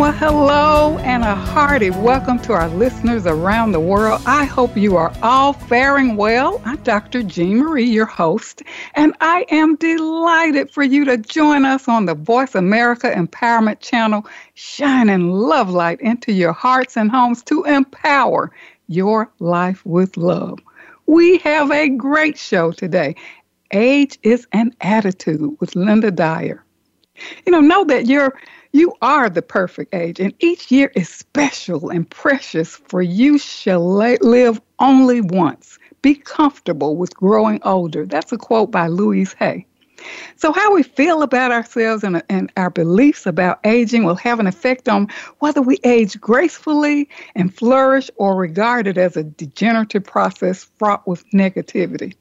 Well, 0.00 0.12
hello 0.12 0.96
and 1.00 1.22
a 1.22 1.34
hearty 1.34 1.90
welcome 1.90 2.38
to 2.44 2.54
our 2.54 2.70
listeners 2.70 3.26
around 3.26 3.72
the 3.72 3.80
world. 3.80 4.22
I 4.24 4.46
hope 4.46 4.74
you 4.74 4.96
are 4.96 5.12
all 5.22 5.52
faring 5.52 6.16
well. 6.16 6.62
I'm 6.64 6.78
Dr. 6.78 7.22
Jean 7.22 7.58
Marie, 7.58 7.84
your 7.84 8.06
host, 8.06 8.62
and 8.94 9.14
I 9.20 9.44
am 9.50 9.76
delighted 9.76 10.70
for 10.70 10.82
you 10.82 11.04
to 11.04 11.18
join 11.18 11.66
us 11.66 11.86
on 11.86 12.06
the 12.06 12.14
Voice 12.14 12.54
America 12.54 13.12
Empowerment 13.14 13.80
Channel, 13.80 14.26
shining 14.54 15.32
love 15.32 15.68
light 15.68 16.00
into 16.00 16.32
your 16.32 16.54
hearts 16.54 16.96
and 16.96 17.10
homes 17.10 17.42
to 17.42 17.64
empower 17.64 18.50
your 18.88 19.30
life 19.38 19.84
with 19.84 20.16
love. 20.16 20.60
We 21.08 21.36
have 21.40 21.70
a 21.70 21.90
great 21.90 22.38
show 22.38 22.72
today. 22.72 23.16
Age 23.72 24.18
is 24.22 24.46
an 24.52 24.74
attitude 24.80 25.58
with 25.60 25.76
Linda 25.76 26.10
Dyer. 26.10 26.64
You 27.44 27.52
know, 27.52 27.60
know 27.60 27.84
that 27.84 28.06
you're 28.06 28.34
you 28.72 28.92
are 29.02 29.28
the 29.28 29.42
perfect 29.42 29.94
age, 29.94 30.20
and 30.20 30.32
each 30.38 30.70
year 30.70 30.92
is 30.94 31.08
special 31.08 31.90
and 31.90 32.08
precious, 32.08 32.76
for 32.76 33.02
you 33.02 33.38
shall 33.38 33.84
live 33.84 34.60
only 34.78 35.20
once. 35.20 35.78
Be 36.02 36.14
comfortable 36.14 36.96
with 36.96 37.14
growing 37.14 37.60
older. 37.64 38.06
That's 38.06 38.32
a 38.32 38.38
quote 38.38 38.70
by 38.70 38.86
Louise 38.86 39.34
Hay. 39.34 39.66
So, 40.36 40.52
how 40.52 40.72
we 40.72 40.82
feel 40.82 41.22
about 41.22 41.52
ourselves 41.52 42.04
and, 42.04 42.22
and, 42.30 42.50
our 42.56 42.70
beliefs 42.70 43.26
about 43.26 43.60
aging 43.64 44.04
will 44.04 44.14
have 44.14 44.40
an 44.40 44.46
effect 44.46 44.88
on 44.88 45.08
whether 45.40 45.60
we 45.60 45.78
age 45.84 46.18
gracefully 46.20 47.08
and 47.34 47.54
flourish 47.54 48.10
or 48.16 48.34
regard 48.34 48.86
it 48.86 48.96
as 48.96 49.16
a 49.16 49.24
degenerative 49.24 50.04
process 50.04 50.64
fraught 50.78 51.06
with 51.06 51.28
negativity. 51.30 52.14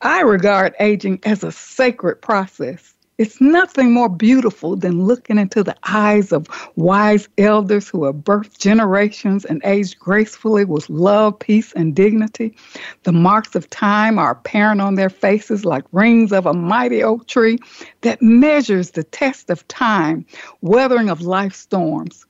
I 0.00 0.20
regard 0.20 0.74
aging 0.78 1.20
as 1.24 1.42
a 1.42 1.50
sacred 1.50 2.22
process. 2.22 2.94
It's 3.18 3.40
nothing 3.40 3.92
more 3.92 4.08
beautiful 4.08 4.76
than 4.76 5.04
looking 5.04 5.38
into 5.38 5.64
the 5.64 5.74
eyes 5.82 6.30
of 6.30 6.46
wise 6.76 7.28
elders 7.36 7.88
who 7.88 8.04
have 8.04 8.14
birthed 8.14 8.58
generations 8.58 9.44
and 9.44 9.60
aged 9.64 9.98
gracefully 9.98 10.64
with 10.64 10.88
love, 10.88 11.36
peace, 11.36 11.72
and 11.72 11.96
dignity. 11.96 12.54
The 13.02 13.10
marks 13.10 13.56
of 13.56 13.68
time 13.70 14.20
are 14.20 14.30
apparent 14.30 14.80
on 14.80 14.94
their 14.94 15.10
faces 15.10 15.64
like 15.64 15.82
rings 15.90 16.30
of 16.30 16.46
a 16.46 16.54
mighty 16.54 17.02
oak 17.02 17.26
tree 17.26 17.58
that 18.02 18.22
measures 18.22 18.92
the 18.92 19.02
test 19.02 19.50
of 19.50 19.66
time, 19.66 20.24
weathering 20.60 21.10
of 21.10 21.20
life's 21.20 21.58
storms. 21.58 22.24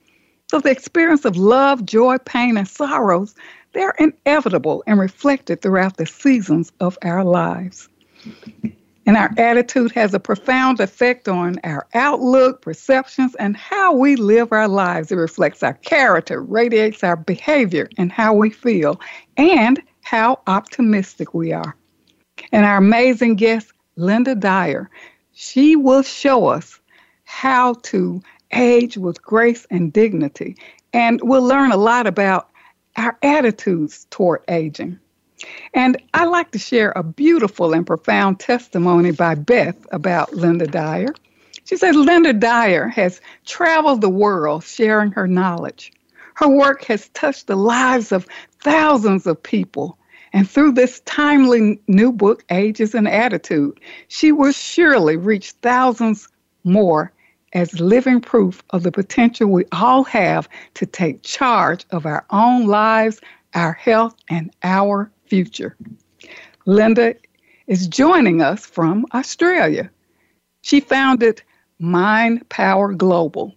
So 0.51 0.59
the 0.59 0.71
experience 0.71 1.27
of 1.27 1.37
love, 1.37 1.85
joy, 1.85 2.17
pain, 2.17 2.57
and 2.57 2.67
sorrows, 2.67 3.35
they're 3.75 3.95
inevitable 3.99 4.83
and 4.87 4.99
reflected 4.99 5.61
throughout 5.61 5.99
the 5.99 6.07
seasons 6.07 6.73
of 6.81 6.97
our 7.03 7.25
lives. 7.25 7.91
And 9.09 9.17
our 9.17 9.31
attitude 9.39 9.93
has 9.93 10.13
a 10.13 10.21
profound 10.21 10.81
effect 10.81 11.29
on 11.29 11.59
our 11.65 11.87
outlook, 11.95 12.61
perceptions, 12.61 13.35
and 13.37 13.57
how 13.57 13.95
we 13.95 14.17
live 14.17 14.53
our 14.53 14.69
lives. 14.69 15.11
It 15.11 15.17
reflects 15.17 15.63
our 15.63 15.73
character, 15.73 16.43
radiates 16.43 17.03
our 17.03 17.17
behavior, 17.17 17.89
and 17.97 18.13
how 18.13 18.35
we 18.35 18.51
feel, 18.51 19.01
and 19.39 19.81
how 20.03 20.41
optimistic 20.47 21.33
we 21.33 21.55
are. 21.55 21.75
And 22.53 22.67
our 22.67 22.77
amazing 22.77 23.37
guest, 23.37 23.73
Linda 23.97 24.35
Dyer, 24.35 24.91
she 25.33 25.75
will 25.75 26.03
show 26.03 26.49
us 26.49 26.79
how 27.25 27.77
to 27.85 28.21
age 28.53 28.99
with 28.99 29.23
grace 29.23 29.67
and 29.71 29.91
dignity. 29.91 30.55
And 30.93 31.19
we'll 31.23 31.45
learn 31.45 31.73
a 31.73 31.79
lot 31.79 32.07
about 32.07 32.51
our 32.97 33.17
attitudes 33.23 34.07
toward 34.11 34.43
aging. 34.49 34.99
And 35.75 36.01
I 36.15 36.25
like 36.25 36.51
to 36.53 36.59
share 36.59 36.93
a 36.97 37.03
beautiful 37.03 37.73
and 37.73 37.87
profound 37.87 38.41
testimony 38.41 39.13
by 39.13 39.35
Beth 39.35 39.77
about 39.93 40.35
Linda 40.35 40.67
Dyer. 40.67 41.15
She 41.65 41.77
says 41.77 41.95
Linda 41.95 42.33
Dyer 42.33 42.89
has 42.89 43.21
traveled 43.45 44.01
the 44.01 44.09
world 44.09 44.65
sharing 44.65 45.13
her 45.13 45.27
knowledge. 45.27 45.93
Her 46.35 46.49
work 46.49 46.85
has 46.85 47.09
touched 47.11 47.47
the 47.47 47.57
lives 47.57 48.13
of 48.13 48.27
thousands 48.61 49.27
of 49.27 49.43
people. 49.43 49.99
And 50.33 50.49
through 50.49 50.73
this 50.73 51.01
timely 51.01 51.81
new 51.89 52.13
book, 52.13 52.45
Age 52.51 52.81
is 52.81 52.95
an 52.95 53.07
Attitude, 53.07 53.81
she 54.09 54.33
will 54.33 54.53
surely 54.53 55.17
reach 55.17 55.53
thousands 55.63 56.29
more 56.65 57.13
as 57.55 57.81
living 57.81 58.21
proof 58.21 58.63
of 58.71 58.83
the 58.83 58.93
potential 58.93 59.49
we 59.49 59.65
all 59.73 60.05
have 60.05 60.49
to 60.75 60.87
take 60.87 61.23
charge 61.23 61.87
of 61.91 62.07
our 62.07 62.25
own 62.31 62.67
lives, 62.67 63.21
our 63.55 63.73
health, 63.73 64.15
and 64.29 64.51
our 64.63 65.11
future. 65.29 65.77
Linda 66.67 67.15
is 67.67 67.87
joining 67.87 68.43
us 68.43 68.65
from 68.65 69.07
Australia. 69.13 69.91
She 70.63 70.81
founded 70.81 71.43
Mind 71.79 72.49
Power 72.49 72.93
Global. 72.93 73.55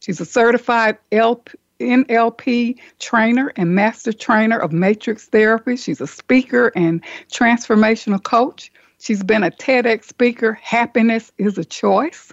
She's 0.00 0.20
a 0.20 0.24
certified 0.24 0.98
LP, 1.12 1.56
NLP 1.78 2.78
trainer 2.98 3.52
and 3.56 3.74
master 3.74 4.12
trainer 4.12 4.58
of 4.58 4.72
matrix 4.72 5.26
therapy. 5.26 5.76
She's 5.76 6.00
a 6.00 6.06
speaker 6.06 6.72
and 6.74 7.02
transformational 7.32 8.22
coach. 8.22 8.72
She's 8.98 9.22
been 9.22 9.42
a 9.42 9.50
TEDx 9.50 10.04
speaker. 10.04 10.54
Happiness 10.54 11.32
is 11.38 11.56
a 11.56 11.64
choice. 11.64 12.32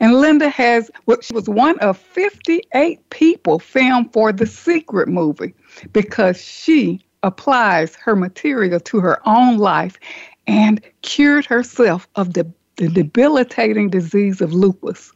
And 0.00 0.20
Linda 0.20 0.48
has, 0.48 0.90
well, 1.06 1.20
she 1.20 1.34
was 1.34 1.48
one 1.48 1.78
of 1.80 1.98
58 1.98 3.10
people 3.10 3.58
filmed 3.58 4.12
for 4.12 4.32
the 4.32 4.46
Secret 4.46 5.08
movie 5.08 5.54
because 5.92 6.40
she 6.42 7.04
applies 7.22 7.94
her 7.96 8.16
material 8.16 8.80
to 8.80 9.00
her 9.00 9.20
own 9.26 9.58
life 9.58 9.98
and 10.46 10.80
cured 11.02 11.44
herself 11.44 12.08
of 12.16 12.34
the, 12.34 12.50
the 12.76 12.88
debilitating 12.88 13.90
disease 13.90 14.40
of 14.40 14.52
lupus. 14.52 15.12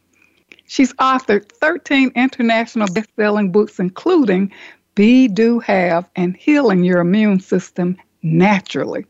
She's 0.65 0.93
authored 0.93 1.51
13 1.51 2.11
international 2.15 2.87
best-selling 2.93 3.51
books, 3.51 3.79
including 3.79 4.51
Be, 4.95 5.27
Do, 5.27 5.59
Have, 5.59 6.09
and 6.15 6.35
Healing 6.35 6.83
Your 6.83 6.99
Immune 6.99 7.39
System 7.39 7.97
Naturally. 8.21 9.05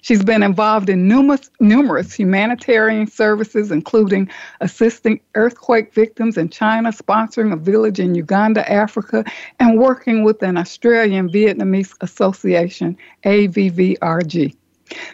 She's 0.00 0.22
been 0.22 0.42
involved 0.42 0.88
in 0.88 1.08
numerous, 1.08 1.50
numerous 1.60 2.12
humanitarian 2.14 3.06
services, 3.06 3.70
including 3.70 4.28
assisting 4.60 5.20
earthquake 5.34 5.92
victims 5.94 6.36
in 6.36 6.48
China, 6.48 6.90
sponsoring 6.90 7.52
a 7.52 7.56
village 7.56 8.00
in 8.00 8.14
Uganda, 8.14 8.70
Africa, 8.70 9.24
and 9.60 9.78
working 9.78 10.24
with 10.24 10.42
an 10.42 10.56
Australian 10.56 11.28
Vietnamese 11.28 11.94
association, 12.00 12.96
AVVRG. 13.24 14.54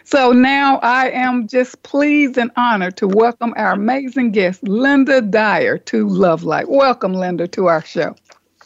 So 0.03 0.31
now 0.31 0.77
I 0.77 1.09
am 1.09 1.47
just 1.47 1.81
pleased 1.83 2.37
and 2.37 2.51
honored 2.55 2.97
to 2.97 3.07
welcome 3.07 3.53
our 3.55 3.71
amazing 3.71 4.31
guest, 4.31 4.63
Linda 4.63 5.21
Dyer, 5.21 5.77
to 5.77 6.07
Love 6.07 6.43
Light. 6.43 6.69
Welcome, 6.69 7.13
Linda, 7.13 7.47
to 7.49 7.67
our 7.67 7.83
show. 7.83 8.15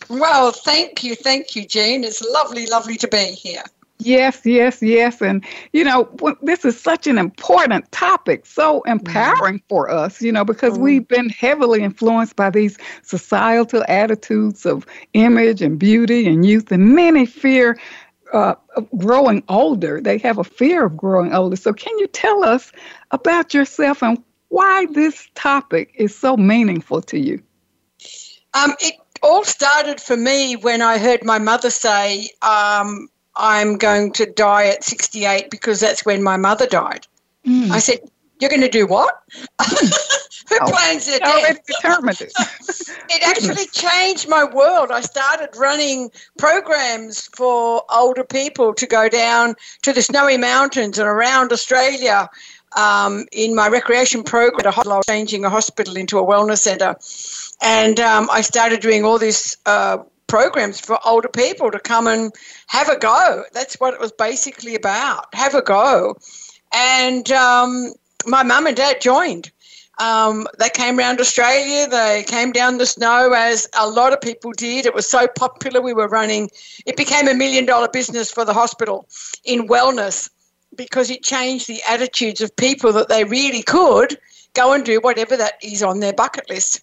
Well, 0.09 0.51
thank 0.51 1.03
you. 1.03 1.15
Thank 1.15 1.55
you, 1.55 1.65
Jean. 1.65 2.03
It's 2.03 2.21
lovely, 2.21 2.67
lovely 2.67 2.95
to 2.97 3.07
be 3.07 3.31
here. 3.31 3.63
Yes, 3.99 4.41
yes, 4.45 4.81
yes. 4.81 5.21
And, 5.21 5.43
you 5.71 5.83
know, 5.83 6.09
this 6.41 6.65
is 6.65 6.79
such 6.79 7.07
an 7.07 7.17
important 7.17 7.89
topic, 7.91 8.45
so 8.45 8.81
empowering 8.83 9.59
mm-hmm. 9.59 9.67
for 9.69 9.89
us, 9.89 10.21
you 10.21 10.31
know, 10.31 10.43
because 10.43 10.73
mm-hmm. 10.73 10.83
we've 10.83 11.07
been 11.07 11.29
heavily 11.29 11.81
influenced 11.81 12.35
by 12.35 12.49
these 12.49 12.77
societal 13.03 13.85
attitudes 13.87 14.65
of 14.65 14.85
image 15.13 15.61
and 15.61 15.79
beauty 15.79 16.27
and 16.27 16.45
youth, 16.45 16.71
and 16.71 16.93
many 16.93 17.25
fear 17.25 17.79
uh, 18.33 18.55
growing 18.97 19.43
older. 19.47 20.01
They 20.01 20.17
have 20.19 20.39
a 20.39 20.43
fear 20.43 20.85
of 20.85 20.97
growing 20.97 21.33
older. 21.33 21.55
So, 21.55 21.71
can 21.71 21.97
you 21.99 22.07
tell 22.07 22.43
us 22.43 22.73
about 23.11 23.53
yourself 23.53 24.03
and 24.03 24.21
why 24.49 24.87
this 24.87 25.29
topic 25.35 25.93
is 25.95 26.13
so 26.13 26.35
meaningful 26.35 27.01
to 27.03 27.17
you? 27.17 27.41
Um, 28.53 28.73
it 28.79 28.95
all 29.23 29.43
started 29.43 30.01
for 30.01 30.17
me 30.17 30.55
when 30.55 30.81
I 30.81 30.97
heard 30.97 31.23
my 31.23 31.39
mother 31.39 31.69
say, 31.69 32.29
um, 32.41 33.09
I'm 33.37 33.77
going 33.77 34.11
to 34.13 34.25
die 34.25 34.67
at 34.67 34.83
68 34.83 35.49
because 35.49 35.79
that's 35.79 36.05
when 36.05 36.23
my 36.23 36.37
mother 36.37 36.65
died. 36.65 37.07
Mm. 37.45 37.71
I 37.71 37.79
said, 37.79 37.99
You're 38.39 38.49
going 38.49 38.61
to 38.61 38.69
do 38.69 38.87
what? 38.87 39.13
Who 40.49 40.57
oh, 40.61 40.71
plans 40.71 41.07
their 41.07 41.19
death? 41.19 41.65
determined 41.65 42.21
it. 42.21 42.31
it 43.09 43.27
actually 43.27 43.65
changed 43.67 44.29
my 44.29 44.43
world. 44.43 44.91
I 44.91 45.01
started 45.01 45.49
running 45.57 46.11
programs 46.37 47.27
for 47.35 47.83
older 47.91 48.23
people 48.23 48.73
to 48.75 48.85
go 48.85 49.09
down 49.09 49.55
to 49.81 49.91
the 49.91 50.03
snowy 50.03 50.37
mountains 50.37 50.99
and 50.99 51.07
around 51.07 51.51
Australia 51.51 52.29
um, 52.75 53.25
in 53.31 53.55
my 53.55 53.67
recreation 53.67 54.23
program 54.23 54.59
at 54.59 54.65
a 54.67 54.71
hospital 54.71 55.01
changing 55.07 55.45
a 55.45 55.49
hospital 55.49 55.97
into 55.97 56.19
a 56.19 56.23
wellness 56.23 56.59
centre. 56.59 56.95
And 57.61 57.99
um, 57.99 58.29
I 58.31 58.41
started 58.41 58.81
doing 58.81 59.03
all 59.03 59.17
this 59.17 59.57
uh, 59.65 59.97
programs 60.27 60.79
for 60.79 60.99
older 61.05 61.27
people 61.27 61.71
to 61.71 61.79
come 61.79 62.07
and 62.07 62.33
have 62.67 62.89
a 62.89 62.97
go. 62.97 63.43
That's 63.53 63.75
what 63.75 63.93
it 63.93 63.99
was 63.99 64.11
basically 64.11 64.75
about. 64.75 65.33
Have 65.33 65.55
a 65.55 65.61
go. 65.61 66.15
And 66.73 67.31
um, 67.31 67.93
my 68.25 68.43
mum 68.43 68.67
and 68.67 68.75
dad 68.75 69.01
joined. 69.01 69.51
Um, 69.97 70.45
they 70.59 70.69
came 70.69 70.99
around 70.99 71.21
Australia. 71.21 71.87
They 71.87 72.25
came 72.27 72.51
down 72.51 72.77
the 72.77 72.85
snow 72.85 73.31
as 73.31 73.67
a 73.77 73.89
lot 73.89 74.13
of 74.13 74.19
people 74.19 74.51
did. 74.51 74.85
It 74.85 74.93
was 74.93 75.09
so 75.09 75.27
popular. 75.27 75.81
We 75.81 75.93
were 75.93 76.09
running, 76.09 76.49
it 76.85 76.97
became 76.97 77.27
a 77.27 77.33
million 77.33 77.65
dollar 77.65 77.87
business 77.87 78.31
for 78.31 78.43
the 78.43 78.53
hospital 78.53 79.07
in 79.45 79.67
wellness 79.67 80.29
because 80.75 81.09
it 81.09 81.23
changed 81.23 81.67
the 81.67 81.81
attitudes 81.87 82.41
of 82.41 82.53
people 82.55 82.91
that 82.93 83.07
they 83.07 83.23
really 83.23 83.63
could 83.63 84.17
go 84.53 84.73
and 84.73 84.83
do 84.83 84.99
whatever 84.99 85.37
that 85.37 85.53
is 85.63 85.81
on 85.81 85.99
their 85.99 86.13
bucket 86.13 86.49
list. 86.49 86.81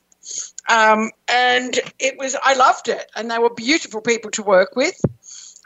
Um, 0.69 1.11
and 1.29 1.79
it 1.99 2.19
was, 2.19 2.37
I 2.43 2.55
loved 2.55 2.89
it. 2.89 3.11
And 3.17 3.31
they 3.31 3.39
were 3.39 3.53
beautiful 3.55 4.01
people 4.01 4.31
to 4.33 4.43
work 4.43 4.77
with. 4.77 5.01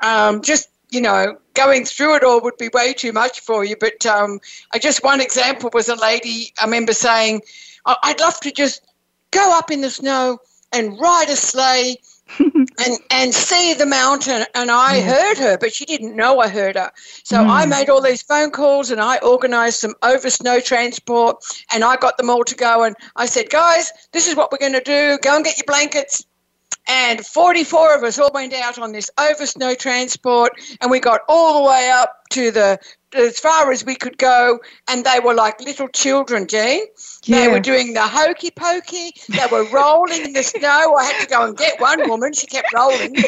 Um, 0.03 0.43
just, 0.43 0.69
you 0.91 1.01
know, 1.01 1.39
going 1.55 1.85
through 1.85 2.17
it 2.17 2.25
all 2.25 2.41
would 2.43 2.57
be 2.59 2.71
way 2.73 2.93
too 2.93 3.13
much 3.13 3.41
for 3.41 3.65
you. 3.65 3.77
But 3.79 4.05
um, 4.07 4.41
I 4.73 4.79
just, 4.79 5.05
one 5.05 5.21
example 5.21 5.71
was 5.73 5.89
a 5.89 5.97
lady, 5.97 6.53
I 6.61 6.65
remember 6.65 6.93
saying, 6.93 7.43
I'd 7.85 8.21
love 8.21 8.41
to 8.41 8.51
just 8.51 8.83
go 9.31 9.57
up 9.57 9.71
in 9.71 9.81
the 9.81 9.91
snow 9.91 10.39
and 10.73 10.99
ride 10.99 11.29
a 11.29 11.37
sleigh 11.37 11.97
and 12.39 12.99
and 13.11 13.35
see 13.35 13.75
the 13.75 13.87
mountain 13.87 14.45
and 14.55 14.71
I 14.71 15.01
heard 15.01 15.39
her 15.39 15.57
but 15.59 15.73
she 15.73 15.85
didn't 15.85 16.17
know 16.17 16.41
I 16.41 16.49
heard 16.49 16.77
her. 16.77 16.91
So 17.25 17.37
mm. 17.37 17.49
I 17.49 17.67
made 17.67 17.89
all 17.89 18.03
these 18.03 18.23
phone 18.23 18.51
calls 18.51 18.91
and 18.91 19.01
I 19.01 19.19
organized 19.19 19.79
some 19.79 19.95
over 20.03 20.29
snow 20.29 20.61
transport 20.61 21.43
and 21.73 21.85
I 21.85 21.97
got 21.97 22.17
them 22.17 22.31
all 22.31 22.45
to 22.45 22.55
go 22.55 22.85
and 22.85 22.97
I 23.15 23.27
said 23.27 23.51
guys 23.51 23.93
this 24.13 24.27
is 24.27 24.35
what 24.35 24.51
we're 24.51 24.59
going 24.59 24.73
to 24.73 24.81
do. 24.81 25.19
Go 25.23 25.37
and 25.37 25.45
get 25.45 25.57
your 25.57 25.67
blankets 25.67 26.25
and 26.89 27.25
44 27.25 27.97
of 27.97 28.05
us 28.05 28.19
all 28.19 28.31
went 28.33 28.53
out 28.55 28.79
on 28.79 28.93
this 28.93 29.11
over 29.19 29.47
snow 29.47 29.75
transport 29.75 30.53
and 30.81 30.91
we 30.91 31.01
got 31.01 31.21
all 31.29 31.63
the 31.63 31.69
way 31.69 31.91
up 31.91 32.13
to 32.31 32.51
the 32.51 32.79
as 33.13 33.39
far 33.39 33.71
as 33.73 33.85
we 33.85 33.95
could 33.95 34.19
go 34.19 34.59
and 34.89 35.05
they 35.05 35.21
were 35.21 35.35
like 35.35 35.61
little 35.61 35.89
children 35.89 36.47
Jean. 36.47 36.87
Yeah. 37.25 37.41
they 37.41 37.49
were 37.49 37.61
doing 37.61 37.95
the 37.95 38.03
hokey 38.03 38.51
pokey. 38.51 39.13
They 39.29 39.47
were 39.51 39.69
rolling 39.71 40.27
in 40.27 40.33
the 40.33 40.43
snow. 40.55 40.95
I 40.95 41.05
had 41.05 41.23
to 41.23 41.29
go 41.29 41.47
and 41.47 41.57
get 41.57 41.81
one 41.81 42.09
woman. 42.09 42.33
She 42.33 42.47
kept 42.47 42.73
rolling. 42.75 43.15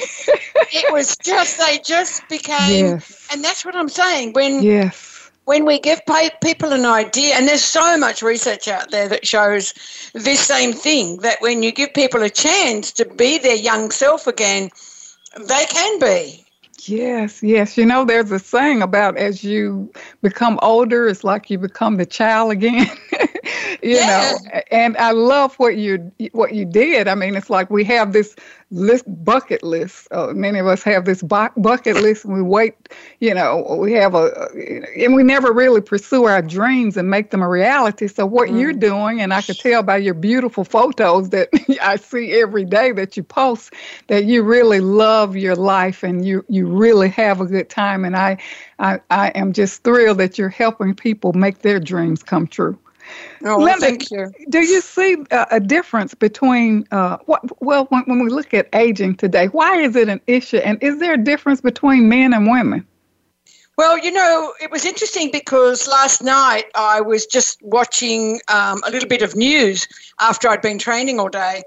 It 0.71 0.93
was 0.93 1.17
just 1.17 1.59
they 1.59 1.79
just 1.79 2.29
became 2.29 2.87
yes. 2.87 3.29
and 3.33 3.43
that's 3.43 3.65
what 3.65 3.75
i'm 3.75 3.89
saying. 3.89 4.35
When 4.35 4.63
yes 4.63 5.18
when 5.49 5.65
we 5.65 5.79
give 5.79 6.03
people 6.43 6.75
an 6.75 6.85
idea, 6.85 7.35
and 7.35 7.49
there's 7.49 7.65
so 7.65 7.97
much 7.97 8.21
research 8.21 8.69
out 8.69 8.91
there 8.91 9.09
that 9.09 9.27
shows 9.27 9.73
this 10.13 10.41
same 10.41 10.75
thing 10.75 11.17
that 11.21 11.41
when 11.41 11.63
you 11.63 11.73
give 11.73 11.95
people 11.95 12.23
a 12.23 12.29
chance 12.29 12.93
to 12.93 13.07
be 13.07 13.39
their 13.39 13.57
young 13.57 13.91
self 13.91 14.27
again, 14.27 14.69
they 15.39 15.65
can 15.71 15.99
be. 16.01 16.45
Yes, 16.83 17.43
yes. 17.43 17.79
You 17.79 17.87
know, 17.87 18.05
there's 18.05 18.31
a 18.31 18.39
saying 18.39 18.83
about 18.83 19.17
as 19.17 19.43
you 19.43 19.91
become 20.21 20.59
older, 20.61 21.09
it's 21.09 21.25
like 21.25 21.49
you 21.49 21.57
become 21.57 21.97
the 21.97 22.05
child 22.05 22.53
again. 22.53 22.87
you 23.83 23.97
yeah. 23.97 24.37
know, 24.53 24.61
and 24.71 24.99
I 24.99 25.13
love 25.13 25.55
what 25.55 25.79
you 25.79 26.13
what 26.33 26.55
you 26.55 26.67
did. 26.67 27.09
I 27.09 27.15
mean, 27.15 27.35
it's 27.35 27.49
like 27.49 27.71
we 27.71 27.85
have 27.85 28.13
this 28.13 28.37
list 28.71 29.05
bucket 29.25 29.63
list. 29.63 30.09
Uh, 30.11 30.33
many 30.35 30.59
of 30.59 30.67
us 30.67 30.83
have 30.83 31.05
this 31.05 31.23
bu- 31.23 31.49
bucket 31.57 31.97
list, 31.97 32.25
and 32.25 32.35
we 32.35 32.43
wait. 32.43 32.75
You 33.21 33.35
know, 33.35 33.77
we 33.81 33.93
have 33.93 34.15
a, 34.15 34.49
and 34.97 35.15
we 35.15 35.23
never 35.23 35.53
really 35.53 35.81
pursue 35.81 36.25
our 36.25 36.43
dreams 36.43 36.97
and 36.97 37.09
make 37.09 37.31
them 37.31 37.43
a 37.43 37.49
reality. 37.49 38.09
So 38.09 38.27
what 38.27 38.51
mm. 38.51 38.61
you're 38.61 38.73
doing, 38.73 39.21
and 39.21 39.33
I 39.33 39.43
could 39.43 39.59
tell 39.59 39.83
by 39.83 39.97
your 39.99 40.15
beautiful 40.15 40.65
photos 40.65 41.31
that 41.31 41.49
I 41.83 41.97
see 41.97 42.33
every 42.41 42.65
day 42.65 42.93
that 42.93 43.17
you 43.17 43.23
post, 43.23 43.73
that 44.09 44.25
you 44.25 44.43
really 44.43 44.81
love 44.81 45.37
your 45.37 45.57
life 45.57 46.03
and 46.03 46.25
you 46.25 46.45
you 46.49 46.67
really 46.67 47.09
have 47.09 47.41
a 47.41 47.47
good 47.47 47.71
time. 47.71 48.05
And 48.05 48.17
I 48.17 48.39
I, 48.79 49.01
I 49.11 49.29
am 49.31 49.53
just 49.53 49.83
thrilled 49.83 50.19
that 50.19 50.39
you're 50.39 50.49
helping 50.49 50.95
people 50.95 51.33
make 51.33 51.61
their 51.61 51.81
dreams 51.81 52.23
come 52.23 52.47
true. 52.47 52.79
Oh, 53.45 53.57
Linda, 53.57 53.81
thank 53.81 54.11
you. 54.11 54.33
Do 54.49 54.61
you 54.61 54.81
see 54.81 55.17
a, 55.31 55.47
a 55.53 55.61
difference 55.61 56.15
between 56.15 56.87
uh, 56.91 57.19
what? 57.27 57.43
Well, 57.63 57.87
when, 57.87 58.03
when 58.05 58.21
we 58.21 58.31
look 58.31 58.53
at 58.55 58.69
aging 58.75 59.17
today, 59.17 59.47
why 59.47 59.81
is 59.81 59.97
it 59.97 60.09
an 60.09 60.21
issue, 60.27 60.59
and 60.59 60.83
is 60.83 60.99
there 60.99 61.15
a 61.15 61.19
difference 61.19 61.61
between 61.61 62.09
men 62.09 62.33
and 62.35 62.49
women? 62.49 62.87
Well, 63.79 63.97
you 63.97 64.11
know, 64.11 64.53
it 64.61 64.73
was 64.73 64.85
interesting 64.85 65.31
because 65.31 65.87
last 65.87 66.21
night 66.21 66.65
I 66.75 67.01
was 67.01 67.27
just 67.27 67.63
watching 67.63 68.41
um, 68.49 68.83
a 68.85 68.91
little 68.91 69.09
bit 69.09 69.23
of 69.23 69.37
news 69.37 69.87
after 70.19 70.49
I'd 70.49 70.63
been 70.63 70.81
training 70.81 71.21
all 71.21 71.29
day, 71.29 71.63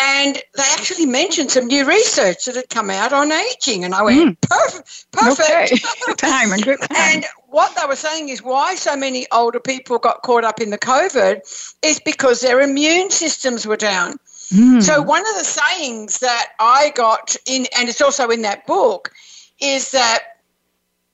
and 0.00 0.36
they 0.36 0.62
actually 0.72 1.06
mentioned 1.06 1.50
some 1.50 1.66
new 1.66 1.86
research 1.86 2.44
that 2.44 2.56
had 2.56 2.68
come 2.68 2.90
out 2.90 3.12
on 3.12 3.32
aging, 3.32 3.84
and 3.84 3.94
I 3.94 4.02
went, 4.02 4.40
mm. 4.40 4.48
perfect, 4.48 5.06
perfect. 5.12 5.72
Okay. 5.72 6.14
time 6.16 6.52
and 6.52 6.62
good 6.62 6.80
time. 6.80 6.96
And 6.98 7.24
what 7.48 7.74
they 7.76 7.86
were 7.86 7.96
saying 7.96 8.28
is 8.28 8.42
why 8.42 8.74
so 8.74 8.96
many 8.96 9.26
older 9.32 9.60
people 9.60 9.98
got 9.98 10.22
caught 10.22 10.44
up 10.44 10.60
in 10.60 10.70
the 10.70 10.78
COVID 10.78 11.40
is 11.82 12.00
because 12.00 12.40
their 12.40 12.60
immune 12.60 13.10
systems 13.10 13.66
were 13.66 13.76
down. 13.76 14.18
Mm. 14.52 14.82
So 14.82 15.02
one 15.02 15.26
of 15.28 15.34
the 15.36 15.44
sayings 15.44 16.18
that 16.18 16.52
I 16.58 16.92
got 16.94 17.36
in, 17.46 17.66
and 17.78 17.88
it's 17.88 18.00
also 18.00 18.28
in 18.28 18.42
that 18.42 18.66
book, 18.66 19.12
is 19.60 19.90
that 19.92 20.20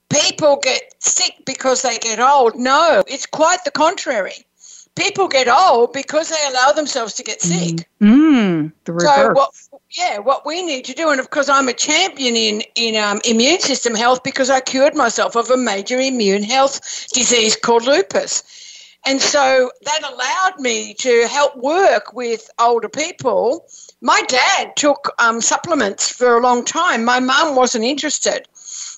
people 0.09 0.59
get 0.63 0.95
sick 0.99 1.35
because 1.45 1.83
they 1.83 1.99
get 1.99 2.21
old. 2.21 2.57
No, 2.57 3.03
it's 3.07 3.27
quite 3.27 3.65
the 3.65 3.71
contrary 3.71 4.45
people 4.95 5.29
get 5.29 5.49
old 5.49 5.93
because 5.93 6.29
they 6.29 6.49
allow 6.49 6.73
themselves 6.73 7.15
to 7.15 7.23
get 7.23 7.43
sick. 7.43 7.89
Mm, 8.01 8.73
the 8.85 8.93
reverse. 8.93 9.17
So 9.17 9.33
what, 9.33 9.51
yeah, 9.91 10.19
what 10.19 10.47
we 10.47 10.63
need 10.63 10.85
to 10.87 10.93
do, 10.93 11.11
and 11.11 11.21
of 11.21 11.31
course 11.31 11.49
I'm 11.49 11.69
a 11.69 11.73
champion 11.73 12.37
in 12.37 12.63
in 12.75 12.97
um, 12.97 13.21
immune 13.25 13.61
system 13.61 13.95
health 13.95 14.23
because 14.23 14.51
I 14.51 14.61
cured 14.61 14.95
myself 14.95 15.37
of 15.37 15.51
a 15.51 15.57
major 15.57 15.99
immune 15.99 16.43
health 16.43 17.09
disease 17.13 17.57
called 17.57 17.85
lupus. 17.87 18.43
And 19.07 19.21
so 19.21 19.71
that 19.83 20.01
allowed 20.03 20.61
me 20.61 20.95
to 20.95 21.29
help 21.29 21.55
work 21.57 22.15
with 22.15 22.49
older 22.59 22.89
people. 22.89 23.67
My 24.01 24.23
dad 24.29 24.77
took 24.77 25.13
um, 25.19 25.43
supplements 25.43 26.09
for 26.09 26.39
a 26.39 26.41
long 26.41 26.65
time. 26.65 27.05
My 27.05 27.21
mum 27.21 27.55
wasn't 27.55 27.85
interested. 27.85 28.49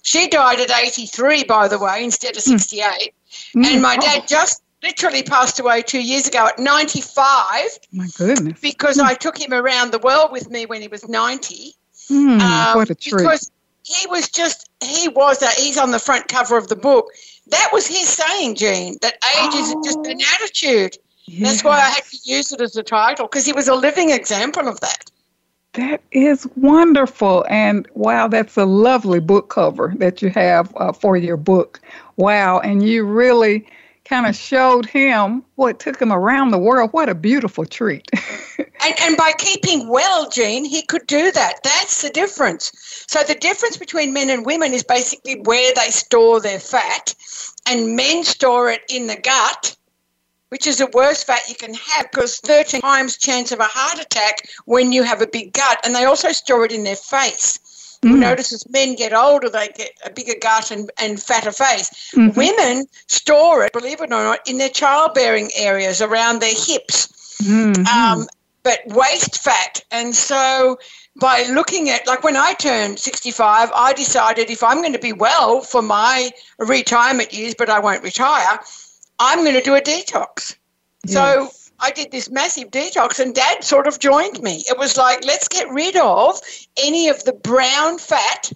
She 0.03 0.29
died 0.29 0.61
at 0.61 0.71
83, 0.71 1.43
by 1.45 1.67
the 1.67 1.81
way, 1.81 2.05
instead 2.05 2.37
of 2.37 2.45
hmm. 2.45 2.53
68. 2.53 3.13
Mm. 3.57 3.65
And 3.65 3.83
my 3.83 3.97
dad 3.97 4.29
just 4.29 4.63
literally 4.83 5.23
passed 5.23 5.59
away 5.59 5.83
two 5.83 6.03
years 6.03 6.29
ago 6.29 6.47
at 6.47 6.59
95. 6.59 7.79
My 7.93 8.07
goodness. 8.17 8.61
Because 8.61 8.99
I 8.99 9.15
took 9.15 9.41
him 9.41 9.53
around 9.53 9.93
the 9.93 9.99
world 9.99 10.33
with 10.33 10.51
me 10.51 10.67
when 10.67 10.81
he 10.81 10.89
was 10.89 11.09
90. 11.09 11.73
Mm, 12.11 12.41
um, 12.41 12.77
what 12.77 12.91
a 12.91 12.95
treat. 12.95 13.19
Because 13.19 13.51
he 13.83 14.07
was 14.09 14.29
just, 14.29 14.71
he 14.83 15.09
was, 15.09 15.43
a, 15.43 15.49
he's 15.61 15.79
on 15.79 15.91
the 15.91 15.99
front 15.99 16.29
cover 16.29 16.57
of 16.57 16.69
the 16.69 16.77
book. 16.77 17.07
That 17.49 17.71
was 17.73 17.87
his 17.87 18.09
saying, 18.09 18.57
Jean, 18.57 18.97
that 19.03 19.15
age 19.15 19.53
oh. 19.55 19.81
is 19.83 19.93
just 19.93 20.07
an 20.07 20.19
oh. 20.21 20.35
attitude. 20.35 20.99
Yes. 21.27 21.51
That's 21.51 21.65
why 21.65 21.79
I 21.79 21.91
had 21.91 22.05
to 22.05 22.19
use 22.25 22.53
it 22.53 22.61
as 22.61 22.77
a 22.77 22.83
title 22.83 23.27
because 23.27 23.45
he 23.45 23.53
was 23.53 23.67
a 23.67 23.75
living 23.75 24.11
example 24.11 24.69
of 24.69 24.79
that. 24.81 25.11
That 25.73 26.01
is 26.13 26.49
wonderful. 26.57 27.45
And 27.51 27.87
wow, 27.95 28.29
that's 28.29 28.57
a 28.57 28.65
lovely 28.65 29.21
book 29.21 29.51
cover 29.51 29.93
that 29.99 30.23
you 30.23 30.31
have 30.31 30.75
uh, 30.77 30.93
for 30.93 31.17
your 31.17 31.37
book. 31.37 31.81
Wow. 32.17 32.61
And 32.61 32.83
you 32.83 33.05
really 33.05 33.67
kind 34.09 34.27
of 34.27 34.37
showed 34.37 34.87
him 34.87 35.45
what 35.57 35.79
took 35.79 36.01
him 36.01 36.13
around 36.13 36.51
the 36.51 36.59
world. 36.59 36.93
What 36.93 37.09
a 37.09 37.15
beautiful 37.15 37.65
treat. 37.65 38.09
and, 38.59 38.95
and 39.03 39.17
by 39.17 39.33
keeping 39.39 39.89
well, 39.89 40.31
Jean, 40.31 40.65
he 40.65 40.83
could 40.83 41.07
do 41.07 41.31
that. 41.33 41.63
That's 41.63 42.03
the 42.03 42.11
difference. 42.11 42.73
So 43.09 43.23
the 43.23 43.35
difference 43.35 43.77
between 43.77 44.13
men 44.13 44.31
and 44.31 44.47
women 44.47 44.73
is 44.73 44.85
basically 44.85 45.41
where 45.41 45.73
they 45.75 45.91
store 45.91 46.41
their 46.41 46.61
fat. 46.61 47.15
And 47.67 47.97
men 47.97 48.23
store 48.25 48.71
it 48.71 48.83
in 48.89 49.09
the 49.09 49.17
gut, 49.17 49.77
which 50.51 50.67
is 50.67 50.79
the 50.79 50.91
worst 50.95 51.27
fat 51.27 51.49
you 51.49 51.57
can 51.57 51.75
have 51.75 52.11
because 52.11 52.39
13 52.39 52.81
times 52.81 53.17
chance 53.17 53.51
of 53.51 53.59
a 53.59 53.65
heart 53.65 54.01
attack 54.01 54.49
when 54.67 54.93
you 54.93 55.03
have 55.03 55.21
a 55.21 55.27
big 55.27 55.53
gut. 55.53 55.81
And 55.85 55.95
they 55.95 56.05
also 56.05 56.31
store 56.31 56.65
it 56.65 56.73
in 56.73 56.85
their 56.85 56.97
face. 56.97 57.59
Mm. 58.07 58.19
Notice 58.21 58.53
as 58.53 58.69
men 58.71 58.95
get 58.95 59.13
older, 59.13 59.49
they 59.49 59.69
get 59.69 59.93
a 60.05 60.11
bigger 60.11 60.35
gut 60.41 60.71
and, 60.71 60.91
and 61.01 61.21
fatter 61.21 61.53
face. 61.53 62.13
Mm-hmm. 62.15 62.39
Women 62.39 62.87
store 63.07 63.65
it, 63.65 63.73
believe 63.73 64.01
it 64.01 64.05
or 64.05 64.07
not, 64.07 64.49
in 64.49 64.59
their 64.59 64.69
childbearing 64.69 65.51
areas 65.57 66.01
around 66.01 66.41
their 66.41 66.55
hips. 66.55 67.41
Mm-hmm. 67.43 67.87
Um, 67.87 68.27
but 68.63 68.81
waist 68.87 69.43
fat. 69.43 69.83
And 69.91 70.15
so 70.15 70.79
by 71.21 71.45
looking 71.45 71.89
at, 71.89 72.07
like 72.07 72.25
when 72.25 72.37
I 72.37 72.53
turned 72.55 72.99
65, 72.99 73.71
I 73.75 73.93
decided 73.93 74.51
if 74.51 74.63
I'm 74.63 74.79
going 74.79 74.93
to 74.93 74.99
be 74.99 75.13
well 75.13 75.61
for 75.61 75.83
my 75.83 76.31
retirement 76.59 77.33
years, 77.33 77.55
but 77.57 77.71
I 77.71 77.79
won't 77.79 78.03
retire, 78.03 78.59
I'm 79.19 79.45
going 79.45 79.55
to 79.55 79.63
do 79.63 79.75
a 79.75 79.81
detox. 79.81 80.57
Yes. 81.05 81.15
So 81.15 81.51
I 81.81 81.91
did 81.91 82.11
this 82.11 82.31
massive 82.31 82.71
detox, 82.71 83.21
and 83.21 83.35
dad 83.35 83.63
sort 83.63 83.87
of 83.87 83.99
joined 83.99 84.43
me. 84.43 84.63
It 84.69 84.79
was 84.79 84.97
like, 84.97 85.25
let's 85.25 85.49
get 85.49 85.69
rid 85.71 85.97
of 85.97 86.41
any 86.83 87.09
of 87.09 87.23
the 87.25 87.33
brown 87.33 87.99
fat 87.99 88.53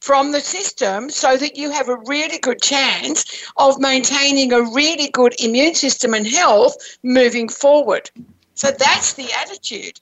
from 0.00 0.32
the 0.32 0.40
system 0.40 1.08
so 1.08 1.36
that 1.36 1.56
you 1.56 1.70
have 1.70 1.88
a 1.88 1.96
really 2.06 2.38
good 2.38 2.60
chance 2.60 3.24
of 3.56 3.80
maintaining 3.80 4.52
a 4.52 4.62
really 4.62 5.08
good 5.08 5.34
immune 5.40 5.74
system 5.74 6.12
and 6.12 6.26
health 6.26 6.76
moving 7.02 7.48
forward. 7.48 8.10
So 8.54 8.70
that's 8.70 9.14
the 9.14 9.28
attitude. 9.40 9.98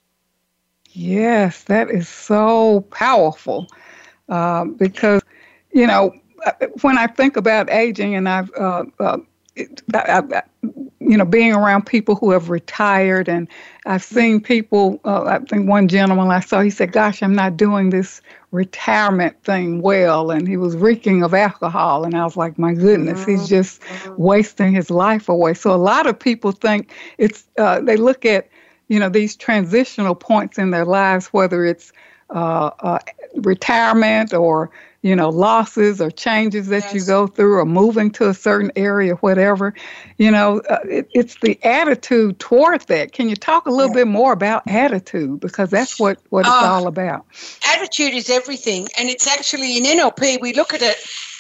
Yes, 0.91 1.65
that 1.65 1.89
is 1.89 2.09
so 2.09 2.81
powerful 2.91 3.69
uh, 4.29 4.65
because, 4.65 5.23
you 5.73 5.87
know, 5.87 6.13
when 6.81 6.99
I 6.99 7.07
think 7.07 7.37
about 7.37 7.71
aging 7.71 8.17
and 8.17 8.29
I've, 8.29 8.51
uh, 8.55 8.85
uh, 8.99 9.19
I, 9.95 10.23
I, 10.35 10.43
you 11.13 11.19
know, 11.19 11.27
being 11.27 11.53
around 11.53 11.85
people 11.85 12.17
who 12.17 12.31
have 12.31 12.49
retired, 12.49 13.29
and 13.29 13.47
I've 13.85 14.03
seen 14.03 14.41
people. 14.41 14.99
Uh, 15.05 15.25
I 15.25 15.39
think 15.41 15.69
one 15.69 15.87
gentleman 15.87 16.29
I 16.29 16.41
saw, 16.41 16.63
he 16.63 16.71
said, 16.71 16.91
"Gosh, 16.91 17.23
I'm 17.23 17.35
not 17.35 17.59
doing 17.59 17.91
this 17.91 18.23
retirement 18.51 19.37
thing 19.45 19.83
well," 19.83 20.31
and 20.31 20.49
he 20.49 20.57
was 20.57 20.75
reeking 20.75 21.23
of 21.23 21.35
alcohol, 21.35 22.05
and 22.05 22.17
I 22.17 22.25
was 22.25 22.35
like, 22.35 22.59
"My 22.59 22.73
goodness, 22.73 23.27
he's 23.27 23.47
just 23.47 23.83
wasting 24.17 24.73
his 24.73 24.89
life 24.89 25.29
away." 25.29 25.53
So 25.53 25.75
a 25.75 25.77
lot 25.77 26.07
of 26.07 26.19
people 26.19 26.51
think 26.51 26.91
it's. 27.19 27.45
Uh, 27.59 27.83
they 27.83 27.99
look 27.99 28.25
at, 28.25 28.49
you 28.89 28.99
know, 28.99 29.11
these 29.11 29.37
transitional 29.37 30.15
points 30.15 30.57
in 30.57 30.71
their 30.71 30.87
lives, 30.87 31.27
whether 31.27 31.67
it's 31.67 31.93
uh, 32.31 32.71
uh 32.81 32.99
retirement 33.35 34.33
or 34.33 34.71
you 35.03 35.17
know, 35.17 35.29
losses 35.29 36.01
or 36.01 36.11
changes 36.11 36.69
that 36.69 36.85
yes. 36.85 36.95
you 36.95 37.05
go 37.05 37.27
through 37.27 37.59
or 37.59 37.67
moving 37.67 38.11
to 38.13 38.29
a 38.29 38.35
certain 38.35 38.71
area, 38.77 39.15
whatever, 39.17 39.75
you 40.17 40.31
know, 40.31 40.61
uh, 40.71 40.79
it, 40.85 41.09
it's 41.13 41.37
the 41.41 41.59
attitude 41.65 42.39
toward 42.39 42.83
that. 42.83 43.13
Can 43.13 43.29
you 43.29 43.35
talk 43.35 43.67
a 43.67 43.71
little 43.71 43.91
yeah. 43.91 44.05
bit 44.05 44.09
more 44.09 44.33
about 44.33 44.63
attitude? 44.69 45.41
Because 45.41 45.71
that's 45.71 45.99
what, 45.99 46.21
what 46.31 46.41
it's 46.41 46.49
uh, 46.49 46.53
all 46.53 46.87
about. 46.87 47.27
Attitude 47.75 48.15
is 48.15 48.31
everything. 48.31 48.89
And 48.97 49.09
it's 49.09 49.27
actually 49.27 49.77
in 49.77 49.85
NLP, 49.85 50.41
we 50.41 50.55
look 50.55 50.73
at 50.73 50.83
it 50.83 50.97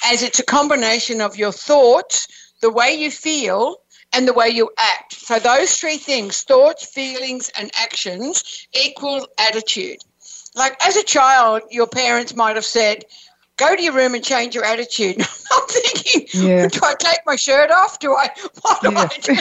as 0.06 0.22
it's 0.22 0.40
a 0.40 0.44
combination 0.44 1.20
of 1.20 1.36
your 1.36 1.52
thoughts, 1.52 2.26
the 2.60 2.70
way 2.70 2.92
you 2.94 3.12
feel, 3.12 3.76
and 4.12 4.26
the 4.26 4.32
way 4.32 4.48
you 4.48 4.70
act. 4.76 5.14
So 5.14 5.38
those 5.38 5.76
three 5.76 5.98
things, 5.98 6.42
thoughts, 6.42 6.84
feelings, 6.84 7.50
and 7.56 7.70
actions, 7.76 8.66
equal 8.72 9.26
attitude. 9.38 9.98
Like 10.54 10.76
as 10.84 10.96
a 10.96 11.04
child, 11.04 11.62
your 11.70 11.86
parents 11.86 12.34
might 12.34 12.56
have 12.56 12.64
said, 12.64 13.04
go 13.62 13.76
to 13.76 13.82
your 13.82 13.92
room 13.92 14.14
and 14.14 14.24
change 14.24 14.54
your 14.54 14.64
attitude. 14.64 15.16
I'm 15.52 15.66
thinking, 15.68 16.26
yeah. 16.32 16.66
do 16.68 16.80
I 16.82 16.94
take 16.98 17.20
my 17.26 17.36
shirt 17.36 17.70
off? 17.70 17.98
Do 17.98 18.12
I, 18.14 18.30
what 18.62 18.80
do 18.82 18.90
yeah. 18.92 19.00
I 19.00 19.06
do? 19.06 19.34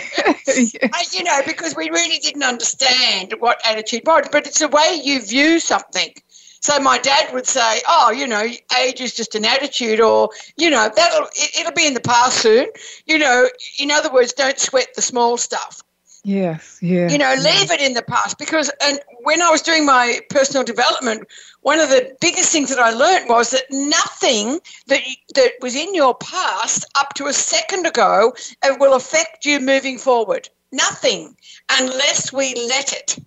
yes. 0.74 1.18
you 1.18 1.24
know, 1.24 1.42
because 1.46 1.76
we 1.76 1.90
really 1.90 2.20
didn't 2.20 2.44
understand 2.44 3.36
what 3.40 3.60
attitude 3.66 4.04
was, 4.06 4.28
but 4.32 4.48
it's 4.48 4.60
the 4.60 4.68
way 4.68 5.02
you 5.04 5.22
view 5.22 5.60
something. 5.60 6.14
So 6.62 6.80
my 6.80 7.00
dad 7.00 7.34
would 7.34 7.48
say, 7.48 7.82
"Oh, 7.88 8.12
you 8.12 8.28
know, 8.28 8.44
age 8.80 9.02
is 9.02 9.16
just 9.16 9.34
an 9.34 9.46
attitude, 9.46 10.00
or 10.00 10.30
you 10.58 10.70
know, 10.70 10.92
that'll 10.96 11.28
it, 11.34 11.66
will 11.66 11.72
be 11.72 11.88
in 11.88 11.96
the 11.96 12.00
past 12.00 12.38
soon." 12.38 12.68
You 13.08 13.18
know, 13.18 13.50
in 13.80 13.90
other 13.90 14.14
words, 14.14 14.34
don't 14.34 14.60
sweat 14.60 14.90
the 14.96 15.02
small 15.02 15.38
stuff. 15.38 15.82
Yes, 16.24 16.78
yeah. 16.82 17.10
You 17.10 17.18
know, 17.18 17.34
leave 17.40 17.72
it 17.72 17.82
in 17.82 17.94
the 17.94 18.04
past 18.04 18.38
because, 18.38 18.72
and 18.84 19.00
when 19.24 19.42
I 19.42 19.50
was 19.50 19.62
doing 19.64 19.86
my 19.86 20.20
personal 20.30 20.64
development, 20.64 21.28
one 21.62 21.80
of 21.80 21.90
the 21.90 22.16
biggest 22.22 22.52
things 22.52 22.70
that 22.70 22.78
I 22.78 22.92
learned 22.92 23.28
was 23.28 23.50
that 23.52 23.64
nothing 23.72 24.60
that 24.88 25.02
that 25.34 25.54
was 25.62 25.76
in 25.76 25.96
your 25.96 26.14
past 26.16 26.86
up 26.96 27.16
to 27.16 27.26
a 27.26 27.34
second 27.34 27.88
ago 27.88 28.34
will 28.80 28.94
affect 28.94 29.46
you 29.46 29.60
moving 29.60 29.98
forward. 29.98 30.48
Nothing, 30.72 31.36
unless 31.70 32.32
we 32.32 32.54
let 32.68 32.94
it. 32.94 33.18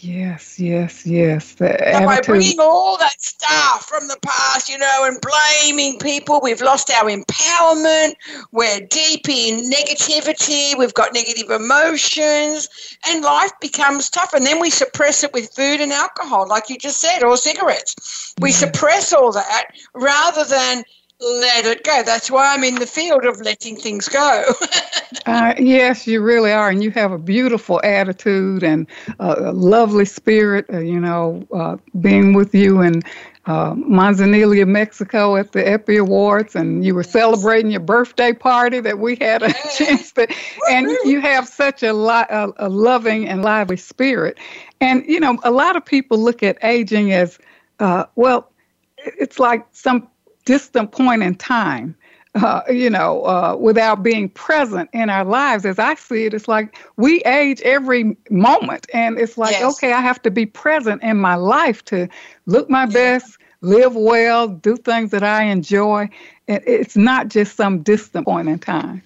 Yes, 0.00 0.60
yes, 0.60 1.04
yes. 1.04 1.54
The 1.54 1.76
so 1.92 2.06
by 2.06 2.20
bringing 2.20 2.60
all 2.60 2.96
that 2.98 3.20
stuff 3.20 3.84
from 3.86 4.06
the 4.06 4.16
past, 4.22 4.68
you 4.68 4.78
know, 4.78 5.04
and 5.06 5.20
blaming 5.20 5.98
people, 5.98 6.38
we've 6.40 6.60
lost 6.60 6.88
our 6.90 7.10
empowerment. 7.10 8.14
We're 8.52 8.86
deep 8.86 9.28
in 9.28 9.68
negativity. 9.68 10.78
We've 10.78 10.94
got 10.94 11.14
negative 11.14 11.50
emotions, 11.50 12.68
and 13.08 13.24
life 13.24 13.50
becomes 13.60 14.08
tough. 14.08 14.34
And 14.34 14.46
then 14.46 14.60
we 14.60 14.70
suppress 14.70 15.24
it 15.24 15.32
with 15.32 15.52
food 15.52 15.80
and 15.80 15.92
alcohol, 15.92 16.46
like 16.46 16.70
you 16.70 16.78
just 16.78 17.00
said, 17.00 17.24
or 17.24 17.36
cigarettes. 17.36 18.34
We 18.40 18.50
mm-hmm. 18.50 18.66
suppress 18.66 19.12
all 19.12 19.32
that 19.32 19.64
rather 19.94 20.44
than 20.44 20.84
let 21.20 21.66
it 21.66 21.82
go. 21.82 22.02
That's 22.04 22.30
why 22.30 22.54
I'm 22.54 22.62
in 22.62 22.76
the 22.76 22.86
field 22.86 23.24
of 23.24 23.40
letting 23.40 23.76
things 23.76 24.08
go. 24.08 24.44
uh, 25.26 25.54
yes, 25.58 26.06
you 26.06 26.22
really 26.22 26.52
are. 26.52 26.70
And 26.70 26.82
you 26.82 26.90
have 26.92 27.10
a 27.10 27.18
beautiful 27.18 27.80
attitude 27.82 28.62
and 28.62 28.86
a 29.18 29.52
lovely 29.52 30.04
spirit, 30.04 30.66
uh, 30.72 30.78
you 30.78 31.00
know, 31.00 31.44
uh, 31.52 31.76
being 32.00 32.34
with 32.34 32.54
you 32.54 32.82
in 32.82 33.02
uh, 33.46 33.74
Manzanillo, 33.74 34.66
Mexico 34.68 35.36
at 35.36 35.52
the 35.52 35.66
Epi 35.66 35.96
Awards, 35.96 36.54
and 36.54 36.84
you 36.84 36.94
were 36.94 37.02
celebrating 37.02 37.70
your 37.70 37.80
birthday 37.80 38.32
party 38.32 38.78
that 38.80 38.98
we 38.98 39.16
had 39.16 39.42
a 39.42 39.52
chance 39.76 40.12
to. 40.12 40.28
And 40.70 40.86
you 41.04 41.20
have 41.20 41.48
such 41.48 41.82
a, 41.82 41.94
li- 41.94 42.26
a, 42.28 42.52
a 42.58 42.68
loving 42.68 43.26
and 43.26 43.42
lively 43.42 43.78
spirit. 43.78 44.38
And, 44.80 45.04
you 45.06 45.18
know, 45.18 45.38
a 45.42 45.50
lot 45.50 45.76
of 45.76 45.84
people 45.84 46.18
look 46.18 46.42
at 46.42 46.58
aging 46.62 47.12
as, 47.12 47.38
uh, 47.80 48.04
well, 48.14 48.52
it's 48.98 49.38
like 49.38 49.66
some 49.72 50.08
distant 50.48 50.90
point 50.90 51.22
in 51.22 51.34
time. 51.34 51.94
Uh, 52.34 52.62
you 52.70 52.90
know, 52.90 53.24
uh, 53.24 53.56
without 53.58 54.02
being 54.02 54.28
present 54.28 54.88
in 54.92 55.10
our 55.10 55.24
lives. 55.24 55.64
As 55.64 55.78
I 55.78 55.94
see 55.94 56.26
it, 56.26 56.34
it's 56.34 56.46
like 56.46 56.76
we 56.96 57.20
age 57.22 57.60
every 57.62 58.16
moment. 58.30 58.86
And 58.94 59.18
it's 59.18 59.36
like, 59.38 59.52
yes. 59.52 59.74
okay, 59.74 59.92
I 59.92 60.00
have 60.00 60.20
to 60.22 60.30
be 60.30 60.46
present 60.46 61.02
in 61.02 61.16
my 61.16 61.34
life 61.34 61.84
to 61.86 62.06
look 62.46 62.70
my 62.70 62.86
best, 62.86 63.38
live 63.62 63.96
well, 63.96 64.46
do 64.46 64.76
things 64.76 65.10
that 65.10 65.24
I 65.24 65.44
enjoy. 65.44 66.10
And 66.46 66.62
it's 66.66 66.96
not 66.96 67.28
just 67.28 67.56
some 67.56 67.82
distant 67.82 68.26
point 68.26 68.48
in 68.48 68.58
time. 68.58 69.02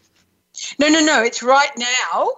No, 0.79 0.89
no, 0.89 1.01
no. 1.01 1.23
It's 1.23 1.43
right 1.43 1.73
now 1.79 2.33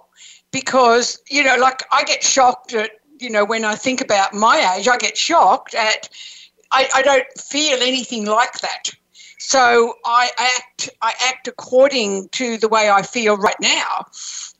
because, 0.51 1.19
you 1.29 1.43
know, 1.43 1.57
like 1.57 1.83
I 1.91 2.03
get 2.05 2.23
shocked 2.23 2.73
at, 2.73 2.91
you 3.19 3.31
know, 3.31 3.43
when 3.43 3.65
I 3.65 3.75
think 3.75 4.01
about 4.01 4.33
my 4.33 4.75
age, 4.77 4.87
I 4.87 4.97
get 4.97 5.17
shocked 5.17 5.73
at 5.73 6.09
I, 6.71 6.89
I 6.95 7.01
don't 7.01 7.27
feel 7.37 7.81
anything 7.81 8.25
like 8.25 8.59
that. 8.59 8.91
So 9.37 9.93
I 10.05 10.31
act 10.37 10.89
I 11.01 11.13
act 11.27 11.47
according 11.47 12.29
to 12.29 12.57
the 12.57 12.67
way 12.67 12.89
I 12.89 13.03
feel 13.03 13.37
right 13.37 13.59
now. 13.61 14.07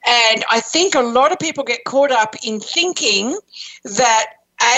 And 0.05 0.45
I 0.51 0.59
think 0.59 0.93
a 0.93 1.01
lot 1.01 1.31
of 1.31 1.39
people 1.39 1.63
get 1.63 1.83
caught 1.85 2.11
up 2.11 2.35
in 2.43 2.59
thinking 2.59 3.37
that 3.83 4.25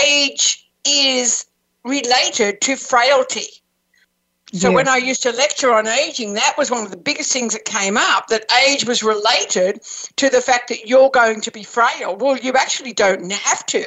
age 0.02 0.70
is 0.86 1.46
related 1.84 2.62
to 2.62 2.76
frailty. 2.78 3.48
So 4.54 4.70
yes. 4.70 4.76
when 4.76 4.88
I 4.88 4.96
used 4.96 5.24
to 5.24 5.34
lecture 5.34 5.74
on 5.74 5.88
aging, 5.88 6.34
that 6.36 6.56
was 6.58 6.72
one 6.72 6.86
of 6.86 6.92
the 6.92 6.96
biggest 6.96 7.34
things 7.34 7.52
that 7.52 7.66
came 7.66 7.98
up 7.98 8.28
that 8.28 8.50
age 8.66 8.86
was 8.86 9.04
related 9.04 9.82
to 10.16 10.30
the 10.30 10.40
fact 10.40 10.70
that 10.70 10.88
you're 10.88 11.10
going 11.10 11.42
to 11.42 11.52
be 11.52 11.64
frail. 11.64 12.16
Well, 12.16 12.38
you 12.38 12.54
actually 12.54 12.94
don't 12.94 13.30
have 13.30 13.66
to. 13.68 13.84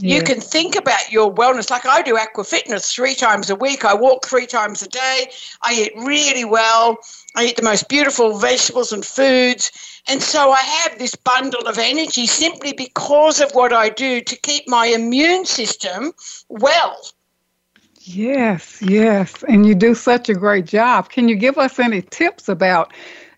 You 0.00 0.22
can 0.22 0.40
think 0.40 0.76
about 0.76 1.12
your 1.12 1.32
wellness. 1.32 1.70
Like 1.70 1.86
I 1.86 2.02
do 2.02 2.16
aqua 2.16 2.44
fitness 2.44 2.92
three 2.92 3.14
times 3.14 3.48
a 3.50 3.54
week. 3.54 3.84
I 3.84 3.94
walk 3.94 4.26
three 4.26 4.46
times 4.46 4.82
a 4.82 4.88
day. 4.88 5.30
I 5.62 5.74
eat 5.74 5.92
really 5.96 6.44
well. 6.44 6.98
I 7.36 7.46
eat 7.46 7.56
the 7.56 7.62
most 7.62 7.88
beautiful 7.88 8.38
vegetables 8.38 8.92
and 8.92 9.04
foods. 9.04 9.70
And 10.08 10.22
so 10.22 10.50
I 10.50 10.60
have 10.60 10.98
this 10.98 11.14
bundle 11.14 11.66
of 11.66 11.78
energy 11.78 12.26
simply 12.26 12.72
because 12.72 13.40
of 13.40 13.52
what 13.52 13.72
I 13.72 13.88
do 13.88 14.20
to 14.20 14.36
keep 14.36 14.68
my 14.68 14.86
immune 14.86 15.44
system 15.44 16.12
well. 16.48 17.00
Yes, 18.00 18.82
yes. 18.82 19.44
And 19.48 19.64
you 19.64 19.74
do 19.74 19.94
such 19.94 20.28
a 20.28 20.34
great 20.34 20.66
job. 20.66 21.08
Can 21.08 21.28
you 21.28 21.36
give 21.36 21.56
us 21.56 21.78
any 21.78 22.02
tips 22.02 22.48
about 22.48 22.92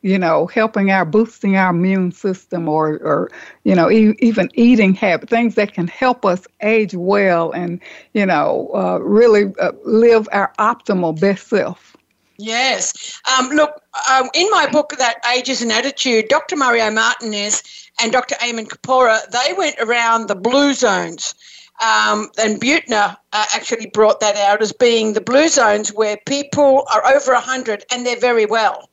you 0.06 0.20
know, 0.20 0.46
helping 0.46 0.92
our 0.92 1.04
boosting 1.04 1.56
our 1.56 1.70
immune 1.70 2.12
system 2.12 2.68
or, 2.68 2.98
or 2.98 3.28
you 3.64 3.75
know, 3.75 3.90
e- 3.90 4.14
even 4.20 4.48
eating 4.54 4.94
habits, 4.94 5.30
things 5.30 5.56
that 5.56 5.72
can 5.72 5.88
help 5.88 6.25
us 6.25 6.46
age 6.62 6.94
well 6.94 7.50
and, 7.50 7.80
you 8.14 8.25
know, 8.25 8.70
uh, 8.72 8.98
really 8.98 9.52
uh, 9.58 9.72
live 9.84 10.28
our 10.30 10.52
optimal 10.60 11.18
best 11.18 11.48
self. 11.48 11.96
Yes. 12.38 13.20
Um, 13.36 13.48
look, 13.48 13.80
um, 14.08 14.28
in 14.32 14.48
my 14.50 14.68
book, 14.70 14.94
That 14.96 15.16
Age 15.34 15.48
is 15.48 15.60
an 15.60 15.72
Attitude, 15.72 16.28
Dr. 16.28 16.54
Mario 16.54 16.88
Martinez 16.92 17.64
and 18.00 18.12
Dr. 18.12 18.36
Eamon 18.36 18.68
Kapora, 18.68 19.28
they 19.30 19.54
went 19.54 19.75
around 19.80 20.28
the 20.28 20.36
blue 20.36 20.72
zones. 20.72 21.34
Um, 21.82 22.30
and 22.38 22.60
Buettner 22.60 23.16
uh, 23.32 23.46
actually 23.54 23.86
brought 23.88 24.20
that 24.20 24.36
out 24.36 24.62
as 24.62 24.72
being 24.72 25.14
the 25.14 25.20
blue 25.20 25.48
zones 25.48 25.92
where 25.92 26.16
people 26.26 26.86
are 26.94 27.04
over 27.06 27.32
100 27.32 27.84
and 27.90 28.06
they're 28.06 28.20
very 28.20 28.46
well. 28.46 28.88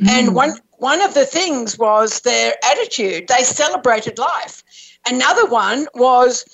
Mm. 0.00 0.08
And 0.08 0.34
one 0.34 0.58
one 0.78 1.02
of 1.02 1.14
the 1.14 1.26
things 1.26 1.78
was 1.78 2.20
their 2.20 2.54
attitude. 2.64 3.28
They 3.28 3.44
celebrated 3.44 4.18
life. 4.18 4.62
Another 5.06 5.46
one 5.46 5.86
was 5.94 6.44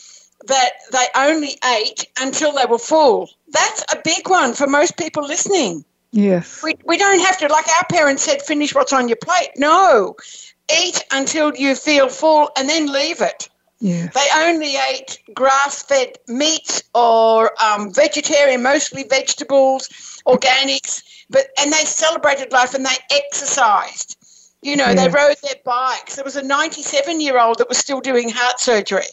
that 0.47 0.71
they 0.93 1.07
only 1.17 1.59
ate 1.77 2.07
until 2.21 2.53
they 2.53 2.67
were 2.67 2.79
full. 2.79 3.31
That's 3.49 3.85
a 3.93 4.01
big 4.05 4.29
one 4.29 4.55
for 4.55 4.67
most 4.67 4.97
people 4.97 5.25
listening. 5.25 5.85
Yes. 6.13 6.63
We, 6.63 6.75
we 6.85 6.97
don't 6.97 7.21
have 7.21 7.39
to, 7.39 7.49
like 7.49 7.67
our 7.69 7.85
parents 7.91 8.23
said, 8.23 8.43
finish 8.43 8.75
what's 8.75 8.93
on 8.93 9.09
your 9.09 9.17
plate. 9.17 9.51
No. 9.57 10.17
Eat 10.73 11.05
until 11.11 11.55
you 11.55 11.75
feel 11.75 12.09
full 12.09 12.51
and 12.57 12.69
then 12.69 12.93
leave 12.93 13.21
it. 13.21 13.49
Yes. 13.81 14.15
They 14.15 14.27
only 14.47 14.77
ate 14.91 15.19
grass 15.35 15.83
fed 15.83 16.19
meats 16.29 16.83
or 16.95 17.53
um, 17.63 17.93
vegetarian, 17.93 18.63
mostly 18.63 19.05
vegetables, 19.05 19.89
organics 20.27 21.03
but 21.31 21.47
and 21.59 21.73
they 21.73 21.85
celebrated 21.85 22.53
life 22.53 22.75
and 22.75 22.85
they 22.85 22.97
exercised. 23.11 24.17
You 24.63 24.77
know, 24.77 24.95
they 24.95 25.09
rode 25.09 25.37
their 25.43 25.61
bikes. 25.65 26.17
There 26.17 26.25
was 26.25 26.37
a 26.37 26.43
97 26.43 27.21
year 27.21 27.39
old 27.39 27.59
that 27.59 27.69
was 27.69 27.79
still 27.79 28.01
doing 28.01 28.29
heart 28.31 28.59
surgery. 28.59 29.05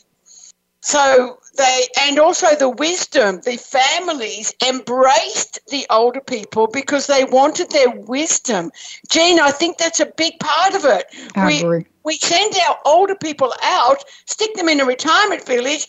So 0.82 1.40
they 1.56 1.88
and 2.02 2.20
also 2.20 2.56
the 2.56 2.70
wisdom 2.70 3.40
the 3.46 3.58
families 3.58 4.54
embraced 4.68 5.60
the 5.70 5.86
older 5.90 6.20
people 6.20 6.68
because 6.68 7.08
they 7.08 7.24
wanted 7.26 7.70
their 7.70 7.90
wisdom 7.92 8.72
jean 9.10 9.40
i 9.40 9.52
think 9.52 9.78
that's 9.78 10.00
a 10.00 10.06
big 10.18 10.40
part 10.40 10.74
of 10.74 10.86
it 10.86 11.06
I 11.36 11.48
we 11.48 11.60
agree. 11.60 11.86
we 12.04 12.18
send 12.18 12.54
our 12.68 12.80
older 12.86 13.16
people 13.16 13.54
out 13.62 14.04
stick 14.26 14.54
them 14.56 14.70
in 14.70 14.80
a 14.80 14.86
retirement 14.86 15.46
village 15.46 15.88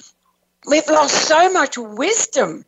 we've 0.67 0.89
lost 0.89 1.15
so 1.27 1.51
much 1.51 1.79
wisdom 1.79 2.65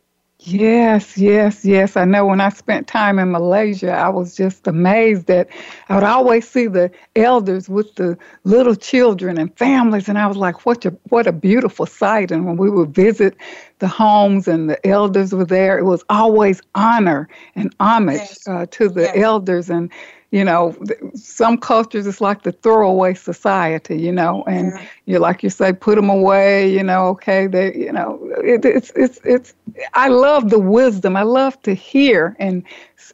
Yes, 0.47 1.17
yes, 1.17 1.65
yes. 1.65 1.97
I 1.97 2.05
know 2.05 2.25
when 2.25 2.39
I 2.39 2.49
spent 2.49 2.87
time 2.87 3.19
in 3.19 3.31
Malaysia, 3.31 3.91
I 3.91 4.07
was 4.09 4.33
just 4.35 4.65
amazed 4.67 5.27
that 5.27 5.49
I 5.89 5.95
would 5.95 6.05
always 6.05 6.47
see 6.47 6.67
the 6.67 6.89
elders 7.17 7.67
with 7.67 7.93
the 7.95 8.17
little 8.45 8.75
children 8.75 9.37
and 9.37 9.53
families, 9.57 10.07
and 10.07 10.17
I 10.17 10.25
was 10.27 10.37
like, 10.37 10.65
"What 10.65 10.85
a 10.85 10.91
what 11.09 11.27
a 11.27 11.33
beautiful 11.33 11.85
sight!" 11.85 12.31
And 12.31 12.45
when 12.45 12.55
we 12.57 12.69
would 12.69 12.95
visit 12.95 13.35
the 13.79 13.89
homes 13.89 14.47
and 14.47 14.69
the 14.69 14.87
elders 14.87 15.33
were 15.35 15.45
there, 15.45 15.77
it 15.79 15.83
was 15.85 16.05
always 16.09 16.61
honor 16.75 17.27
and 17.55 17.75
homage 17.81 18.21
Yes. 18.21 18.47
uh, 18.47 18.67
to 18.71 18.89
the 18.89 19.01
Yes. 19.03 19.17
elders 19.17 19.69
and. 19.69 19.91
You 20.31 20.43
know, 20.43 20.75
some 21.15 21.57
cultures 21.57 22.05
it's 22.05 22.19
like 22.21 22.43
the 22.43 22.51
throwaway 22.51 23.13
society. 23.13 23.97
You 23.99 24.11
know, 24.11 24.43
and 24.47 24.73
Yeah. 24.73 24.85
you 25.05 25.19
like 25.19 25.43
you 25.43 25.49
say, 25.49 25.71
put 25.73 25.95
them 25.95 26.09
away. 26.09 26.69
You 26.71 26.83
know, 26.83 27.07
okay, 27.09 27.47
they, 27.47 27.73
you 27.75 27.91
know, 27.91 28.19
it, 28.43 28.65
it's 28.65 28.91
it's 28.95 29.19
it's 29.23 29.53
I 29.93 30.09
love 30.09 30.49
the 30.49 30.59
wisdom. 30.59 31.15
I 31.15 31.23
love 31.23 31.61
to 31.63 31.73
hear 31.73 32.35
and 32.39 32.63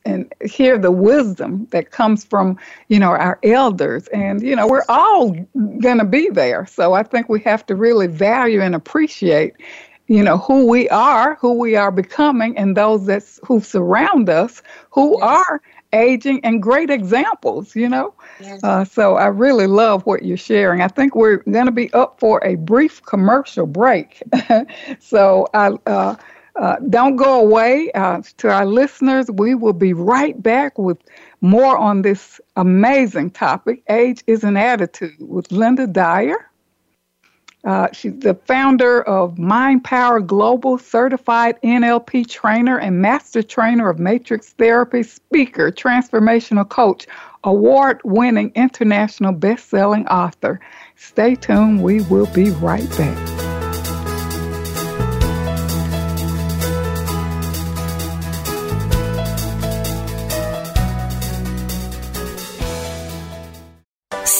and 0.06 0.34
hear 0.44 0.78
the 0.78 0.92
wisdom 0.92 1.68
that 1.72 1.92
comes 1.92 2.24
from 2.26 2.58
you 2.88 3.00
know 3.00 3.12
our 3.12 3.40
elders. 3.44 4.08
And 4.08 4.42
you 4.42 4.56
know 4.56 4.68
we're 4.68 4.86
all 4.90 5.36
gonna 5.82 6.06
be 6.06 6.30
there, 6.30 6.66
so 6.66 6.94
I 6.94 7.04
think 7.04 7.30
we 7.30 7.40
have 7.42 7.66
to 7.68 7.76
really 7.76 8.08
value 8.08 8.62
and 8.62 8.76
appreciate 8.76 9.54
you 10.08 10.24
know 10.24 10.38
who 10.38 10.68
we 10.68 10.90
are, 10.90 11.36
who 11.36 11.54
we 11.60 11.76
are 11.76 11.92
becoming, 11.92 12.58
and 12.58 12.76
those 12.76 13.06
that 13.06 13.24
who 13.46 13.60
surround 13.60 14.30
us 14.30 14.62
who 14.92 15.18
Yes. 15.18 15.22
are 15.22 15.62
aging 15.94 16.44
and 16.44 16.62
great 16.62 16.90
examples. 16.90 17.76
You 17.76 17.90
know. 17.90 18.14
Yes. 18.40 18.64
Uh, 18.64 18.84
so 18.84 19.16
I 19.16 19.28
really 19.28 19.68
love 19.68 20.06
what 20.06 20.24
you're 20.24 20.38
sharing. 20.38 20.82
I 20.82 20.88
think 20.88 21.16
we're 21.16 21.38
going 21.38 21.66
to 21.66 21.72
be 21.72 21.92
up 21.94 22.20
for 22.20 22.44
a 22.44 22.56
brief 22.56 23.02
commercial 23.04 23.66
break. 23.66 24.22
so 25.00 25.48
I, 25.54 25.78
uh, 25.86 26.16
uh, 26.56 26.76
don't 26.90 27.16
go 27.16 27.40
away. 27.40 27.92
Uh, 27.94 28.22
to 28.38 28.50
our 28.50 28.66
listeners, 28.66 29.30
we 29.32 29.56
will 29.56 29.74
be 29.74 29.94
right 29.94 30.42
back 30.42 30.78
with 30.78 30.98
more 31.42 31.78
on 31.78 32.04
this 32.04 32.40
amazing 32.56 33.32
topic 33.32 33.84
Age 33.90 34.24
is 34.28 34.44
an 34.44 34.56
Attitude 34.56 35.16
with 35.20 35.52
Linda 35.52 35.88
Dyer. 35.88 36.50
Uh, 37.64 37.88
she's 37.94 38.20
the 38.20 38.34
founder 38.34 39.02
of 39.04 39.38
Mind 39.38 39.84
Power 39.84 40.20
Global, 40.20 40.78
certified 40.78 41.58
NLP 41.64 42.28
trainer 42.28 42.78
and 42.78 43.02
master 43.02 43.42
trainer 43.42 43.90
of 43.90 44.00
matrix 44.00 44.50
therapy, 44.54 45.04
speaker, 45.04 45.72
transformational 45.72 46.68
coach, 46.68 47.08
award 47.44 48.02
winning 48.04 48.52
international 48.56 49.32
best 49.32 49.70
selling 49.70 50.06
author. 50.08 50.60
Stay 50.96 51.36
tuned, 51.36 51.82
we 51.82 52.02
will 52.02 52.28
be 52.28 52.50
right 52.52 52.90
back. 52.98 53.53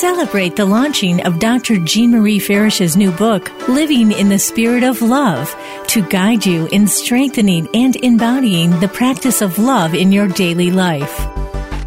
Celebrate 0.04 0.58
the 0.58 0.66
launching 0.66 1.26
of 1.26 1.40
Dr. 1.40 1.80
Jean 1.80 2.12
Marie 2.12 2.38
Farish's 2.38 2.98
new 2.98 3.10
book, 3.12 3.50
Living 3.70 4.12
in 4.12 4.28
the 4.28 4.38
Spirit 4.38 4.84
of 4.84 5.02
Love, 5.02 5.56
to 5.88 6.06
guide 6.10 6.46
you 6.46 6.68
in 6.74 6.88
strengthening 6.88 7.70
and 7.74 7.96
embodying 7.96 8.78
the 8.82 8.90
practice 8.90 9.42
of 9.42 9.58
love 9.58 9.96
in 9.96 10.12
your 10.12 10.28
daily 10.28 10.72
life. 10.72 11.26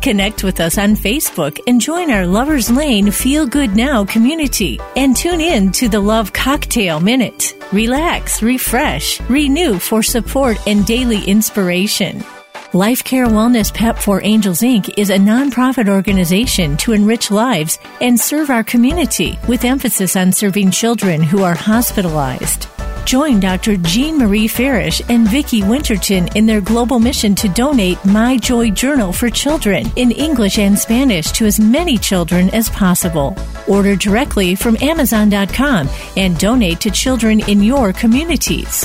Connect 0.00 0.42
with 0.42 0.61
us 0.61 0.79
on 0.79 0.96
Facebook 0.96 1.59
and 1.66 1.79
join 1.79 2.11
our 2.11 2.26
Lovers 2.26 2.70
Lane 2.70 3.11
Feel 3.11 3.46
Good 3.46 3.76
Now 3.76 4.07
community 4.07 4.81
and 4.96 5.14
tune 5.14 5.42
in 5.42 5.70
to 5.72 5.87
the 5.87 6.00
Love 6.00 6.33
Cocktail 6.33 7.00
Minute. 7.00 7.52
Relax, 7.70 8.42
refresh, 8.42 9.20
renew 9.29 9.79
for 9.79 10.02
support 10.02 10.57
and 10.66 10.87
daily 10.87 11.22
inspiration. 11.24 12.24
Life 12.72 13.05
Care 13.05 13.26
Wellness 13.26 13.72
Pep 13.72 13.96
for 13.96 14.20
Angels 14.24 14.61
Inc. 14.61 14.92
is 14.98 15.11
a 15.11 15.16
nonprofit 15.16 15.88
organization 15.88 16.76
to 16.79 16.92
enrich 16.92 17.31
lives 17.31 17.79
and 18.00 18.18
serve 18.18 18.50
our 18.50 18.64
community 18.64 19.38
with 19.48 19.64
emphasis 19.64 20.16
on 20.16 20.33
serving 20.33 20.72
children 20.72 21.22
who 21.22 21.44
are 21.44 21.55
hospitalized. 21.55 22.66
Join 23.05 23.38
Dr. 23.38 23.76
Jean 23.76 24.18
Marie 24.18 24.48
Farish 24.48 25.00
and 25.09 25.29
Vicki 25.29 25.62
Winterton 25.62 26.26
in 26.37 26.44
their 26.44 26.61
global 26.61 26.98
mission 26.98 27.37
to 27.37 27.48
donate 27.48 28.05
My 28.05 28.37
Joy 28.37 28.70
Journal 28.72 29.12
for 29.12 29.31
children 29.31 29.87
in 29.94 30.11
English 30.11 30.59
and 30.59 30.76
Spanish 30.76 31.31
to 31.33 31.46
as 31.46 31.61
many 31.61 31.96
children 31.96 32.50
as 32.50 32.68
possible. 32.70 33.37
Order 33.68 33.94
directly 33.94 34.57
from 34.57 34.76
Amazon.com 34.81 35.88
and 36.16 36.37
donate 36.37 36.81
to 36.81 36.90
children 36.90 37.38
in 37.48 37.62
your 37.62 37.92
communities. 37.92 38.85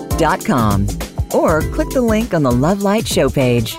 consciousloving.com 0.11 0.87
or 1.33 1.61
click 1.73 1.89
the 1.89 2.01
link 2.01 2.33
on 2.33 2.43
the 2.43 2.51
Love 2.51 2.81
Light 2.81 3.07
show 3.07 3.29
page. 3.29 3.75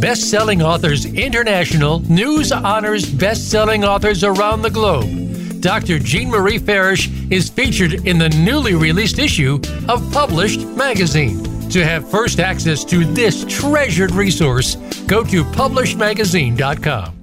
Best 0.00 0.30
Selling 0.30 0.62
Authors 0.62 1.06
International 1.06 2.00
news 2.00 2.52
honors 2.52 3.10
best 3.10 3.50
selling 3.50 3.84
authors 3.84 4.22
around 4.22 4.62
the 4.62 4.70
globe. 4.70 5.60
Dr. 5.60 5.98
Jean 5.98 6.30
Marie 6.30 6.58
Farish 6.58 7.10
is 7.30 7.48
featured 7.48 8.06
in 8.06 8.16
the 8.16 8.28
newly 8.28 8.74
released 8.74 9.18
issue 9.18 9.60
of 9.88 10.12
Published 10.12 10.60
Magazine. 10.60 11.42
To 11.70 11.84
have 11.84 12.08
first 12.08 12.38
access 12.38 12.84
to 12.84 13.04
this 13.04 13.44
treasured 13.44 14.12
resource, 14.12 14.76
go 15.06 15.24
to 15.24 15.44
publishedmagazine.com. 15.44 17.14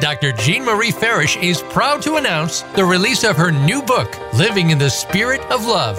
Dr. 0.00 0.32
Jean 0.32 0.64
Marie 0.64 0.90
Farish 0.90 1.36
is 1.36 1.62
proud 1.62 2.02
to 2.02 2.16
announce 2.16 2.62
the 2.74 2.84
release 2.84 3.22
of 3.22 3.36
her 3.36 3.52
new 3.52 3.82
book, 3.82 4.16
Living 4.34 4.70
in 4.70 4.78
the 4.78 4.90
Spirit 4.90 5.40
of 5.52 5.64
Love 5.66 5.98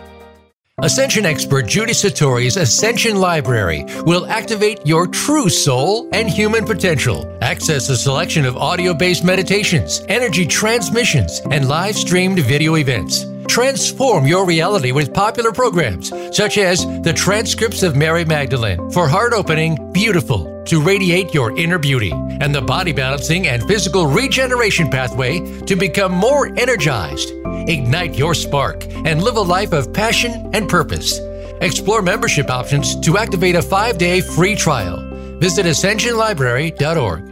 Ascension 0.81 1.27
expert 1.27 1.67
Judy 1.67 1.91
Satori's 1.91 2.57
Ascension 2.57 3.17
Library 3.17 3.85
will 4.03 4.25
activate 4.25 4.83
your 4.83 5.05
true 5.05 5.47
soul 5.47 6.09
and 6.11 6.27
human 6.27 6.65
potential. 6.65 7.31
Access 7.43 7.89
a 7.89 7.97
selection 7.97 8.45
of 8.45 8.57
audio 8.57 8.93
based 8.93 9.23
meditations, 9.23 10.03
energy 10.07 10.43
transmissions, 10.43 11.39
and 11.51 11.67
live 11.67 11.95
streamed 11.95 12.39
video 12.39 12.77
events. 12.77 13.25
Transform 13.47 14.25
your 14.25 14.43
reality 14.43 14.91
with 14.91 15.13
popular 15.13 15.51
programs 15.51 16.09
such 16.35 16.57
as 16.57 16.83
the 17.03 17.13
transcripts 17.13 17.83
of 17.83 17.95
Mary 17.95 18.25
Magdalene 18.25 18.89
for 18.89 19.07
heart 19.07 19.33
opening, 19.33 19.91
beautiful, 19.91 20.60
to 20.65 20.81
radiate 20.81 21.33
your 21.33 21.57
inner 21.57 21.77
beauty, 21.77 22.11
and 22.11 22.53
the 22.53 22.61
body 22.61 22.91
balancing 22.91 23.47
and 23.47 23.65
physical 23.67 24.07
regeneration 24.07 24.89
pathway 24.89 25.39
to 25.61 25.75
become 25.75 26.11
more 26.11 26.47
energized. 26.57 27.31
Ignite 27.67 28.17
your 28.17 28.33
spark 28.33 28.85
and 29.05 29.21
live 29.21 29.37
a 29.37 29.41
life 29.41 29.73
of 29.73 29.93
passion 29.93 30.49
and 30.53 30.69
purpose. 30.69 31.19
Explore 31.61 32.01
membership 32.01 32.49
options 32.49 32.99
to 33.01 33.17
activate 33.17 33.55
a 33.55 33.61
five 33.61 33.97
day 33.97 34.21
free 34.21 34.55
trial. 34.55 34.97
Visit 35.39 35.65
ascensionlibrary.org. 35.65 37.27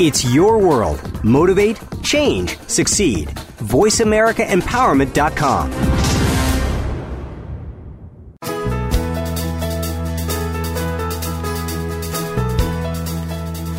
It's 0.00 0.24
your 0.24 0.58
world. 0.58 1.02
Motivate, 1.24 1.80
change, 2.04 2.56
succeed. 2.68 3.26
VoiceAmericaEmpowerment.com. 3.58 6.17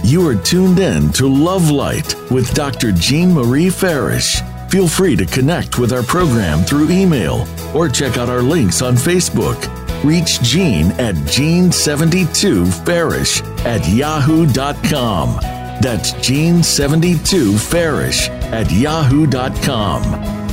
You 0.09 0.27
are 0.27 0.33
tuned 0.33 0.79
in 0.79 1.11
to 1.11 1.27
Love 1.27 1.69
Light 1.69 2.15
with 2.31 2.55
Dr. 2.55 2.91
Jean 2.91 3.31
Marie 3.31 3.69
Farish. 3.69 4.41
Feel 4.67 4.87
free 4.87 5.15
to 5.15 5.23
connect 5.23 5.77
with 5.77 5.93
our 5.93 6.01
program 6.01 6.63
through 6.63 6.89
email 6.89 7.47
or 7.75 7.87
check 7.87 8.17
out 8.17 8.27
our 8.27 8.41
links 8.41 8.81
on 8.81 8.95
Facebook. 8.95 9.69
Reach 10.03 10.41
Jean 10.41 10.87
at 10.93 11.13
Jean72Farish 11.13 13.43
at 13.65 13.87
yahoo.com. 13.87 15.37
That's 15.79 16.13
Jean72Farish 16.13 18.29
at 18.51 18.71
yahoo.com. 18.71 20.03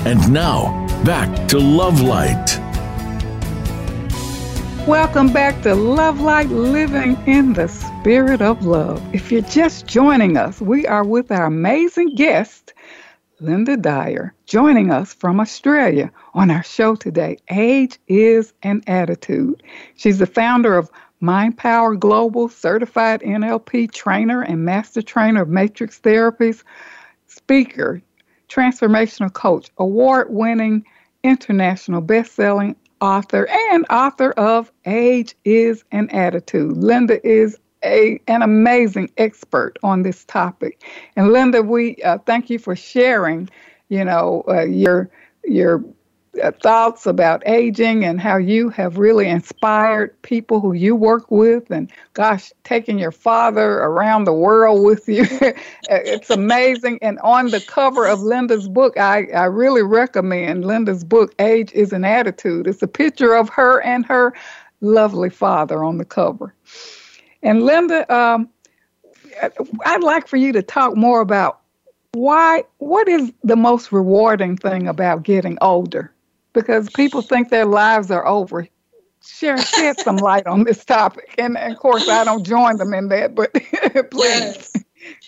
And 0.07 0.31
now, 0.31 0.87
back 1.03 1.49
to 1.49 1.59
Love 1.59 2.03
Light. 2.03 2.59
Welcome 4.87 5.33
back 5.33 5.63
to 5.63 5.75
Love 5.75 6.21
Light 6.21 6.51
Living 6.51 7.17
in 7.27 7.55
the 7.55 7.69
Spirit 8.07 8.41
of 8.41 8.65
Love. 8.65 9.03
If 9.13 9.33
you're 9.33 9.41
just 9.41 9.89
joining 9.89 10.37
us, 10.37 10.61
we 10.61 10.87
are 10.87 11.03
with 11.03 11.33
our 11.33 11.47
amazing 11.47 12.15
guest, 12.15 12.73
Linda 13.41 13.77
Dyer, 13.77 14.33
joining 14.47 14.93
us 14.93 15.13
from 15.13 15.41
Australia 15.41 16.13
on 16.33 16.49
our 16.53 16.63
show 16.63 16.95
today. 16.95 17.39
Age 17.51 17.99
is 18.07 18.53
an 18.63 18.85
attitude. 18.87 19.61
She's 19.97 20.21
the 20.21 20.27
founder 20.27 20.79
of 20.79 20.89
Mind 21.19 21.59
Power 21.59 21.97
Global, 21.97 22.49
certified 22.49 23.23
NLP 23.23 23.91
trainer 23.91 24.41
and 24.41 24.65
master 24.65 25.03
trainer 25.03 25.43
of 25.43 25.49
matrix 25.49 25.99
therapies, 25.99 26.63
speaker, 27.27 28.01
transformational 28.49 29.33
coach, 29.33 29.73
award 29.79 30.29
winning, 30.31 30.87
international 31.25 32.03
best 32.03 32.37
selling 32.37 32.77
author, 33.01 33.49
and 33.73 33.85
author 33.91 34.31
of 34.31 34.71
Age 34.85 35.35
is 35.45 35.83
an 35.91 36.09
Attitude. 36.11 36.77
Linda 36.77 37.27
is 37.27 37.59
a, 37.85 38.21
an 38.27 38.43
amazing 38.43 39.11
expert 39.17 39.79
on 39.83 40.03
this 40.03 40.25
topic. 40.25 40.83
And 41.17 41.33
Linda, 41.33 41.63
we 41.63 41.97
uh, 41.97 42.19
thank 42.19 42.51
you 42.51 42.59
for 42.59 42.75
sharing, 42.77 43.49
you 43.89 44.05
know, 44.05 44.45
uh, 44.49 44.65
your 44.65 45.11
your 45.45 45.85
uh, 46.43 46.51
thoughts 46.63 47.07
about 47.07 47.43
aging 47.47 48.05
and 48.05 48.21
how 48.21 48.37
you 48.37 48.69
have 48.69 48.99
really 48.99 49.29
inspired 49.29 50.21
people 50.23 50.61
who 50.61 50.73
you 50.75 50.95
work 50.95 51.31
with 51.31 51.71
and 51.71 51.91
gosh 52.13 52.53
taking 52.65 52.99
your 52.99 53.13
father 53.13 53.79
around 53.79 54.25
the 54.25 54.33
world 54.33 54.85
with 54.85 55.09
you. 55.09 55.25
It's 55.89 56.31
amazing. 56.31 56.99
And 57.01 57.19
on 57.21 57.51
the 57.51 57.61
cover 57.61 58.07
of 58.07 58.21
linda's 58.21 58.69
book 58.69 58.99
I, 58.99 59.27
I 59.35 59.45
really 59.45 59.83
recommend 59.83 60.65
linda's 60.65 61.05
book 61.05 61.35
age 61.39 61.73
is 61.73 61.93
an 61.93 62.05
attitude. 62.05 62.67
It's 62.67 62.83
a 62.83 62.89
picture 62.89 63.35
of 63.35 63.49
her 63.51 63.81
and 63.83 64.05
her 64.07 64.35
lovely 64.81 65.31
father 65.31 65.85
on 65.85 65.99
the 65.99 66.05
cover 66.05 66.55
and 67.43 67.63
linda 67.63 68.13
um, 68.15 68.49
i'd 69.85 70.03
like 70.03 70.27
for 70.27 70.37
you 70.37 70.53
to 70.53 70.63
talk 70.63 70.97
more 70.97 71.21
about 71.21 71.61
why 72.13 72.63
what 72.79 73.09
is 73.09 73.33
the 73.45 73.57
most 73.57 73.93
rewarding 73.93 74.57
thing 74.57 74.89
about 74.89 75.23
getting 75.23 75.59
older 75.61 76.13
because 76.57 76.89
people 76.89 77.21
think 77.21 77.51
their 77.51 77.67
lives 77.67 78.11
are 78.11 78.27
over. 78.27 78.67
Share, 79.23 79.59
shed 79.59 80.01
some 80.01 80.17
light 80.17 80.47
on 80.47 80.65
this 80.65 80.85
topic. 80.85 81.35
And, 81.37 81.57
and, 81.59 81.75
of 81.75 81.79
course, 81.79 82.09
I 82.09 82.25
don't 82.25 82.45
join 82.45 82.79
them 82.79 82.95
in 82.95 83.09
that, 83.09 83.35
but 83.35 83.53
please. 84.11 84.13
Yes. 84.13 84.73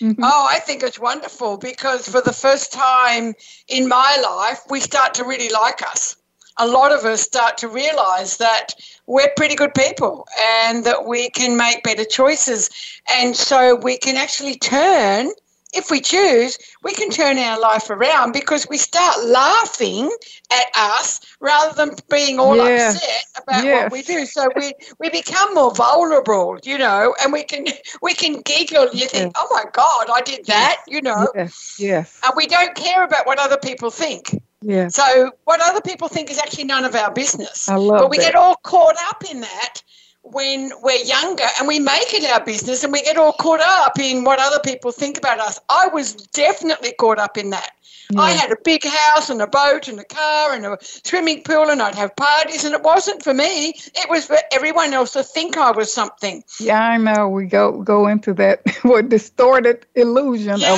Mm-hmm. 0.01 0.25
Oh, 0.25 0.49
I 0.51 0.59
think 0.61 0.83
it's 0.83 0.99
wonderful 0.99 1.59
because 1.59 2.09
for 2.09 2.21
the 2.21 2.33
first 2.33 2.73
time 2.73 3.35
in 3.69 3.89
my 3.89 4.25
life, 4.29 4.61
we 4.71 4.81
start 4.81 5.15
to 5.15 5.25
really 5.25 5.51
like 5.51 5.83
us. 5.83 6.17
A 6.57 6.67
lot 6.67 6.91
of 6.91 7.05
us 7.05 7.21
start 7.21 7.59
to 7.59 7.69
realize 7.69 8.39
that 8.39 8.75
we're 9.09 9.33
pretty 9.37 9.57
good 9.57 9.75
people 9.75 10.29
and 10.61 10.85
that 10.85 11.07
we 11.07 11.31
can 11.31 11.57
make 11.57 11.83
better 11.83 12.05
choices. 12.05 12.71
And 13.17 13.35
so 13.35 13.75
we 13.75 13.97
can 13.97 14.17
actually 14.17 14.57
turn 14.57 15.31
if 15.75 15.91
we 15.91 16.01
choose, 16.01 16.59
we 16.83 16.93
can 16.93 17.11
turn 17.11 17.37
our 17.39 17.61
life 17.61 17.91
around 17.91 18.33
because 18.33 18.67
we 18.71 18.79
start 18.79 19.23
laughing 19.27 20.11
at 20.51 20.65
us 20.75 21.21
rather 21.41 21.75
than 21.75 21.95
being 22.09 22.39
all 22.39 22.57
yes. 22.57 22.97
upset 22.97 23.43
about 23.43 23.65
what 23.65 23.93
we 23.93 24.03
do. 24.03 24.25
So 24.25 24.49
we, 24.57 24.73
we 24.99 25.11
become 25.11 25.53
more 25.55 25.75
vulnerable, 25.75 26.59
you 26.63 26.79
know, 26.79 27.15
and 27.23 27.35
we 27.35 27.43
can 27.43 27.67
we 28.03 28.15
can 28.15 28.41
giggle. 28.41 28.89
You 28.95 29.09
think, 29.09 29.35
oh 29.37 29.47
my 29.51 29.65
God, 29.71 30.09
I 30.11 30.23
did 30.23 30.47
that, 30.47 30.83
you 30.89 31.03
know. 31.03 31.29
Yes. 31.79 32.19
And 32.25 32.33
we 32.35 32.47
don't 32.47 32.75
care 32.75 33.05
about 33.05 33.27
what 33.27 33.39
other 33.39 33.59
people 33.59 33.91
think. 33.91 34.41
Yeah. 34.61 34.89
So 34.89 35.33
what 35.45 35.61
other 35.61 35.81
people 35.81 36.09
think 36.09 36.31
is 36.31 36.39
actually 36.39 36.65
none 36.65 36.85
of 36.85 36.95
our 36.95 37.13
business. 37.13 37.69
I 37.69 37.77
love 37.77 38.01
But 38.01 38.11
we 38.11 38.17
that. 38.19 38.25
get 38.25 38.35
all 38.35 38.57
caught 38.65 38.97
up 39.09 39.25
in 39.31 39.41
that 39.41 39.83
when 40.23 40.71
we're 40.83 41.05
younger 41.05 41.45
and 41.59 41.69
we 41.69 41.79
make 41.79 42.13
it 42.13 42.29
our 42.31 42.45
business 42.45 42.85
and 42.85 42.93
we 42.93 43.03
get 43.03 43.17
all 43.17 43.33
caught 43.35 43.61
up 43.61 43.99
in 43.99 44.25
what 44.25 44.39
other 44.41 44.59
people 44.65 44.93
think 44.93 45.17
about 45.17 45.39
us. 45.39 45.59
I 45.71 45.89
was 45.89 46.15
definitely 46.15 46.93
caught 46.99 47.19
up 47.19 47.39
in 47.39 47.51
that. 47.51 47.71
Yeah. 48.11 48.21
I 48.23 48.31
had 48.31 48.51
a 48.51 48.57
big 48.65 48.85
house 48.85 49.29
and 49.29 49.43
a 49.43 49.47
boat 49.47 49.89
and 49.89 50.01
a 50.01 50.05
car 50.05 50.55
and 50.55 50.65
a 50.65 50.79
swimming 50.81 51.43
pool 51.43 51.69
and 51.69 51.83
I'd 51.83 51.95
have 51.95 52.17
parties 52.17 52.65
and 52.65 52.75
it 52.75 52.83
wasn't 52.83 53.23
for 53.23 53.35
me. 53.35 53.75
It 53.95 54.09
was 54.09 54.27
for 54.27 54.39
everyone 54.51 54.95
else 54.95 55.13
to 55.13 55.23
think 55.23 55.59
I 55.59 55.73
was 55.73 55.93
something. 55.93 56.43
Yeah, 56.59 56.81
I 56.81 56.97
know. 56.97 57.29
We 57.29 57.45
go 57.45 57.83
go 57.83 58.07
into 58.07 58.33
that 58.35 58.63
what 58.83 59.11
distorted 59.11 59.85
illusion 59.95 60.59
yeah. 60.59 60.75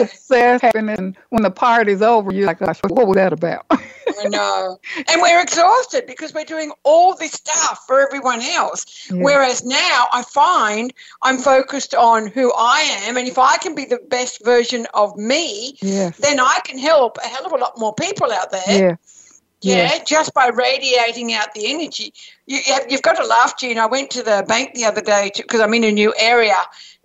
of 0.00 0.08
success 0.08 0.62
happening 0.62 1.16
when 1.30 1.42
the 1.42 1.50
party's 1.50 2.02
over. 2.02 2.32
You're 2.32 2.46
like, 2.46 2.58
gosh, 2.58 2.80
what 2.88 3.06
was 3.06 3.14
that 3.16 3.32
about? 3.32 3.66
I 3.70 4.28
know. 4.28 4.78
And 5.08 5.20
we're 5.20 5.40
exhausted 5.40 6.06
because 6.06 6.34
we're 6.34 6.44
doing 6.44 6.72
all 6.82 7.14
this 7.14 7.32
stuff 7.32 7.84
for 7.86 8.00
everyone 8.00 8.42
else. 8.42 9.08
Yeah. 9.10 9.22
Whereas 9.22 9.64
now 9.64 10.06
I 10.12 10.22
find 10.22 10.92
I'm 11.22 11.38
focused 11.38 11.94
on 11.94 12.26
who 12.26 12.52
I 12.56 12.80
am. 13.06 13.16
And 13.16 13.28
if 13.28 13.38
I 13.38 13.56
can 13.58 13.74
be 13.74 13.84
the 13.84 14.00
best 14.08 14.44
version 14.44 14.86
of 14.94 15.16
me, 15.16 15.76
yes. 15.80 16.16
then 16.18 16.40
I 16.40 16.60
can 16.64 16.78
help 16.78 17.18
a 17.18 17.26
hell 17.26 17.46
of 17.46 17.52
a 17.52 17.56
lot 17.56 17.78
more 17.78 17.94
people 17.94 18.32
out 18.32 18.50
there. 18.50 18.62
Yes. 18.66 19.40
Yeah, 19.60 19.94
yeah, 19.94 20.04
just 20.04 20.34
by 20.34 20.48
radiating 20.48 21.32
out 21.32 21.54
the 21.54 21.70
energy. 21.72 22.12
You, 22.46 22.60
have 22.66 23.00
got 23.00 23.16
to 23.16 23.26
laugh, 23.26 23.58
Jean. 23.58 23.78
I 23.78 23.86
went 23.86 24.10
to 24.10 24.22
the 24.22 24.44
bank 24.46 24.74
the 24.74 24.84
other 24.84 25.00
day 25.00 25.30
because 25.34 25.60
I'm 25.62 25.72
in 25.72 25.84
a 25.84 25.92
new 25.92 26.12
area 26.18 26.56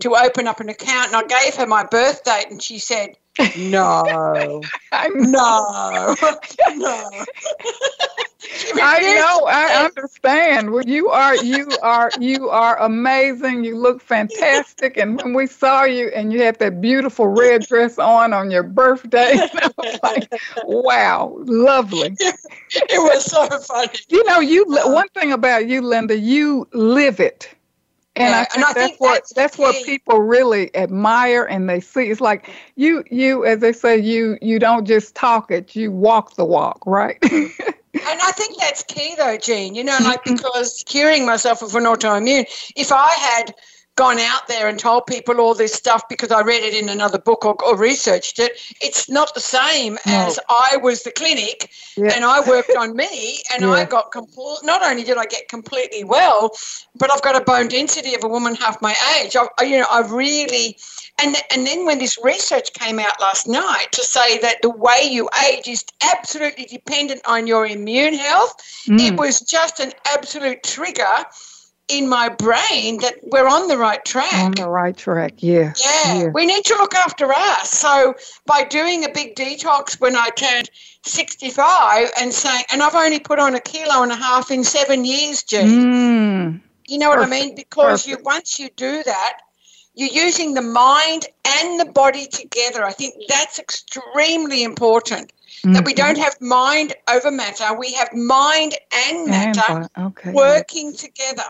to 0.02 0.15
open 0.15 0.45
up 0.45 0.60
an 0.60 0.67
account, 0.67 1.13
and 1.13 1.15
I 1.15 1.24
gave 1.24 1.56
her 1.56 1.65
my 1.65 1.86
birth 1.86 2.26
date, 2.26 2.48
and 2.50 2.62
she 2.62 2.78
said, 2.78 3.15
no. 3.56 4.70
no. 5.15 6.15
no. 6.76 7.10
I 8.82 9.00
know, 9.02 9.46
I 9.48 9.86
understand. 9.86 10.72
Well, 10.72 10.84
you 10.86 11.10
are 11.10 11.36
you 11.38 11.78
are 11.82 12.12
you 12.20 12.50
are 12.50 12.78
amazing. 12.80 13.63
You 13.63 13.78
look 13.78 14.02
fantastic 14.02 14.98
and 14.98 15.22
when 15.22 15.34
we 15.34 15.46
saw 15.48 15.84
you 15.84 16.08
and 16.15 16.32
you 16.32 16.42
had 16.42 16.60
that 16.60 16.82
beautiful 16.82 17.28
red 17.28 17.65
dress 17.68 18.00
on 18.00 18.34
on 18.34 18.50
your 18.52 18.63
birthday, 18.63 19.34
I 19.54 19.70
was 19.78 20.00
like, 20.04 20.30
wow, 20.63 21.36
lovely. 21.46 22.18
It 22.72 23.00
was 23.00 23.26
so 23.26 23.48
funny. 23.62 23.89
You 24.10 24.24
know, 24.26 24.39
you 24.39 24.65
one 24.68 25.08
thing 25.10 25.32
about 25.34 25.68
you, 25.68 25.82
Linda, 25.82 26.18
you 26.18 26.68
live 26.74 27.20
it. 27.20 27.54
And 28.20 28.32
yeah, 28.32 28.40
I 28.42 28.44
think, 28.44 28.56
and 28.56 28.64
I 28.66 28.74
that's 28.74 28.76
think 28.76 29.00
what 29.00 29.14
that's, 29.14 29.34
that's 29.34 29.58
what 29.58 29.76
people 29.86 30.20
really 30.20 30.76
admire 30.76 31.46
and 31.46 31.70
they 31.70 31.80
see. 31.80 32.10
It's 32.10 32.20
like 32.20 32.50
you 32.76 33.06
you 33.10 33.46
as 33.46 33.60
they 33.60 33.72
say 33.72 33.98
you 33.98 34.38
you 34.42 34.60
don't 34.60 34.86
just 34.86 35.16
talk 35.16 35.52
it, 35.52 35.74
you 35.74 35.90
walk 35.90 36.36
the 36.36 36.44
walk, 36.44 36.86
right? 36.86 37.18
and 37.32 37.42
I 37.94 38.32
think 38.34 38.60
that's 38.60 38.84
key 38.84 39.16
though, 39.18 39.38
Jean. 39.38 39.74
You 39.74 39.86
know, 39.86 39.98
like 40.04 40.26
because 40.26 40.84
curing 40.86 41.26
myself 41.26 41.62
of 41.62 41.74
an 41.76 41.86
autoimmune, 41.86 42.46
if 42.76 42.92
I 42.92 43.10
had 43.10 43.56
gone 44.00 44.18
out 44.18 44.48
there 44.48 44.70
and 44.70 44.80
told 44.80 45.06
people 45.08 45.42
all 45.42 45.54
this 45.54 45.74
stuff 45.74 46.08
because 46.08 46.32
I 46.32 46.42
read 46.42 46.64
it 46.64 46.74
in 46.74 46.88
another 46.88 47.20
book 47.20 47.44
or, 47.44 47.62
or 47.66 47.76
researched 47.76 48.40
it. 48.40 48.54
It's 48.80 49.10
not 49.10 49.34
the 49.34 49.42
same 49.42 49.96
no. 49.96 50.00
as 50.06 50.40
I 50.50 50.78
was 50.78 51.04
the 51.04 51.12
clinic 51.12 51.70
yeah. 51.98 52.14
and 52.16 52.24
I 52.24 52.40
worked 52.48 52.74
on 52.78 52.96
me 52.96 53.42
and 53.54 53.64
yeah. 53.64 53.72
I 53.72 53.84
got 53.84 54.14
complete. 54.14 54.60
Not 54.64 54.82
only 54.84 55.04
did 55.04 55.18
I 55.18 55.26
get 55.26 55.50
completely 55.50 56.06
well, 56.06 56.52
but 56.96 57.12
I've 57.12 57.22
got 57.22 57.36
a 57.36 57.44
bone 57.44 57.68
density 57.68 58.16
of 58.16 58.24
a 58.24 58.30
woman 58.30 58.56
half 58.56 58.82
my 58.82 58.96
age. 59.20 59.36
I, 59.36 59.64
you 59.64 59.80
know, 59.80 59.88
I 59.92 60.00
really. 60.08 60.78
And, 61.22 61.36
and 61.52 61.68
then 61.68 61.86
when 61.86 62.00
this 62.00 62.18
research 62.24 62.72
came 62.72 63.00
out 63.00 63.20
last 63.20 63.50
night 63.50 63.88
to 63.92 64.02
say 64.02 64.38
that 64.38 64.62
the 64.62 64.70
way 64.70 65.10
you 65.12 65.30
age 65.52 65.68
is 65.68 65.84
absolutely 66.02 66.64
dependent 66.64 67.20
on 67.26 67.48
your 67.48 67.68
immune 67.68 68.14
health, 68.14 68.56
mm. 68.88 68.98
it 68.98 69.18
was 69.18 69.42
just 69.42 69.82
an 69.82 69.92
absolute 70.06 70.64
trigger 70.64 71.26
in 71.89 72.08
my 72.08 72.30
brain 72.30 72.99
that 72.99 73.15
we're 73.23 73.47
on 73.47 73.67
the 73.67 73.78
right 73.78 74.04
track. 74.06 74.34
On 74.34 74.52
the 74.52 74.69
right 74.69 74.95
track, 74.95 75.34
yeah. 75.38 75.73
Yeah. 75.84 76.13
yeah. 76.13 76.28
We 76.34 76.45
need 76.45 76.63
to 76.65 76.75
look 76.75 76.93
after 76.93 77.34
us. 77.34 77.71
So 77.71 78.13
by 78.45 78.63
doing 78.63 79.04
a 79.04 79.10
big 79.10 79.36
detox 79.36 79.99
when 79.99 80.15
I 80.15 80.30
turned 80.36 80.69
65 81.04 82.12
and 82.19 82.32
saying, 82.32 82.63
and 82.71 82.84
I've 82.84 82.95
only 82.95 83.19
put 83.19 83.39
on 83.39 83.56
a 83.56 83.60
kilo 83.60 84.04
and 84.04 84.12
a 84.12 84.15
half 84.15 84.52
in 84.52 84.63
seven 84.63 85.04
years, 85.04 85.43
Jean. 85.43 85.67
Mm. 85.67 86.62
You 86.88 86.97
know 86.99 87.12
Perfect. 87.12 87.30
what 87.30 87.38
I 87.38 87.41
mean? 87.41 87.56
Because 87.56 88.08
you 88.08 88.17
once 88.23 88.60
you 88.60 88.69
do 88.75 89.04
that, 89.04 89.39
you're 89.95 90.25
using 90.25 90.54
the 90.54 90.62
mind 90.62 91.25
and 91.45 91.80
the 91.80 91.86
body 91.86 92.25
together. 92.28 92.84
I 92.84 92.93
think 92.93 93.15
that's 93.28 93.60
extremely 93.60 94.63
important. 94.63 95.32
Mm-hmm. 95.63 95.73
That 95.73 95.86
we 95.86 95.93
don't 95.93 96.17
have 96.17 96.39
mind 96.39 96.93
over 97.10 97.32
matter, 97.32 97.78
we 97.78 97.91
have 97.93 98.13
mind 98.13 98.75
and 98.93 99.28
matter 99.28 99.62
and, 99.67 99.89
okay. 99.97 100.32
working 100.32 100.93
together. 100.93 101.43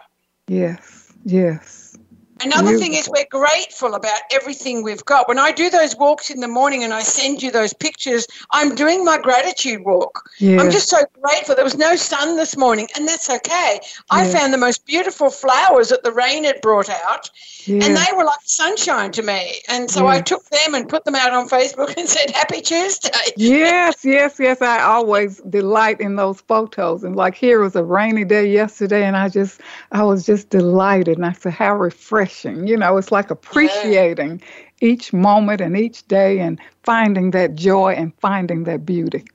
Yes, 0.49 1.13
yes. 1.25 1.95
Another 2.41 2.69
Beautiful. 2.69 2.79
thing 2.79 2.93
is 2.93 3.09
we're 3.09 3.25
grateful 3.29 3.95
about 3.95 4.19
everything 4.31 4.81
we've 4.81 5.03
got. 5.03 5.27
When 5.27 5.37
I 5.37 5.51
do 5.51 5.69
those 5.69 5.95
walks 5.97 6.29
in 6.29 6.39
the 6.39 6.47
morning 6.47 6.85
and 6.85 6.93
I 6.93 7.01
send 7.01 7.43
you 7.43 7.51
those 7.51 7.73
pictures, 7.73 8.25
I'm 8.51 8.75
doing 8.75 9.03
my 9.03 9.17
gratitude 9.17 9.83
walk. 9.83 10.29
Yes. 10.39 10.61
I'm 10.61 10.71
just 10.71 10.89
so 10.89 11.03
grateful. 11.21 11.55
There 11.55 11.65
was 11.65 11.77
no 11.77 11.97
sun 11.97 12.37
this 12.37 12.55
morning, 12.55 12.87
and 12.95 13.05
that's 13.05 13.29
okay. 13.29 13.79
Yes. 13.81 14.03
I 14.09 14.25
found 14.25 14.53
the 14.53 14.57
most 14.57 14.85
beautiful 14.85 15.29
flowers 15.29 15.89
that 15.89 16.03
the 16.03 16.13
rain 16.13 16.45
had 16.45 16.61
brought 16.61 16.89
out, 16.89 17.29
yes. 17.69 17.87
and 17.87 17.95
they 17.95 18.17
were 18.17 18.25
like 18.25 18.39
sunshine 18.43 19.11
to 19.11 19.21
me. 19.21 19.55
And 19.67 19.89
so 19.89 20.07
I 20.07 20.21
took 20.21 20.43
them 20.49 20.75
and 20.75 20.89
put 20.89 21.05
them 21.05 21.15
out 21.15 21.33
on 21.33 21.47
Facebook 21.47 21.95
and 21.97 22.07
said, 22.15 22.31
Happy 22.31 22.61
Tuesday. 22.61 23.09
yes, 23.37 24.03
yes, 24.03 24.37
yes. 24.39 24.61
I 24.61 24.81
always 24.81 25.41
delight 25.49 26.01
in 26.01 26.15
those 26.15 26.41
photos. 26.41 27.03
And 27.03 27.15
like 27.15 27.35
here 27.35 27.61
was 27.61 27.75
a 27.75 27.83
rainy 27.83 28.25
day 28.25 28.51
yesterday, 28.51 29.05
and 29.05 29.15
I 29.15 29.29
just, 29.29 29.61
I 29.91 30.03
was 30.03 30.25
just 30.25 30.49
delighted. 30.49 31.17
And 31.17 31.25
I 31.25 31.33
said, 31.33 31.53
How 31.53 31.75
refreshing 31.75 32.09
refreshing. 32.09 32.67
You 32.67 32.77
know, 32.77 32.97
it's 32.97 33.11
like 33.11 33.31
appreciating 33.31 34.41
yeah. 34.41 34.89
each 34.89 35.13
moment 35.13 35.61
and 35.61 35.77
each 35.77 36.07
day 36.07 36.39
and 36.39 36.59
finding 36.83 37.31
that 37.31 37.55
joy 37.55 37.93
and 37.93 38.13
finding 38.19 38.63
that 38.65 38.85
beauty. 38.85 39.25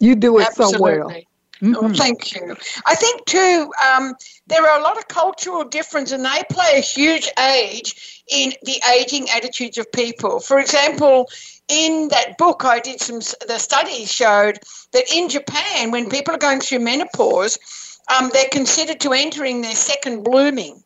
You 0.00 0.14
do 0.14 0.38
it 0.38 0.46
Absolutely. 0.46 0.78
so 0.78 0.80
well. 0.80 1.20
Mm-hmm. 1.60 1.92
Thank 1.94 2.34
you. 2.34 2.56
I 2.86 2.94
think 2.94 3.26
too, 3.26 3.70
um, 3.84 4.14
there 4.46 4.66
are 4.66 4.78
a 4.78 4.82
lot 4.82 4.96
of 4.96 5.08
cultural 5.08 5.64
differences, 5.64 6.12
and 6.12 6.24
they 6.24 6.42
play 6.50 6.78
a 6.78 6.80
huge 6.80 7.28
age 7.38 8.24
in 8.28 8.52
the 8.62 8.80
aging 8.96 9.28
attitudes 9.30 9.76
of 9.76 9.90
people. 9.92 10.40
For 10.40 10.58
example, 10.58 11.28
in 11.68 12.08
that 12.08 12.38
book, 12.38 12.64
I 12.64 12.80
did 12.80 13.00
some. 13.00 13.20
The 13.46 13.58
studies 13.58 14.10
showed 14.10 14.58
that 14.92 15.12
in 15.14 15.28
Japan, 15.28 15.90
when 15.90 16.08
people 16.08 16.34
are 16.34 16.38
going 16.38 16.60
through 16.60 16.80
menopause, 16.80 17.58
um, 18.08 18.30
they're 18.32 18.48
considered 18.50 19.00
to 19.00 19.12
entering 19.12 19.60
their 19.60 19.74
second 19.74 20.24
blooming. 20.24 20.82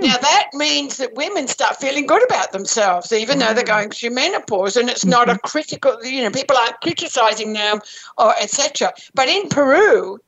Now 0.00 0.16
that 0.16 0.50
means 0.54 0.96
that 0.98 1.14
women 1.14 1.48
start 1.48 1.76
feeling 1.76 2.06
good 2.06 2.24
about 2.24 2.52
themselves, 2.52 3.12
even 3.12 3.38
though 3.38 3.54
they're 3.54 3.64
going 3.64 3.90
through 3.90 4.10
menopause, 4.10 4.76
and 4.76 4.88
it's 4.88 5.04
not 5.04 5.28
a 5.28 5.32
mm-hmm. 5.32 5.46
critical. 5.46 6.04
You 6.04 6.24
know, 6.24 6.30
people 6.30 6.56
aren't 6.56 6.80
criticizing 6.80 7.52
them 7.52 7.80
or 8.18 8.34
etc. 8.40 8.92
But 9.14 9.28
in 9.28 9.48
Peru, 9.48 10.18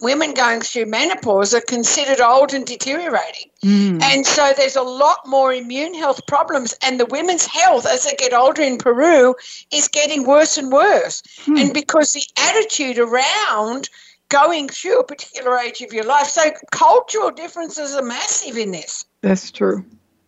women 0.00 0.34
going 0.34 0.60
through 0.60 0.86
menopause 0.86 1.54
are 1.54 1.60
considered 1.60 2.20
old 2.20 2.52
and 2.52 2.66
deteriorating. 2.66 3.50
Mm. 3.62 4.02
And 4.02 4.26
so 4.26 4.52
there's 4.56 4.76
a 4.76 4.82
lot 4.82 5.18
more 5.26 5.52
immune 5.52 5.94
health 5.94 6.26
problems, 6.26 6.74
and 6.82 6.98
the 6.98 7.06
women's 7.06 7.46
health 7.46 7.86
as 7.86 8.04
they 8.04 8.14
get 8.16 8.32
older 8.32 8.62
in 8.62 8.78
Peru 8.78 9.34
is 9.72 9.88
getting 9.88 10.26
worse 10.26 10.58
and 10.58 10.72
worse. 10.72 11.22
Mm. 11.46 11.60
And 11.60 11.74
because 11.74 12.12
the 12.12 12.24
attitude 12.36 12.98
around 12.98 13.88
going 14.28 14.68
through 14.68 15.00
a 15.00 15.04
particular 15.04 15.58
age 15.58 15.80
of 15.80 15.92
your 15.92 16.04
life. 16.04 16.26
So 16.26 16.50
cultural 16.70 17.30
differences 17.30 17.94
are 17.94 18.02
massive 18.02 18.56
in 18.56 18.72
this. 18.72 19.04
That's 19.20 19.50
true. 19.50 19.84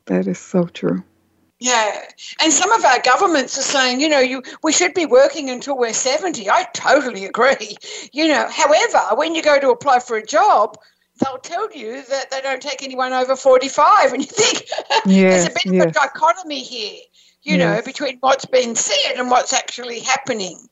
That 0.07 0.27
is 0.27 0.39
so 0.39 0.65
true. 0.65 1.03
Yeah. 1.59 2.03
And 2.43 2.53
some 2.53 2.71
of 2.73 2.85
our 2.85 3.01
governments 3.01 3.59
are 3.59 3.63
saying, 3.63 4.01
you 4.01 4.09
know, 4.09 4.21
you 4.21 4.43
we 4.63 4.73
should 4.73 4.93
be 4.95 5.07
working 5.07 5.49
until 5.49 5.77
we're 5.77 5.95
70. 5.95 6.51
I 6.51 6.67
totally 6.75 7.25
agree. 7.25 7.77
You 8.13 8.29
know, 8.29 8.47
however, 8.51 9.17
when 9.17 9.35
you 9.35 9.43
go 9.43 9.59
to 9.59 9.71
apply 9.71 10.01
for 10.01 10.17
a 10.17 10.25
job, 10.25 10.77
they'll 11.21 11.39
tell 11.39 11.73
you 11.73 12.03
that 12.03 12.31
they 12.31 12.41
don't 12.43 12.61
take 12.61 12.83
anyone 12.83 13.13
over 13.13 13.37
45 13.37 14.13
and 14.13 14.23
you 14.23 14.29
think 14.29 14.69
yes, 15.07 15.07
there's 15.07 15.47
a 15.47 15.51
bit 15.51 15.75
yes. 15.75 15.85
of 15.85 15.91
a 15.91 15.93
dichotomy 15.93 16.63
here, 16.63 17.01
you 17.43 17.57
yes. 17.57 17.59
know, 17.59 17.83
between 17.83 18.19
what's 18.21 18.45
being 18.45 18.75
said 18.75 19.15
and 19.17 19.31
what's 19.31 19.55
actually 19.55 20.01
happening. 20.01 20.69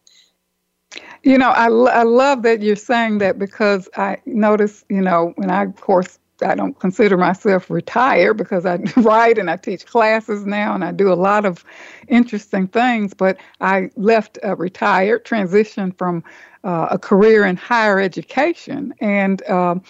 You 1.23 1.39
know, 1.39 1.51
I, 1.51 1.67
I 1.67 2.03
love 2.03 2.43
that 2.43 2.63
you're 2.63 2.77
saying 2.77 3.19
that 3.19 3.39
because 3.39 3.89
I 3.97 4.19
notice, 4.27 4.85
you 4.89 5.01
know, 5.01 5.33
when 5.37 5.51
I, 5.51 5.65
of 5.65 5.81
course, 5.81 6.19
I 6.43 6.55
don't 6.55 6.79
consider 6.79 7.17
myself 7.17 7.71
retired 7.71 8.35
because 8.37 8.67
I 8.67 8.77
write 8.97 9.39
and 9.39 9.51
I 9.51 9.57
teach 9.57 9.87
classes 9.87 10.45
now 10.45 10.75
and 10.75 10.85
I 10.85 10.93
do 10.93 11.13
a 11.13 11.15
lot 11.15 11.47
of 11.47 11.65
interesting 12.09 12.69
things. 12.69 13.15
But 13.15 13.39
I 13.61 13.91
left 13.97 14.39
uh, 14.45 14.57
retired, 14.57 15.25
transitioned 15.25 15.97
from 15.97 16.23
uh, 16.65 16.89
a 16.91 16.99
career 16.99 17.45
in 17.47 17.57
higher 17.57 18.01
education. 18.01 18.95
And, 19.01 19.47
um, 19.49 19.83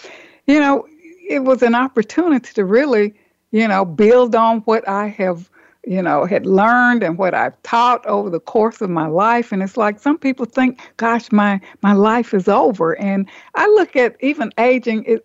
you 0.47 0.61
know, 0.61 0.87
it 1.29 1.41
was 1.41 1.63
an 1.63 1.75
opportunity 1.75 2.53
to 2.55 2.65
really, 2.65 3.15
you 3.51 3.67
know, 3.67 3.85
build 3.85 4.35
on 4.35 4.61
what 4.61 4.87
I 4.89 5.09
have 5.09 5.51
you 5.87 6.03
know, 6.03 6.25
had 6.25 6.47
learned 6.47 7.03
and 7.03 7.19
what 7.19 7.35
I've 7.35 7.61
taught 7.63 8.05
over 8.07 8.31
the 8.31 8.41
course 8.41 8.81
of 8.81 8.91
my 8.91 9.07
life. 9.07 9.53
And 9.53 9.63
it's 9.63 9.77
like 9.77 9.99
some 9.99 10.19
people 10.19 10.47
think, 10.47 10.81
gosh, 10.97 11.31
my, 11.31 11.61
my 11.83 11.93
life 11.93 12.33
is 12.33 12.49
over. 12.49 12.99
And 12.99 13.29
I 13.55 13.67
look 13.69 13.97
at 13.97 14.17
even 14.21 14.51
aging 14.59 15.19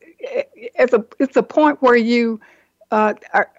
as 0.78 0.94
a, 0.94 1.06
it's 1.20 1.38
a 1.38 1.44
point 1.44 1.82
where 1.82 1.96
you 1.96 2.40
uh, 2.92 3.14
are, 3.34 3.50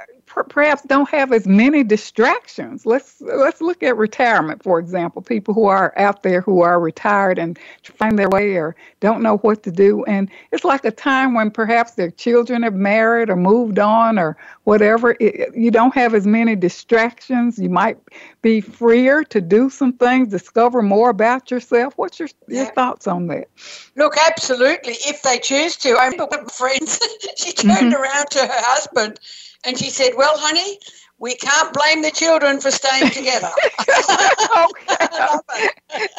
perhaps 0.49 0.83
don't 0.83 1.09
have 1.09 1.33
as 1.33 1.47
many 1.47 1.83
distractions. 1.83 2.87
Let's 2.87 3.21
let's 3.21 3.61
look 3.61 3.83
at 3.83 3.97
retirement, 3.97 4.63
for 4.63 4.79
example. 4.79 5.23
People 5.23 5.55
who 5.55 5.67
are 5.67 5.93
out 5.97 6.23
there 6.23 6.41
who 6.41 6.63
are 6.63 6.81
retired 6.81 7.39
and 7.39 7.59
find 7.83 8.19
their 8.19 8.29
way 8.29 8.55
or 8.55 8.77
don't 9.01 9.23
know 9.23 9.39
what 9.39 9.63
to 9.65 9.71
do, 9.71 10.05
and 10.05 10.31
it's 10.53 10.65
like 10.65 10.85
a 10.85 10.91
time 10.91 11.35
when 11.35 11.51
perhaps 11.51 11.93
their 11.93 12.11
children 12.11 12.63
have 12.63 12.75
married 12.75 13.31
or 13.31 13.37
moved 13.37 13.79
on 13.79 14.19
or 14.19 14.37
whatever. 14.65 15.17
It, 15.21 15.55
you 15.55 15.71
don't 15.71 15.95
have 15.95 16.15
as 16.15 16.27
many 16.27 16.57
distractions. 16.57 17.59
You 17.59 17.71
might 17.71 17.99
be 18.43 18.61
freer 18.61 19.25
to 19.25 19.41
do 19.41 19.71
some 19.71 19.93
things, 19.95 20.29
discover 20.29 20.83
more 20.83 21.11
about 21.11 21.51
yourself. 21.51 21.95
What's 21.97 22.19
your 22.19 22.29
your 22.47 22.65
yeah. 22.65 22.71
thoughts 22.71 23.07
on 23.07 23.27
that? 23.29 23.49
Look, 23.97 24.17
absolutely, 24.27 24.95
if 25.01 25.23
they 25.23 25.39
choose 25.39 25.77
to. 25.79 25.91
I 25.91 26.07
remember 26.07 26.27
one 26.27 26.47
friends. 26.49 27.01
she 27.37 27.53
turned 27.53 27.93
mm-hmm. 27.93 28.03
around 28.03 28.31
to 28.31 28.41
her 28.41 28.49
husband 28.49 29.19
and 29.65 29.79
she 29.79 29.91
said, 29.91 30.13
Well, 30.17 30.37
honey, 30.37 30.79
we 31.21 31.35
can't 31.35 31.73
blame 31.75 32.01
the 32.01 32.11
children 32.11 32.61
for 32.61 32.71
staying 32.71 33.11
together. 33.13 33.51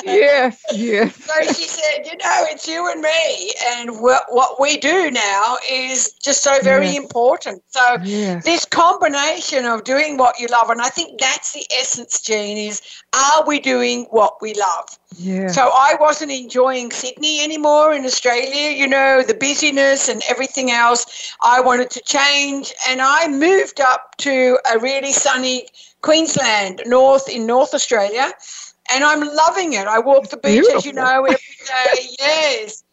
yes, 0.03 0.63
yes. 0.73 1.15
So 1.15 1.53
she 1.53 1.67
said, 1.67 2.05
you 2.05 2.17
know, 2.17 2.45
it's 2.49 2.67
you 2.67 2.89
and 2.89 3.01
me, 3.01 3.53
and 3.73 3.99
what, 3.99 4.25
what 4.29 4.61
we 4.61 4.77
do 4.77 5.09
now 5.09 5.57
is 5.69 6.13
just 6.23 6.43
so 6.43 6.61
very 6.61 6.85
yes. 6.85 6.97
important. 6.97 7.63
So 7.69 7.97
yes. 8.03 8.45
this 8.45 8.63
combination 8.63 9.65
of 9.65 9.83
doing 9.83 10.17
what 10.17 10.39
you 10.39 10.45
love, 10.47 10.69
and 10.69 10.81
I 10.81 10.89
think 10.89 11.19
that's 11.19 11.53
the 11.53 11.65
essence, 11.79 12.21
Jean, 12.21 12.57
is 12.57 12.81
are 13.13 13.45
we 13.45 13.59
doing 13.59 14.05
what 14.11 14.41
we 14.41 14.53
love? 14.53 14.97
Yeah. 15.17 15.47
So 15.47 15.69
I 15.73 15.97
wasn't 15.99 16.31
enjoying 16.31 16.91
Sydney 16.91 17.43
anymore 17.43 17.93
in 17.93 18.05
Australia, 18.05 18.71
you 18.71 18.87
know, 18.87 19.21
the 19.21 19.33
busyness 19.33 20.07
and 20.07 20.21
everything 20.29 20.71
else. 20.71 21.35
I 21.43 21.59
wanted 21.59 21.89
to 21.91 22.01
change 22.01 22.73
and 22.87 23.01
I 23.01 23.27
moved 23.27 23.81
up 23.81 24.15
to 24.19 24.57
a 24.73 24.79
really 24.79 25.11
sunny 25.11 25.67
Queensland, 26.01 26.81
north 26.85 27.29
in 27.29 27.45
North 27.45 27.73
Australia, 27.73 28.31
and 28.93 29.03
I'm 29.03 29.21
loving 29.21 29.73
it. 29.73 29.87
I 29.87 29.99
walk 29.99 30.29
the 30.29 30.37
beach, 30.37 30.61
Beautiful. 30.61 30.77
as 30.77 30.85
you 30.85 30.93
know, 30.93 31.25
every 31.25 31.37
day. 31.67 32.15
yes. 32.19 32.83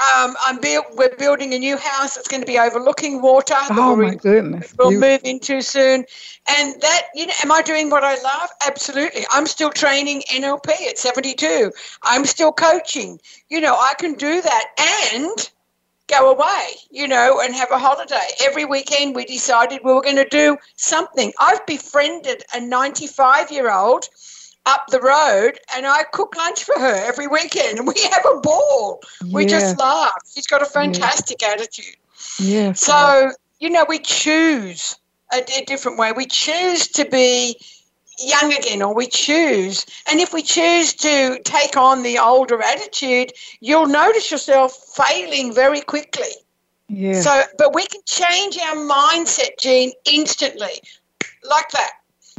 Um, 0.00 0.36
I'm 0.46 0.60
build, 0.60 0.84
we're 0.94 1.16
building 1.16 1.54
a 1.54 1.58
new 1.58 1.76
house 1.76 2.14
that's 2.14 2.28
going 2.28 2.40
to 2.40 2.46
be 2.46 2.56
overlooking 2.56 3.20
water. 3.20 3.56
Oh 3.70 3.96
my 3.96 4.14
goodness! 4.14 4.72
We'll 4.78 4.90
Beautiful. 4.90 5.10
move 5.10 5.20
into 5.24 5.60
soon, 5.60 6.04
and 6.56 6.80
that 6.80 7.08
you 7.16 7.26
know, 7.26 7.32
am 7.42 7.50
I 7.50 7.62
doing 7.62 7.90
what 7.90 8.04
I 8.04 8.14
love? 8.22 8.48
Absolutely. 8.64 9.26
I'm 9.32 9.46
still 9.46 9.70
training 9.70 10.22
NLP 10.30 10.70
at 10.88 10.98
72. 10.98 11.72
I'm 12.04 12.24
still 12.26 12.52
coaching. 12.52 13.18
You 13.48 13.60
know, 13.60 13.74
I 13.74 13.94
can 13.98 14.14
do 14.14 14.40
that 14.40 14.66
and 15.14 15.50
go 16.06 16.32
away. 16.32 16.76
You 16.92 17.08
know, 17.08 17.40
and 17.42 17.52
have 17.56 17.72
a 17.72 17.78
holiday. 17.78 18.28
Every 18.40 18.64
weekend, 18.64 19.16
we 19.16 19.24
decided 19.24 19.80
we 19.82 19.92
were 19.92 20.02
going 20.02 20.14
to 20.14 20.28
do 20.28 20.58
something. 20.76 21.32
I've 21.40 21.66
befriended 21.66 22.44
a 22.54 22.60
95 22.60 23.50
year 23.50 23.72
old 23.72 24.08
up 24.66 24.86
the 24.88 25.00
road 25.00 25.58
and 25.74 25.86
I 25.86 26.04
cook 26.04 26.36
lunch 26.36 26.64
for 26.64 26.78
her 26.78 26.94
every 27.06 27.26
weekend 27.26 27.78
and 27.78 27.86
we 27.86 27.94
have 28.12 28.26
a 28.26 28.40
ball. 28.40 29.00
We 29.32 29.46
just 29.46 29.78
laugh. 29.78 30.12
She's 30.32 30.46
got 30.46 30.62
a 30.62 30.66
fantastic 30.66 31.42
attitude. 31.42 31.96
Yeah. 32.38 32.72
So, 32.72 33.32
you 33.60 33.70
know, 33.70 33.86
we 33.88 33.98
choose 33.98 34.96
a, 35.32 35.42
a 35.56 35.64
different 35.64 35.98
way. 35.98 36.12
We 36.12 36.26
choose 36.26 36.88
to 36.88 37.04
be 37.04 37.56
young 38.18 38.52
again 38.52 38.82
or 38.82 38.94
we 38.94 39.06
choose 39.06 39.86
and 40.10 40.18
if 40.18 40.32
we 40.32 40.42
choose 40.42 40.92
to 40.92 41.40
take 41.44 41.76
on 41.76 42.02
the 42.02 42.18
older 42.18 42.60
attitude 42.60 43.32
you'll 43.60 43.86
notice 43.86 44.30
yourself 44.30 44.72
failing 44.96 45.54
very 45.54 45.80
quickly 45.80 46.26
yeah. 46.88 47.20
so 47.20 47.44
but 47.58 47.74
we 47.74 47.86
can 47.86 48.00
change 48.06 48.58
our 48.58 48.74
mindset 48.74 49.50
Jean 49.60 49.92
instantly 50.04 50.82
like 51.48 51.70
that 51.70 51.92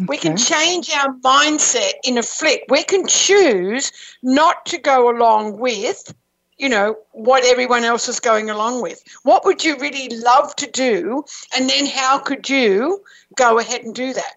we 0.07 0.17
can 0.17 0.37
change 0.37 0.89
our 0.91 1.13
mindset 1.15 1.93
in 2.03 2.17
a 2.17 2.23
flick. 2.23 2.63
We 2.69 2.83
can 2.83 3.07
choose 3.07 3.91
not 4.23 4.65
to 4.67 4.77
go 4.77 5.09
along 5.09 5.59
with, 5.59 6.13
you 6.57 6.69
know, 6.69 6.95
what 7.11 7.45
everyone 7.45 7.83
else 7.83 8.07
is 8.07 8.19
going 8.19 8.49
along 8.49 8.81
with. 8.81 9.03
What 9.23 9.45
would 9.45 9.63
you 9.63 9.77
really 9.77 10.09
love 10.17 10.55
to 10.57 10.69
do? 10.69 11.23
And 11.55 11.69
then 11.69 11.85
how 11.85 12.19
could 12.19 12.49
you 12.49 13.03
go 13.35 13.59
ahead 13.59 13.83
and 13.83 13.93
do 13.93 14.13
that? 14.13 14.35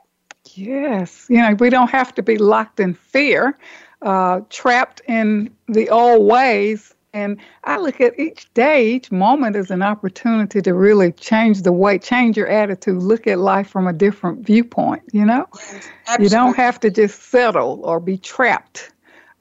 Yes. 0.55 1.27
You 1.29 1.38
know, 1.38 1.55
we 1.55 1.70
don't 1.70 1.90
have 1.90 2.14
to 2.14 2.22
be 2.22 2.38
locked 2.38 2.81
in 2.81 2.94
fear 2.94 3.57
uh, 4.03 4.40
trapped 4.51 5.01
in 5.09 5.51
the 5.68 5.88
old 5.90 6.27
ways. 6.27 6.94
And 7.14 7.38
I 7.64 7.79
look 7.79 8.01
at 8.01 8.18
each 8.18 8.53
day, 8.55 8.88
each 8.88 9.12
moment 9.12 9.55
as 9.57 9.70
an 9.70 9.83
opportunity 9.83 10.62
to 10.62 10.72
really 10.72 11.12
change 11.12 11.62
the 11.62 11.72
way, 11.72 11.98
change 11.98 12.37
your 12.37 12.48
attitude, 12.48 13.03
look 13.03 13.27
at 13.27 13.38
life 13.38 13.68
from 13.68 13.87
a 13.87 13.92
different 13.92 14.46
viewpoint, 14.46 15.03
you 15.12 15.25
know? 15.25 15.46
Yes, 15.55 15.90
you 16.18 16.29
don't 16.29 16.57
have 16.57 16.81
to 16.81 16.90
just 16.90 17.25
settle 17.25 17.81
or 17.85 18.01
be 18.01 18.16
trapped. 18.16 18.92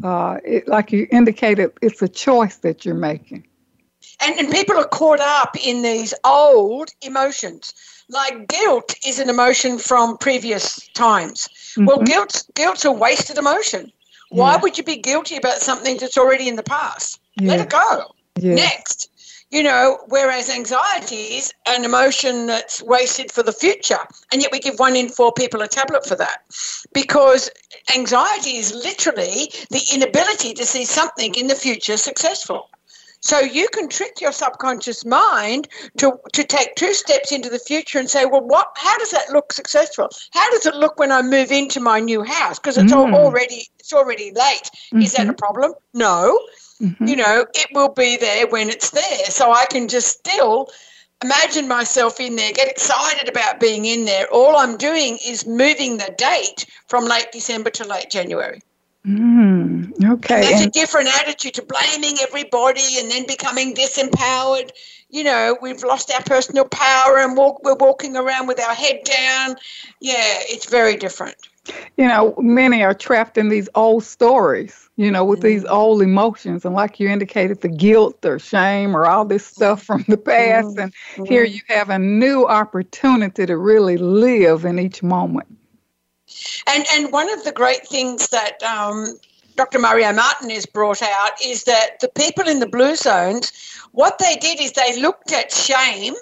Uh, 0.04 0.38
it, 0.44 0.68
like 0.68 0.92
you 0.92 1.08
indicated, 1.12 1.72
it's 1.82 2.02
a 2.02 2.10
choice 2.10 2.58
that 2.58 2.84
you're 2.84 2.96
making. 2.96 3.48
And, 4.22 4.38
and 4.38 4.52
people 4.52 4.78
are 4.78 4.88
caught 4.88 5.20
up 5.22 5.56
in 5.64 5.82
these 5.82 6.14
old 6.26 6.90
emotions 7.02 7.74
like 8.12 8.48
guilt 8.50 8.94
is 9.08 9.20
an 9.20 9.30
emotion 9.30 9.78
from 9.78 10.18
previous 10.18 10.86
times. 10.90 11.48
Mm-hmm. 11.48 11.86
Well, 11.86 12.00
guilt 12.00 12.44
guilt's 12.56 12.84
a 12.86 12.92
wasted 12.92 13.38
emotion. 13.38 13.92
Why 14.30 14.56
would 14.56 14.78
you 14.78 14.84
be 14.84 14.98
guilty 14.98 15.36
about 15.36 15.58
something 15.58 15.98
that's 15.98 16.18
already 16.18 16.48
in 16.48 16.56
the 16.56 16.64
past? 16.64 17.21
Let 17.40 17.60
it 17.62 17.70
go. 17.70 18.14
Next. 18.42 19.10
You 19.52 19.64
know, 19.64 20.00
whereas 20.08 20.50
anxiety 20.50 21.36
is 21.36 21.54
an 21.68 21.84
emotion 21.84 22.46
that's 22.46 22.82
wasted 22.82 23.34
for 23.34 23.44
the 23.44 23.52
future. 23.52 24.00
And 24.32 24.42
yet 24.42 24.52
we 24.52 24.60
give 24.60 24.80
one 24.80 24.96
in 24.96 25.10
four 25.10 25.34
people 25.34 25.62
a 25.62 25.68
tablet 25.68 26.06
for 26.06 26.16
that. 26.16 26.44
Because 26.94 27.50
anxiety 27.94 28.56
is 28.56 28.74
literally 28.74 29.52
the 29.70 29.86
inability 29.94 30.54
to 30.54 30.66
see 30.66 30.86
something 30.86 31.36
in 31.36 31.48
the 31.48 31.56
future 31.56 31.98
successful. 31.98 32.70
So 33.22 33.40
you 33.40 33.68
can 33.72 33.88
trick 33.88 34.20
your 34.20 34.32
subconscious 34.32 35.06
mind 35.06 35.68
to, 35.98 36.14
to 36.34 36.44
take 36.44 36.76
two 36.76 36.94
steps 36.94 37.32
into 37.32 37.50
the 37.50 37.60
future 37.60 38.00
and 38.00 38.10
say, 38.10 38.26
well, 38.26 38.42
what? 38.42 38.70
How 38.76 38.98
does 38.98 39.12
that 39.12 39.30
look 39.32 39.54
successful? 39.54 40.10
How 40.32 40.50
does 40.52 40.66
it 40.66 40.76
look 40.76 40.98
when 40.98 41.12
I 41.12 41.22
move 41.22 41.52
into 41.52 41.80
my 41.80 42.00
new 42.00 42.24
house? 42.24 42.58
Because 42.58 42.78
it's 42.78 42.92
mm. 42.92 43.14
already 43.14 43.68
it's 43.80 43.94
already 43.94 44.32
late. 44.32 44.72
Mm-hmm. 44.74 45.02
Is 45.02 45.14
that 45.14 45.28
a 45.28 45.30
mm-hmm. 45.30 45.36
problem? 45.36 45.74
No. 45.94 46.40
Mm-hmm. 46.82 47.06
You 47.06 47.16
know, 47.16 47.46
it 47.54 47.68
will 47.74 47.94
be 47.94 48.18
there 48.18 48.48
when 48.48 48.70
it's 48.70 48.90
there. 48.90 49.26
So 49.26 49.52
I 49.52 49.66
can 49.70 49.88
just 49.88 50.08
still 50.08 50.70
imagine 51.24 51.68
myself 51.68 52.20
in 52.20 52.36
there, 52.36 52.52
get 52.52 52.68
excited 52.68 53.30
about 53.30 53.60
being 53.60 53.86
in 53.86 54.06
there. 54.06 54.28
All 54.32 54.58
I'm 54.58 54.78
doing 54.78 55.20
is 55.26 55.46
moving 55.46 55.98
the 55.98 56.14
date 56.18 56.66
from 56.88 57.06
late 57.06 57.32
December 57.32 57.70
to 57.72 57.86
late 57.86 58.10
January. 58.10 58.62
Mm, 59.06 59.94
okay. 60.14 60.36
And 60.36 60.44
that's 60.44 60.62
and- 60.62 60.68
a 60.68 60.70
different 60.70 61.10
attitude 61.20 61.56
to 61.56 61.64
blaming 61.64 62.18
everybody 62.22 63.00
and 63.00 63.10
then 63.10 63.26
becoming 63.28 63.74
disempowered. 63.74 64.70
You 65.10 65.24
know, 65.24 65.58
we've 65.62 65.84
lost 65.84 66.12
our 66.14 66.22
personal 66.24 66.66
power 66.66 67.18
and 67.18 67.36
walk, 67.36 67.64
we're 67.64 67.76
walking 67.76 68.16
around 68.16 68.48
with 68.48 68.60
our 68.60 68.74
head 68.74 69.02
down. 69.04 69.56
Yeah, 70.00 70.16
it's 70.50 70.68
very 70.68 70.96
different. 70.96 71.36
You 71.98 72.08
know, 72.08 72.34
many 72.38 72.84
are 72.84 72.94
trapped 72.94 73.38
in 73.38 73.50
these 73.50 73.70
old 73.76 74.04
stories, 74.04 74.90
you 75.02 75.10
know, 75.10 75.26
with 75.26 75.40
mm-hmm. 75.40 75.48
these 75.48 75.66
old 75.66 76.04
emotions. 76.04 76.64
And 76.64 76.76
like 76.76 77.00
you 77.00 77.10
indicated, 77.10 77.62
the 77.62 77.70
guilt 77.70 78.24
or 78.24 78.38
shame 78.38 78.96
or 78.96 79.08
all 79.08 79.26
this 79.26 79.46
stuff 79.46 79.82
from 79.90 80.06
the 80.08 80.18
past. 80.18 80.78
Mm-hmm. 80.78 80.90
And 81.18 81.28
here 81.28 81.44
you 81.44 81.62
have 81.70 81.90
a 81.90 81.98
new 81.98 82.46
opportunity 82.46 83.48
to 83.48 83.58
really 83.58 83.98
live 83.98 84.64
in 84.64 84.78
each 84.78 85.02
moment. 85.02 85.48
And 86.68 86.86
and 86.94 87.12
one 87.12 87.34
of 87.34 87.44
the 87.44 87.52
great 87.52 87.86
things 87.88 88.28
that 88.28 88.62
um, 88.64 89.20
Dr. 89.56 89.80
Mario 89.80 90.14
Martinez 90.14 90.56
has 90.56 90.66
brought 90.66 91.02
out 91.02 91.32
is 91.44 91.64
that 91.64 92.00
the 92.00 92.08
people 92.10 92.48
in 92.48 92.60
the 92.60 92.68
blue 92.68 92.96
zones, 92.96 93.52
what 93.92 94.20
they 94.20 94.36
did 94.36 94.62
is 94.62 94.72
they 94.74 95.02
looked 95.02 95.34
at 95.34 95.52
shame 95.52 96.14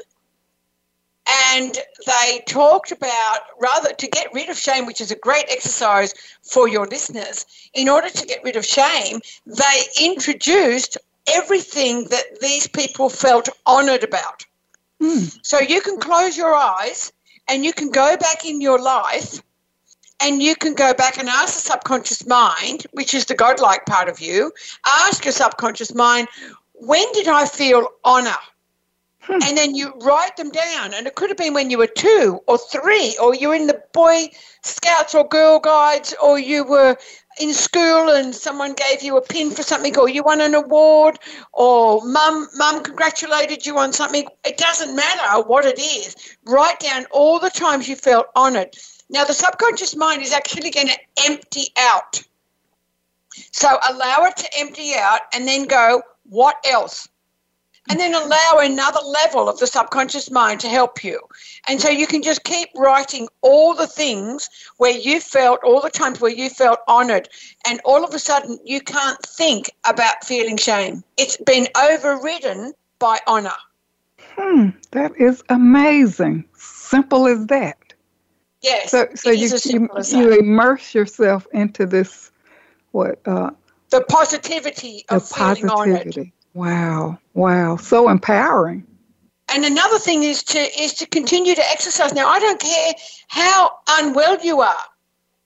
and 1.51 1.77
they 2.05 2.41
talked 2.47 2.91
about 2.91 3.39
rather 3.59 3.93
to 3.93 4.07
get 4.07 4.33
rid 4.33 4.49
of 4.49 4.57
shame, 4.57 4.85
which 4.85 5.01
is 5.01 5.11
a 5.11 5.15
great 5.15 5.45
exercise 5.49 6.13
for 6.41 6.67
your 6.67 6.87
listeners. 6.87 7.45
In 7.73 7.89
order 7.89 8.09
to 8.09 8.25
get 8.25 8.43
rid 8.43 8.55
of 8.55 8.65
shame, 8.65 9.19
they 9.45 9.81
introduced 10.01 10.97
everything 11.27 12.05
that 12.05 12.39
these 12.41 12.67
people 12.67 13.09
felt 13.09 13.49
honored 13.65 14.03
about. 14.03 14.45
Mm. 15.01 15.37
So 15.43 15.59
you 15.59 15.81
can 15.81 15.99
close 15.99 16.35
your 16.35 16.53
eyes 16.53 17.11
and 17.47 17.63
you 17.63 17.73
can 17.73 17.91
go 17.91 18.17
back 18.17 18.45
in 18.45 18.61
your 18.61 18.81
life 18.81 19.41
and 20.21 20.41
you 20.41 20.55
can 20.55 20.73
go 20.73 20.93
back 20.93 21.17
and 21.17 21.29
ask 21.29 21.55
the 21.55 21.61
subconscious 21.61 22.25
mind, 22.25 22.85
which 22.91 23.13
is 23.13 23.25
the 23.25 23.35
godlike 23.35 23.85
part 23.85 24.09
of 24.09 24.19
you, 24.19 24.51
ask 24.85 25.23
your 25.23 25.31
subconscious 25.31 25.93
mind, 25.93 26.27
when 26.73 27.05
did 27.13 27.27
I 27.27 27.45
feel 27.45 27.87
honor? 28.03 28.35
Hmm. 29.29 29.39
And 29.43 29.57
then 29.57 29.75
you 29.75 29.93
write 30.01 30.37
them 30.37 30.49
down. 30.49 30.93
And 30.93 31.05
it 31.07 31.15
could 31.15 31.29
have 31.29 31.37
been 31.37 31.53
when 31.53 31.69
you 31.69 31.77
were 31.77 31.87
two 31.87 32.41
or 32.47 32.57
three, 32.57 33.15
or 33.21 33.35
you 33.35 33.49
were 33.49 33.55
in 33.55 33.67
the 33.67 33.81
Boy 33.93 34.29
Scouts 34.63 35.13
or 35.13 35.27
Girl 35.27 35.59
Guides, 35.59 36.15
or 36.21 36.39
you 36.39 36.63
were 36.63 36.97
in 37.39 37.53
school 37.53 38.09
and 38.09 38.35
someone 38.35 38.73
gave 38.73 39.01
you 39.01 39.17
a 39.17 39.21
pin 39.21 39.51
for 39.51 39.63
something, 39.63 39.97
or 39.97 40.09
you 40.09 40.23
won 40.23 40.41
an 40.41 40.55
award, 40.55 41.19
or 41.53 42.01
mum, 42.05 42.47
mum 42.55 42.83
congratulated 42.83 43.65
you 43.65 43.77
on 43.77 43.93
something. 43.93 44.27
It 44.43 44.57
doesn't 44.57 44.95
matter 44.95 45.43
what 45.43 45.65
it 45.65 45.79
is. 45.79 46.15
Write 46.45 46.79
down 46.79 47.05
all 47.11 47.39
the 47.39 47.49
times 47.49 47.87
you 47.87 47.95
felt 47.95 48.27
honored. 48.35 48.75
Now, 49.09 49.25
the 49.25 49.33
subconscious 49.33 49.95
mind 49.95 50.21
is 50.21 50.33
actually 50.33 50.71
going 50.71 50.87
to 50.87 50.99
empty 51.25 51.67
out. 51.77 52.21
So 53.51 53.77
allow 53.89 54.25
it 54.25 54.37
to 54.37 54.47
empty 54.57 54.93
out 54.95 55.21
and 55.33 55.47
then 55.47 55.65
go, 55.65 56.01
what 56.23 56.57
else? 56.65 57.07
And 57.89 57.99
then 57.99 58.13
allow 58.13 58.60
another 58.60 58.99
level 58.99 59.49
of 59.49 59.58
the 59.60 59.65
subconscious 59.65 60.30
mind 60.30 60.60
to 60.60 60.69
help 60.69 61.04
you. 61.04 61.19
And 61.67 61.82
so 61.82 61.89
you 61.89 62.06
can 62.06 62.21
just 62.21 62.43
keep 62.43 62.69
writing 62.75 63.28
all 63.41 63.73
the 63.73 63.88
things 63.88 64.47
where 64.78 64.95
you 64.95 65.19
felt, 65.19 65.62
all 65.63 65.82
the 65.82 65.89
times 65.89 66.21
where 66.21 66.32
you 66.32 66.49
felt 66.49 66.80
honored. 66.88 67.30
And 67.65 67.82
all 67.84 68.04
of 68.04 68.13
a 68.13 68.19
sudden, 68.19 68.60
you 68.63 68.80
can't 68.80 69.19
think 69.25 69.71
about 69.86 70.23
feeling 70.23 70.58
shame. 70.58 71.04
It's 71.17 71.38
been 71.38 71.67
overridden 71.75 72.73
by 72.99 73.19
honor. 73.25 73.58
Hmm, 74.38 74.69
that 74.91 75.15
is 75.19 75.43
amazing. 75.49 76.45
Simple 76.56 77.28
as 77.28 77.47
that. 77.47 77.78
Yes. 78.62 78.91
So, 78.91 79.08
so 79.15 79.32
you, 79.32 79.49
you, 79.65 79.89
you, 80.12 80.39
immerse 80.39 80.93
yourself 80.93 81.47
into 81.54 81.86
this, 81.86 82.32
what? 82.91 83.19
Uh, 83.25 83.52
the 83.89 84.02
positivity 84.02 85.06
of 85.10 85.28
the 85.28 85.36
feeling 85.36 85.67
positivity. 85.67 86.34
Wow, 86.53 87.19
wow, 87.33 87.77
so 87.77 88.09
empowering. 88.09 88.85
And 89.53 89.65
another 89.65 89.97
thing 89.97 90.23
is 90.23 90.43
to 90.43 90.59
is 90.59 90.93
to 90.95 91.05
continue 91.07 91.55
to 91.55 91.71
exercise. 91.71 92.13
Now, 92.13 92.27
I 92.27 92.39
don't 92.39 92.59
care 92.59 92.93
how 93.27 93.71
unwell 93.88 94.38
you 94.43 94.62
are. 94.62 94.85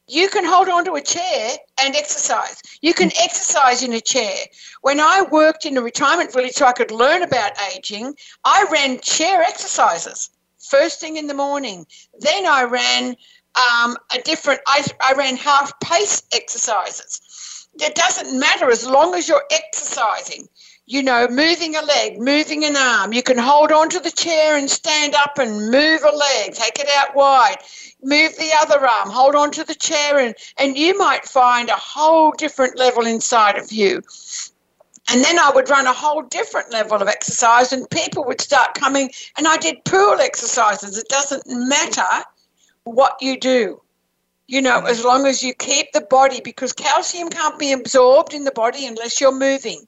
You 0.07 0.27
can 0.27 0.43
hold 0.45 0.67
on 0.67 0.83
to 0.85 0.95
a 0.95 1.01
chair 1.01 1.51
and 1.81 1.95
exercise. 1.95 2.61
You 2.81 2.93
can 2.93 3.11
exercise 3.21 3.83
in 3.83 3.93
a 3.93 4.01
chair. 4.01 4.35
When 4.81 4.99
I 4.99 5.21
worked 5.31 5.65
in 5.65 5.77
a 5.77 5.81
retirement 5.81 6.33
village 6.33 6.53
so 6.53 6.65
I 6.65 6.73
could 6.73 6.91
learn 6.91 7.21
about 7.21 7.53
aging, 7.73 8.15
I 8.43 8.65
ran 8.69 8.99
chair 8.99 9.41
exercises 9.41 10.29
first 10.63 10.99
thing 10.99 11.17
in 11.17 11.27
the 11.27 11.33
morning. 11.33 11.85
Then 12.19 12.45
I 12.45 12.63
ran 12.63 13.15
um, 13.55 13.97
a 14.13 14.21
different, 14.23 14.61
I, 14.67 14.85
I 15.05 15.13
ran 15.13 15.37
half 15.37 15.79
pace 15.79 16.23
exercises. 16.33 17.67
It 17.75 17.95
doesn't 17.95 18.39
matter 18.39 18.69
as 18.69 18.85
long 18.85 19.15
as 19.15 19.27
you're 19.27 19.43
exercising, 19.51 20.47
you 20.85 21.01
know, 21.01 21.27
moving 21.29 21.75
a 21.75 21.81
leg, 21.81 22.19
moving 22.19 22.65
an 22.65 22.75
arm. 22.75 23.13
You 23.13 23.23
can 23.23 23.37
hold 23.37 23.71
on 23.71 23.89
to 23.89 23.99
the 23.99 24.11
chair 24.11 24.57
and 24.57 24.69
stand 24.69 25.15
up 25.15 25.37
and 25.37 25.71
move 25.71 26.01
a 26.03 26.15
leg, 26.15 26.53
take 26.53 26.77
it 26.77 26.89
out 26.97 27.15
wide, 27.15 27.57
move 28.01 28.35
the 28.35 28.51
other 28.59 28.85
arm, 28.85 29.09
hold 29.09 29.35
on 29.35 29.51
to 29.51 29.63
the 29.63 29.75
chair, 29.75 30.19
and, 30.19 30.35
and 30.57 30.77
you 30.77 30.97
might 30.97 31.25
find 31.25 31.69
a 31.69 31.75
whole 31.75 32.31
different 32.31 32.77
level 32.77 33.05
inside 33.05 33.57
of 33.57 33.71
you. 33.71 34.01
And 35.09 35.23
then 35.23 35.39
I 35.39 35.51
would 35.53 35.69
run 35.69 35.87
a 35.87 35.93
whole 35.93 36.21
different 36.23 36.71
level 36.71 37.01
of 37.01 37.07
exercise, 37.07 37.71
and 37.71 37.89
people 37.89 38.25
would 38.25 38.41
start 38.41 38.73
coming. 38.73 39.09
And 39.37 39.47
I 39.47 39.57
did 39.57 39.83
pool 39.85 40.17
exercises. 40.19 40.97
It 40.97 41.07
doesn't 41.09 41.43
matter 41.47 42.25
what 42.83 43.17
you 43.21 43.39
do, 43.39 43.81
you 44.47 44.61
know, 44.61 44.79
mm-hmm. 44.79 44.87
as 44.87 45.03
long 45.03 45.25
as 45.25 45.43
you 45.43 45.53
keep 45.53 45.91
the 45.93 46.01
body, 46.01 46.41
because 46.41 46.73
calcium 46.73 47.29
can't 47.29 47.59
be 47.59 47.71
absorbed 47.71 48.33
in 48.33 48.43
the 48.43 48.51
body 48.51 48.85
unless 48.85 49.21
you're 49.21 49.37
moving. 49.37 49.87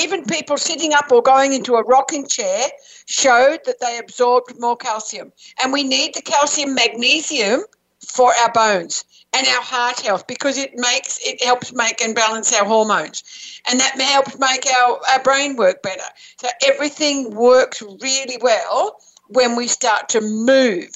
Even 0.00 0.24
people 0.24 0.56
sitting 0.56 0.94
up 0.94 1.10
or 1.12 1.22
going 1.22 1.52
into 1.52 1.76
a 1.76 1.84
rocking 1.84 2.26
chair 2.26 2.66
showed 3.06 3.60
that 3.66 3.80
they 3.80 3.98
absorbed 3.98 4.58
more 4.58 4.76
calcium. 4.76 5.32
And 5.62 5.72
we 5.72 5.82
need 5.82 6.14
the 6.14 6.22
calcium 6.22 6.74
magnesium 6.74 7.64
for 8.04 8.32
our 8.42 8.52
bones 8.52 9.04
and 9.32 9.46
our 9.46 9.62
heart 9.62 10.00
health 10.00 10.26
because 10.26 10.58
it 10.58 10.72
makes 10.74 11.18
it 11.24 11.42
helps 11.42 11.72
make 11.72 12.00
and 12.02 12.14
balance 12.14 12.52
our 12.52 12.64
hormones 12.64 13.22
and 13.68 13.80
that 13.80 14.00
helps 14.00 14.38
make 14.38 14.66
our, 14.66 15.00
our 15.10 15.22
brain 15.22 15.56
work 15.56 15.82
better 15.82 16.04
so 16.38 16.48
everything 16.66 17.34
works 17.34 17.82
really 18.00 18.38
well 18.40 18.96
when 19.28 19.56
we 19.56 19.66
start 19.66 20.08
to 20.08 20.20
move 20.20 20.90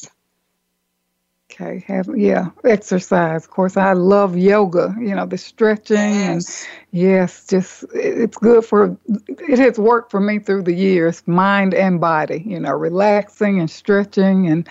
okay 1.60 1.84
have 1.86 2.08
yeah 2.16 2.50
exercise 2.64 3.44
of 3.44 3.50
course 3.50 3.76
i 3.76 3.92
love 3.92 4.36
yoga 4.36 4.94
you 5.00 5.14
know 5.14 5.26
the 5.26 5.38
stretching 5.38 5.96
yes. 5.96 6.28
and 6.28 6.98
yes 6.98 7.46
just 7.46 7.84
it's 7.94 8.36
good 8.38 8.64
for 8.64 8.96
it 9.38 9.58
has 9.58 9.78
worked 9.78 10.10
for 10.10 10.20
me 10.20 10.38
through 10.38 10.62
the 10.62 10.74
years 10.74 11.22
mind 11.26 11.74
and 11.74 12.00
body 12.00 12.42
you 12.46 12.60
know 12.60 12.72
relaxing 12.72 13.58
and 13.58 13.70
stretching 13.70 14.46
and 14.46 14.68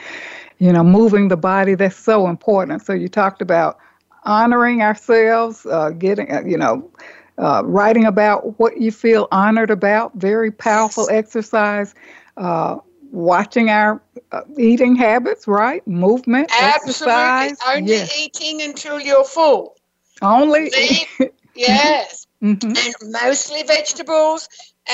you 0.60 0.72
know, 0.72 0.84
moving 0.84 1.28
the 1.28 1.38
body, 1.38 1.76
that's 1.76 1.96
so 1.96 2.28
important. 2.28 2.84
So 2.86 2.94
you 2.94 3.08
talked 3.08 3.42
about 3.42 3.78
honoring 4.24 4.82
ourselves, 4.82 5.66
uh, 5.66 5.92
getting, 5.92 6.32
uh, 6.32 6.42
you 6.46 6.58
know, 6.58 6.90
uh, 7.38 7.62
writing 7.66 8.06
about 8.06 8.60
what 8.60 8.78
you 8.78 8.92
feel 8.92 9.28
honored 9.32 9.70
about. 9.70 10.14
Very 10.16 10.52
powerful 10.52 11.08
exercise. 11.12 11.94
Uh, 12.38 12.78
watching 13.12 13.70
our 13.70 14.02
uh, 14.32 14.42
eating 14.58 14.96
habits, 14.96 15.48
right? 15.48 15.86
Movement, 15.88 16.50
Absolutely. 16.52 17.14
exercise. 17.14 17.58
Only 17.68 17.92
yes. 17.94 18.20
eating 18.20 18.62
until 18.62 19.00
you're 19.00 19.24
full. 19.24 19.76
Only. 20.22 20.70
Leave, 20.70 21.32
yes. 21.56 22.28
mm-hmm. 22.42 22.68
And 22.68 23.12
mostly 23.12 23.64
vegetables. 23.64 24.48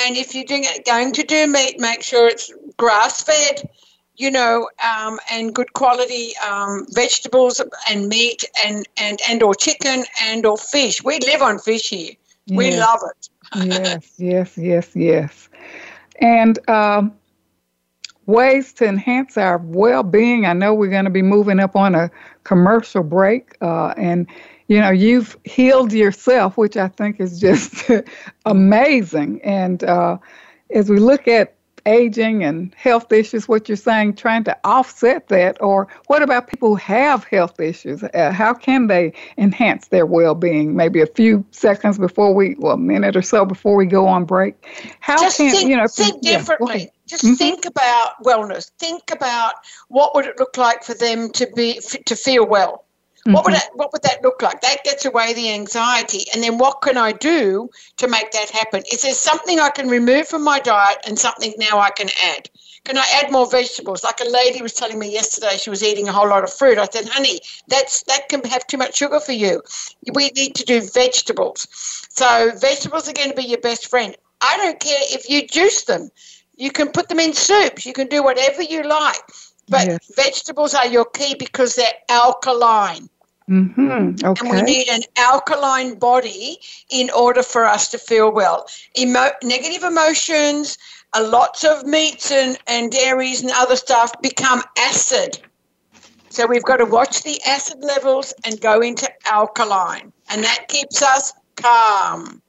And 0.06 0.18
if 0.18 0.34
you're 0.34 0.46
doing, 0.46 0.66
going 0.86 1.14
to 1.14 1.24
do 1.24 1.48
meat, 1.48 1.80
make 1.80 2.04
sure 2.04 2.28
it's 2.28 2.52
grass 2.78 3.24
fed, 3.24 3.70
you 4.16 4.32
know, 4.32 4.70
um, 4.84 5.20
and 5.32 5.54
good 5.54 5.74
quality 5.74 6.32
um, 6.38 6.86
vegetables 6.92 7.62
and 7.90 8.08
meat 8.08 8.44
and, 8.66 8.88
and, 8.98 9.20
and 9.30 9.44
or 9.44 9.54
chicken 9.56 10.04
and 10.24 10.46
or 10.46 10.58
fish. 10.58 11.04
We 11.04 11.20
live 11.20 11.42
on 11.42 11.60
fish 11.60 11.90
here. 11.90 12.14
We 12.50 12.76
love 12.76 13.00
it. 13.10 13.30
yes, 13.56 14.14
yes, 14.18 14.58
yes, 14.58 14.96
yes. 14.96 15.50
And 16.20 16.70
um, 16.70 17.14
ways 18.26 18.74
to 18.74 18.86
enhance 18.86 19.38
our 19.38 19.58
well 19.58 20.04
being. 20.04 20.46
I 20.46 20.54
know 20.54 20.74
we're 20.74 20.90
going 20.90 21.06
to 21.06 21.12
be 21.12 21.22
moving 21.22 21.60
up 21.60 21.76
on 21.76 21.96
a 21.96 22.10
commercial 22.44 23.04
break. 23.04 23.56
Uh, 23.62 23.94
and, 23.98 24.28
you 24.68 24.80
know, 24.80 24.92
you've 24.92 25.38
healed 25.44 25.94
yourself, 25.94 26.58
which 26.58 26.78
I 26.78 26.88
think 26.88 27.20
is 27.20 27.40
just 27.40 27.90
amazing. 28.46 29.42
And 29.44 29.84
uh, 29.84 30.18
as 30.70 30.90
we 30.90 30.98
look 31.00 31.28
at 31.28 31.56
aging 31.86 32.44
and 32.44 32.74
health 32.76 33.12
issues, 33.12 33.48
what 33.48 33.68
you're 33.68 33.76
saying, 33.76 34.16
trying 34.16 34.44
to 34.46 34.58
offset 34.64 35.28
that, 35.28 35.62
or 35.62 35.88
what 36.08 36.22
about 36.22 36.48
people 36.48 36.70
who 36.70 36.76
have 36.76 37.24
health 37.26 37.60
issues? 37.60 38.04
Uh, 38.04 38.32
how 38.32 38.54
can 38.54 38.88
they 38.88 39.14
enhance 39.38 39.88
their 39.88 40.06
well 40.06 40.36
being? 40.36 40.76
Maybe 40.76 41.02
a 41.02 41.08
few 41.08 41.46
seconds 41.52 41.98
before 41.98 42.34
we, 42.34 42.56
well, 42.58 42.74
a 42.74 42.78
minute 42.78 43.16
or 43.16 43.22
so 43.22 43.46
before 43.46 43.76
we 43.76 43.86
go 43.86 44.08
on 44.08 44.26
break. 44.26 44.56
How 45.00 45.22
Just 45.22 45.38
can, 45.38 45.52
think, 45.52 45.70
you 45.70 45.78
know, 45.78 45.88
think 45.88 46.20
yeah, 46.22 46.38
differently. 46.38 46.92
Just 47.08 47.26
Mhm. 47.26 47.38
think 47.38 47.66
about 47.66 48.24
wellness. 48.24 48.72
Think 48.80 49.12
about 49.12 49.56
what 49.90 50.16
would 50.16 50.26
it 50.26 50.40
look 50.40 50.58
like 50.58 50.84
for 50.84 50.94
them 50.94 51.30
to 51.32 51.48
be 51.56 51.80
to 52.06 52.16
feel 52.16 52.46
well. 52.46 52.86
What 53.26 53.46
would 53.46 53.54
Mhm. 53.54 53.58
that 53.58 53.70
What 53.76 53.94
would 53.94 54.04
that 54.04 54.22
look 54.24 54.42
like? 54.42 54.62
That 54.62 54.84
gets 54.84 55.06
away 55.06 55.34
the 55.34 55.52
anxiety. 55.52 56.26
And 56.34 56.44
then 56.44 56.58
what 56.58 56.82
can 56.82 56.98
I 56.98 57.12
do 57.14 57.70
to 57.98 58.08
make 58.08 58.32
that 58.32 58.50
happen? 58.50 58.84
Is 58.92 59.02
there 59.02 59.14
something 59.14 59.60
I 59.60 59.70
can 59.70 59.88
remove 59.88 60.28
from 60.28 60.44
my 60.44 60.60
diet 60.60 60.98
and 61.08 61.18
something 61.18 61.54
now 61.58 61.80
I 61.80 61.90
can 61.92 62.10
add? 62.26 62.50
Can 62.86 62.98
I 62.98 63.06
add 63.14 63.32
more 63.32 63.50
vegetables? 63.50 64.04
Like 64.04 64.20
a 64.20 64.30
lady 64.30 64.62
was 64.62 64.74
telling 64.74 65.00
me 65.00 65.10
yesterday, 65.10 65.56
she 65.58 65.70
was 65.70 65.82
eating 65.84 66.10
a 66.10 66.12
whole 66.12 66.28
lot 66.28 66.44
of 66.44 66.54
fruit. 66.54 66.78
I 66.78 66.88
said, 66.92 67.08
"Honey, 67.08 67.40
that's 67.68 68.04
that 68.04 68.28
can 68.28 68.44
have 68.44 68.68
too 68.68 68.78
much 68.78 68.98
sugar 68.98 69.20
for 69.22 69.32
you. 69.32 69.62
We 70.14 70.30
need 70.32 70.56
to 70.56 70.66
do 70.66 70.82
vegetables. 70.82 71.68
So 72.10 72.52
vegetables 72.58 73.08
are 73.08 73.14
going 73.14 73.30
to 73.30 73.36
be 73.36 73.44
your 73.44 73.62
best 73.62 73.88
friend. 73.88 74.16
I 74.42 74.58
don't 74.58 74.80
care 74.80 75.00
if 75.02 75.30
you 75.30 75.48
juice 75.48 75.84
them. 75.84 76.12
You 76.58 76.72
can 76.72 76.90
put 76.90 77.08
them 77.10 77.20
in 77.22 77.34
soups. 77.34 77.86
You 77.86 77.94
can 77.94 78.08
do 78.08 78.22
whatever 78.22 78.62
you 78.62 78.84
like. 78.84 79.24
But 79.70 79.88
Yes. 79.88 80.00
vegetables 80.16 80.74
are 80.74 80.88
your 80.88 81.06
key 81.06 81.36
because 81.36 81.76
they're 81.76 81.94
alkaline. 82.10 83.10
Mm-hmm. 83.50 84.26
Okay. 84.26 84.48
And 84.48 84.56
we 84.56 84.62
need 84.62 84.88
an 84.90 85.02
alkaline 85.18 85.96
body 85.96 86.58
in 86.90 87.10
order 87.12 87.44
for 87.44 87.66
us 87.66 87.90
to 87.92 87.98
feel 87.98 88.32
well. 88.32 88.68
Emo- 88.98 89.32
negative 89.44 89.84
emotions, 89.84 90.78
uh, 91.14 91.28
lots 91.30 91.64
of 91.64 91.86
meats 91.86 92.32
and, 92.32 92.58
and 92.68 92.92
dairies 92.92 93.42
and 93.42 93.52
other 93.56 93.76
stuff 93.76 94.14
become 94.22 94.64
acid. 94.78 95.40
So 96.30 96.48
we've 96.48 96.64
got 96.64 96.78
to 96.78 96.86
watch 96.86 97.24
the 97.24 97.40
acid 97.46 97.84
levels 97.84 98.34
and 98.44 98.60
go 98.60 98.82
into 98.82 99.08
alkaline. 99.26 100.12
And 100.30 100.44
that 100.44 100.68
keeps 100.68 101.02
us 101.02 101.34
calm. 101.56 102.42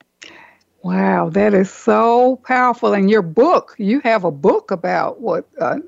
Wow, 0.82 1.30
that 1.30 1.54
is 1.54 1.70
so 1.70 2.36
powerful. 2.44 2.94
And 2.94 3.10
your 3.10 3.22
book, 3.22 3.74
you 3.78 4.00
have 4.00 4.24
a 4.24 4.30
book 4.30 4.70
about 4.70 5.20
what 5.20 5.46
uh, 5.60 5.78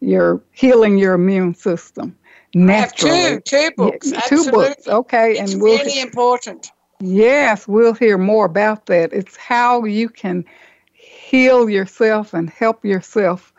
you're 0.00 0.40
healing 0.52 0.98
your 0.98 1.14
immune 1.14 1.54
system 1.54 2.16
I 2.54 2.72
have 2.72 2.94
two, 2.94 3.40
two 3.40 3.70
books. 3.76 4.12
Yeah, 4.12 4.20
two 4.20 4.50
books. 4.50 4.86
Okay, 4.86 5.32
It's 5.32 5.52
and 5.52 5.62
we'll 5.62 5.78
really 5.78 6.00
important. 6.00 6.70
yes, 7.00 7.66
we'll 7.66 7.94
hear 7.94 8.18
more 8.18 8.44
about 8.46 8.86
that. 8.86 9.12
It's 9.12 9.36
how 9.36 9.84
you 9.84 10.08
can 10.08 10.44
heal 10.92 11.68
yourself 11.70 12.34
and 12.34 12.50
help 12.50 12.84
yourself 12.84 13.52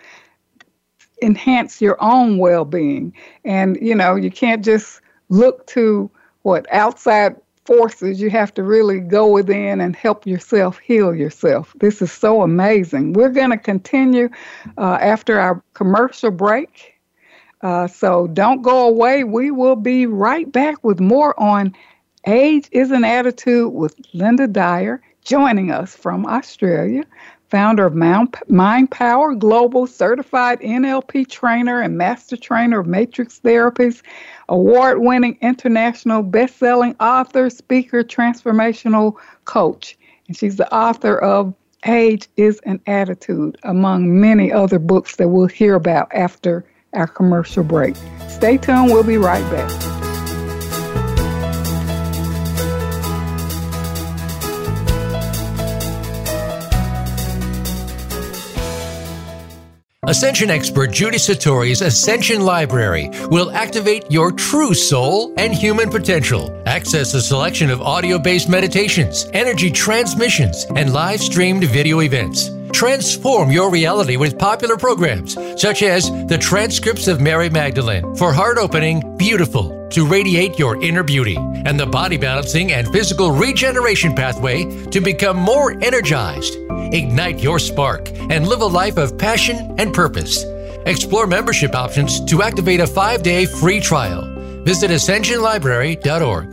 enhance 1.21 1.81
your 1.81 1.97
own 2.03 2.37
well-being. 2.37 3.13
And 3.45 3.77
you 3.81 3.95
know, 3.95 4.15
you 4.15 4.29
can't 4.29 4.63
just 4.63 5.01
look 5.29 5.65
to 5.67 6.09
what 6.43 6.65
outside 6.71 7.35
forces. 7.65 8.21
You 8.21 8.29
have 8.29 8.53
to 8.55 8.63
really 8.63 8.99
go 8.99 9.27
within 9.27 9.81
and 9.81 9.95
help 9.95 10.27
yourself 10.27 10.77
heal 10.79 11.15
yourself. 11.15 11.73
This 11.79 12.01
is 12.01 12.11
so 12.11 12.41
amazing. 12.41 13.13
We're 13.13 13.29
going 13.29 13.51
to 13.51 13.57
continue 13.57 14.29
uh, 14.77 14.97
after 15.01 15.39
our 15.39 15.63
commercial 15.73 16.29
break. 16.31 16.92
Uh, 17.63 17.87
so 17.87 18.27
don't 18.27 18.61
go 18.61 18.87
away. 18.87 19.23
We 19.23 19.49
will 19.49 19.77
be 19.77 20.05
right 20.05 20.51
back 20.51 20.83
with 20.83 20.99
more 20.99 21.39
on 21.39 21.73
Age 22.27 22.67
is 22.71 22.91
an 22.91 23.05
Attitude 23.05 23.73
with 23.73 23.95
Linda 24.13 24.47
Dyer 24.47 25.01
joining 25.23 25.71
us 25.71 25.95
from 25.95 26.25
Australia, 26.25 27.03
founder 27.49 27.85
of 27.85 27.95
Mind 27.95 28.91
Power 28.91 29.33
Global, 29.33 29.87
certified 29.87 30.59
NLP 30.59 31.29
trainer 31.29 31.81
and 31.81 31.97
master 31.97 32.35
trainer 32.35 32.79
of 32.79 32.87
matrix 32.87 33.39
therapies, 33.39 34.01
award 34.49 34.99
winning 34.99 35.37
international 35.41 36.21
best 36.21 36.57
selling 36.57 36.95
author, 36.99 37.49
speaker, 37.49 38.03
transformational 38.03 39.15
coach. 39.45 39.97
And 40.27 40.35
she's 40.35 40.57
the 40.57 40.73
author 40.73 41.17
of 41.17 41.53
Age 41.85 42.27
is 42.35 42.59
an 42.65 42.81
Attitude, 42.87 43.57
among 43.63 44.19
many 44.19 44.51
other 44.51 44.79
books 44.79 45.15
that 45.17 45.29
we'll 45.29 45.47
hear 45.47 45.75
about 45.75 46.09
after 46.13 46.65
our 46.93 47.07
commercial 47.07 47.63
break. 47.63 47.95
Stay 48.29 48.57
tuned, 48.57 48.87
we'll 48.87 49.03
be 49.03 49.17
right 49.17 49.43
back. 49.51 49.93
Ascension 60.05 60.49
expert 60.49 60.91
Judy 60.91 61.17
Satori's 61.17 61.81
Ascension 61.81 62.41
Library 62.41 63.09
will 63.29 63.49
activate 63.51 64.11
your 64.11 64.33
true 64.33 64.73
soul 64.73 65.33
and 65.37 65.53
human 65.53 65.89
potential. 65.89 66.61
Access 66.65 67.13
a 67.13 67.21
selection 67.21 67.69
of 67.69 67.81
audio 67.81 68.19
based 68.19 68.49
meditations, 68.49 69.27
energy 69.31 69.71
transmissions, 69.71 70.65
and 70.75 70.91
live 70.91 71.21
streamed 71.21 71.63
video 71.63 72.01
events. 72.01 72.49
Transform 72.73 73.51
your 73.51 73.69
reality 73.69 74.17
with 74.17 74.37
popular 74.37 74.77
programs 74.77 75.35
such 75.61 75.83
as 75.83 76.09
the 76.27 76.37
transcripts 76.37 77.07
of 77.07 77.21
Mary 77.21 77.49
Magdalene 77.49 78.15
for 78.15 78.33
heart 78.33 78.57
opening, 78.57 79.15
beautiful, 79.15 79.87
to 79.89 80.07
radiate 80.07 80.57
your 80.57 80.81
inner 80.83 81.03
beauty, 81.03 81.37
and 81.37 81.79
the 81.79 81.85
body 81.85 82.17
balancing 82.17 82.71
and 82.71 82.91
physical 82.91 83.31
regeneration 83.31 84.15
pathway 84.15 84.65
to 84.87 84.99
become 84.99 85.37
more 85.37 85.71
energized. 85.83 86.55
Ignite 86.91 87.39
your 87.39 87.59
spark 87.59 88.09
and 88.29 88.47
live 88.47 88.61
a 88.61 88.65
life 88.65 88.97
of 88.97 89.17
passion 89.17 89.75
and 89.77 89.93
purpose. 89.93 90.43
Explore 90.85 91.27
membership 91.27 91.75
options 91.75 92.25
to 92.25 92.41
activate 92.41 92.79
a 92.79 92.87
five 92.87 93.21
day 93.23 93.45
free 93.45 93.79
trial. 93.79 94.23
Visit 94.63 94.89
ascensionlibrary.org. 94.89 96.52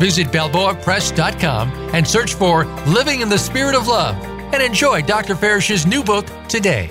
Visit 0.00 0.28
BalboaPress.com 0.28 1.90
and 1.94 2.08
search 2.08 2.32
for 2.32 2.64
Living 2.86 3.20
in 3.20 3.28
the 3.28 3.36
Spirit 3.36 3.74
of 3.74 3.86
Love 3.86 4.16
and 4.54 4.62
enjoy 4.62 5.02
Dr. 5.02 5.36
Farish's 5.36 5.86
new 5.86 6.02
book 6.02 6.26
today. 6.48 6.90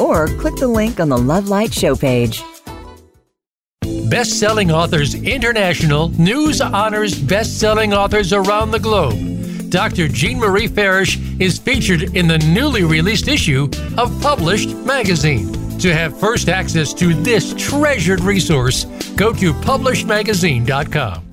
Or 0.00 0.26
click 0.26 0.56
the 0.56 0.68
link 0.68 1.00
on 1.00 1.08
the 1.08 1.18
Love 1.18 1.48
Light 1.48 1.72
show 1.72 1.94
page. 1.94 2.42
Best 4.10 4.38
Selling 4.38 4.70
Authors 4.70 5.14
International 5.14 6.08
news 6.20 6.60
honors 6.60 7.18
best 7.18 7.58
selling 7.58 7.94
authors 7.94 8.32
around 8.32 8.70
the 8.70 8.78
globe. 8.78 9.70
Dr. 9.70 10.06
Jean 10.08 10.38
Marie 10.38 10.68
Farish 10.68 11.18
is 11.40 11.58
featured 11.58 12.14
in 12.14 12.28
the 12.28 12.38
newly 12.38 12.84
released 12.84 13.26
issue 13.26 13.70
of 13.96 14.20
Published 14.20 14.76
Magazine. 14.76 15.78
To 15.78 15.94
have 15.94 16.18
first 16.20 16.50
access 16.50 16.92
to 16.94 17.14
this 17.14 17.54
treasured 17.56 18.20
resource, 18.20 18.84
go 19.16 19.32
to 19.32 19.54
publishedmagazine.com. 19.54 21.31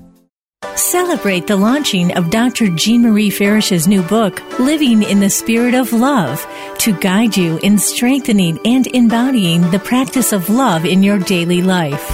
Celebrate 0.80 1.46
the 1.46 1.56
launching 1.56 2.16
of 2.16 2.30
Dr. 2.30 2.70
Jean 2.70 3.02
Marie 3.02 3.28
Farish's 3.28 3.86
new 3.86 4.02
book, 4.02 4.42
Living 4.58 5.02
in 5.02 5.20
the 5.20 5.28
Spirit 5.28 5.74
of 5.74 5.92
Love, 5.92 6.44
to 6.78 6.98
guide 7.00 7.36
you 7.36 7.58
in 7.58 7.76
strengthening 7.76 8.58
and 8.64 8.86
embodying 8.86 9.60
the 9.72 9.78
practice 9.78 10.32
of 10.32 10.48
love 10.48 10.86
in 10.86 11.02
your 11.02 11.18
daily 11.18 11.60
life. 11.60 12.08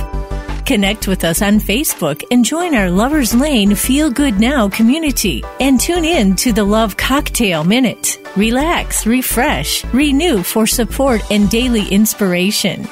Connect 0.66 1.06
with 1.06 1.22
us 1.22 1.42
on 1.42 1.60
Facebook 1.60 2.24
and 2.32 2.44
join 2.44 2.74
our 2.74 2.90
Lovers 2.90 3.32
Lane 3.32 3.76
Feel 3.76 4.10
Good 4.10 4.40
Now 4.40 4.68
community 4.68 5.44
and 5.60 5.80
tune 5.80 6.04
in 6.04 6.34
to 6.34 6.52
the 6.52 6.64
Love 6.64 6.96
Cocktail 6.96 7.62
Minute. 7.62 8.18
Relax, 8.36 9.06
refresh, 9.06 9.84
renew 9.94 10.42
for 10.42 10.66
support 10.66 11.22
and 11.30 11.48
daily 11.48 11.86
inspiration. 11.86 12.88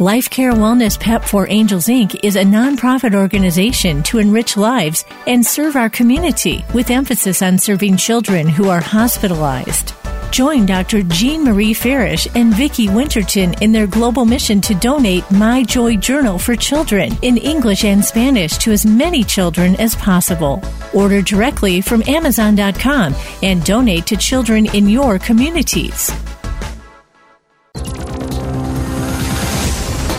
Life 0.00 0.30
Care 0.30 0.52
Wellness 0.52 0.96
PEP 1.00 1.24
for 1.24 1.50
Angels 1.50 1.88
Inc. 1.88 2.20
is 2.22 2.36
a 2.36 2.44
nonprofit 2.44 3.16
organization 3.16 4.00
to 4.04 4.18
enrich 4.18 4.56
lives 4.56 5.04
and 5.26 5.44
serve 5.44 5.74
our 5.74 5.90
community 5.90 6.64
with 6.72 6.92
emphasis 6.92 7.42
on 7.42 7.58
serving 7.58 7.96
children 7.96 8.48
who 8.48 8.68
are 8.68 8.80
hospitalized. 8.80 9.94
Join 10.30 10.66
Dr. 10.66 11.02
Jean 11.02 11.42
Marie 11.42 11.74
Farish 11.74 12.28
and 12.36 12.54
Vicki 12.54 12.88
Winterton 12.88 13.54
in 13.60 13.72
their 13.72 13.88
global 13.88 14.24
mission 14.24 14.60
to 14.60 14.74
donate 14.74 15.28
My 15.32 15.64
Joy 15.64 15.96
Journal 15.96 16.38
for 16.38 16.54
children 16.54 17.18
in 17.22 17.36
English 17.36 17.82
and 17.82 18.04
Spanish 18.04 18.56
to 18.58 18.70
as 18.70 18.86
many 18.86 19.24
children 19.24 19.74
as 19.80 19.96
possible. 19.96 20.62
Order 20.94 21.22
directly 21.22 21.80
from 21.80 22.04
Amazon.com 22.06 23.16
and 23.42 23.64
donate 23.64 24.06
to 24.06 24.16
children 24.16 24.66
in 24.66 24.88
your 24.88 25.18
communities. 25.18 26.12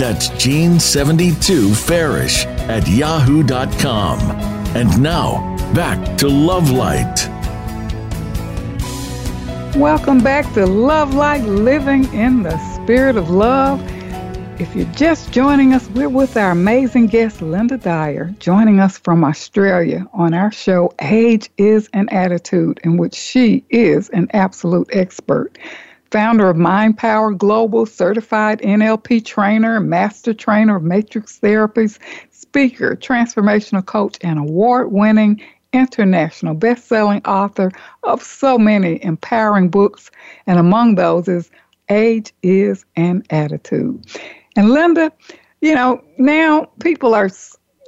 That's 0.00 0.30
Jean72Farish 0.30 2.46
at 2.70 2.88
yahoo.com. 2.88 4.18
And 4.74 5.02
now, 5.02 5.54
back 5.74 6.16
to 6.16 6.26
Love 6.26 6.70
Light. 6.70 7.28
Welcome 9.76 10.20
back 10.20 10.50
to 10.54 10.64
Love 10.64 11.12
Light 11.12 11.42
Living 11.42 12.10
in 12.14 12.44
the 12.44 12.56
Spirit 12.76 13.18
of 13.18 13.28
Love. 13.28 13.78
If 14.58 14.74
you're 14.74 14.90
just 14.92 15.32
joining 15.32 15.74
us, 15.74 15.86
we're 15.90 16.08
with 16.08 16.34
our 16.34 16.52
amazing 16.52 17.08
guest, 17.08 17.42
Linda 17.42 17.76
Dyer, 17.76 18.34
joining 18.38 18.80
us 18.80 18.96
from 18.96 19.22
Australia 19.22 20.08
on 20.14 20.32
our 20.32 20.50
show, 20.50 20.94
Age 21.00 21.50
is 21.58 21.90
an 21.92 22.08
Attitude, 22.08 22.80
in 22.84 22.96
which 22.96 23.14
she 23.14 23.66
is 23.68 24.08
an 24.08 24.28
absolute 24.32 24.88
expert. 24.94 25.58
Founder 26.10 26.50
of 26.50 26.56
Mind 26.56 26.98
Power 26.98 27.32
Global, 27.32 27.86
certified 27.86 28.60
NLP 28.60 29.24
trainer, 29.24 29.78
master 29.78 30.34
trainer 30.34 30.76
of 30.76 30.82
matrix 30.82 31.38
therapies, 31.38 31.98
speaker, 32.30 32.96
transformational 32.96 33.84
coach, 33.84 34.16
and 34.22 34.38
award 34.38 34.90
winning 34.90 35.40
international 35.72 36.54
best 36.54 36.86
selling 36.86 37.24
author 37.24 37.70
of 38.02 38.22
so 38.22 38.58
many 38.58 39.02
empowering 39.04 39.68
books. 39.68 40.10
And 40.46 40.58
among 40.58 40.96
those 40.96 41.28
is 41.28 41.50
Age 41.88 42.32
is 42.42 42.84
an 42.96 43.22
Attitude. 43.30 44.04
And 44.56 44.70
Linda, 44.70 45.12
you 45.60 45.74
know, 45.74 46.02
now 46.18 46.68
people 46.80 47.14
are 47.14 47.30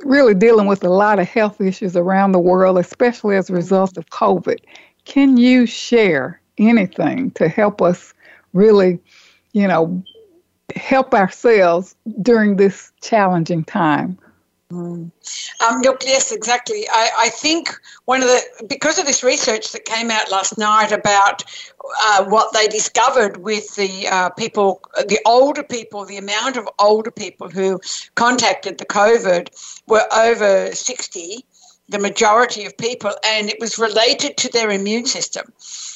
really 0.04 0.34
dealing 0.34 0.66
with 0.66 0.84
a 0.84 0.88
lot 0.88 1.18
of 1.18 1.28
health 1.28 1.60
issues 1.60 1.96
around 1.96 2.32
the 2.32 2.38
world, 2.38 2.78
especially 2.78 3.36
as 3.36 3.50
a 3.50 3.52
result 3.52 3.96
of 3.96 4.06
COVID. 4.10 4.58
Can 5.04 5.36
you 5.36 5.66
share 5.66 6.41
anything 6.68 7.30
to 7.32 7.48
help 7.48 7.82
us 7.82 8.14
really, 8.52 8.98
you 9.52 9.66
know, 9.66 10.02
help 10.76 11.14
ourselves 11.14 11.94
during 12.22 12.56
this 12.56 12.92
challenging 13.00 13.64
time? 13.64 14.18
Mm. 14.72 15.10
Um, 15.60 15.82
look, 15.82 16.02
yes, 16.02 16.32
exactly. 16.32 16.86
I, 16.90 17.10
I, 17.18 17.28
think 17.28 17.78
one 18.06 18.22
of 18.22 18.28
the 18.28 18.66
because 18.70 18.98
of 18.98 19.04
this 19.04 19.22
research 19.22 19.70
that 19.72 19.84
came 19.84 20.10
out 20.10 20.30
last 20.30 20.56
night 20.56 20.92
about 20.92 21.44
uh, 22.04 22.24
what 22.24 22.54
they 22.54 22.68
discovered 22.68 23.36
with 23.36 23.74
the 23.76 24.08
uh, 24.10 24.30
people, 24.30 24.80
the 24.96 25.18
older 25.26 25.62
people, 25.62 26.06
the 26.06 26.16
amount 26.16 26.56
of 26.56 26.66
older 26.78 27.10
people 27.10 27.50
who 27.50 27.80
contacted 28.14 28.78
the 28.78 28.86
COVID 28.86 29.48
were 29.88 30.06
over 30.10 30.74
sixty, 30.74 31.44
the 31.90 31.98
majority 31.98 32.64
of 32.64 32.74
people, 32.78 33.12
and 33.26 33.50
it 33.50 33.60
was 33.60 33.78
related 33.78 34.38
to 34.38 34.48
their 34.52 34.70
immune 34.70 35.04
system. 35.04 35.52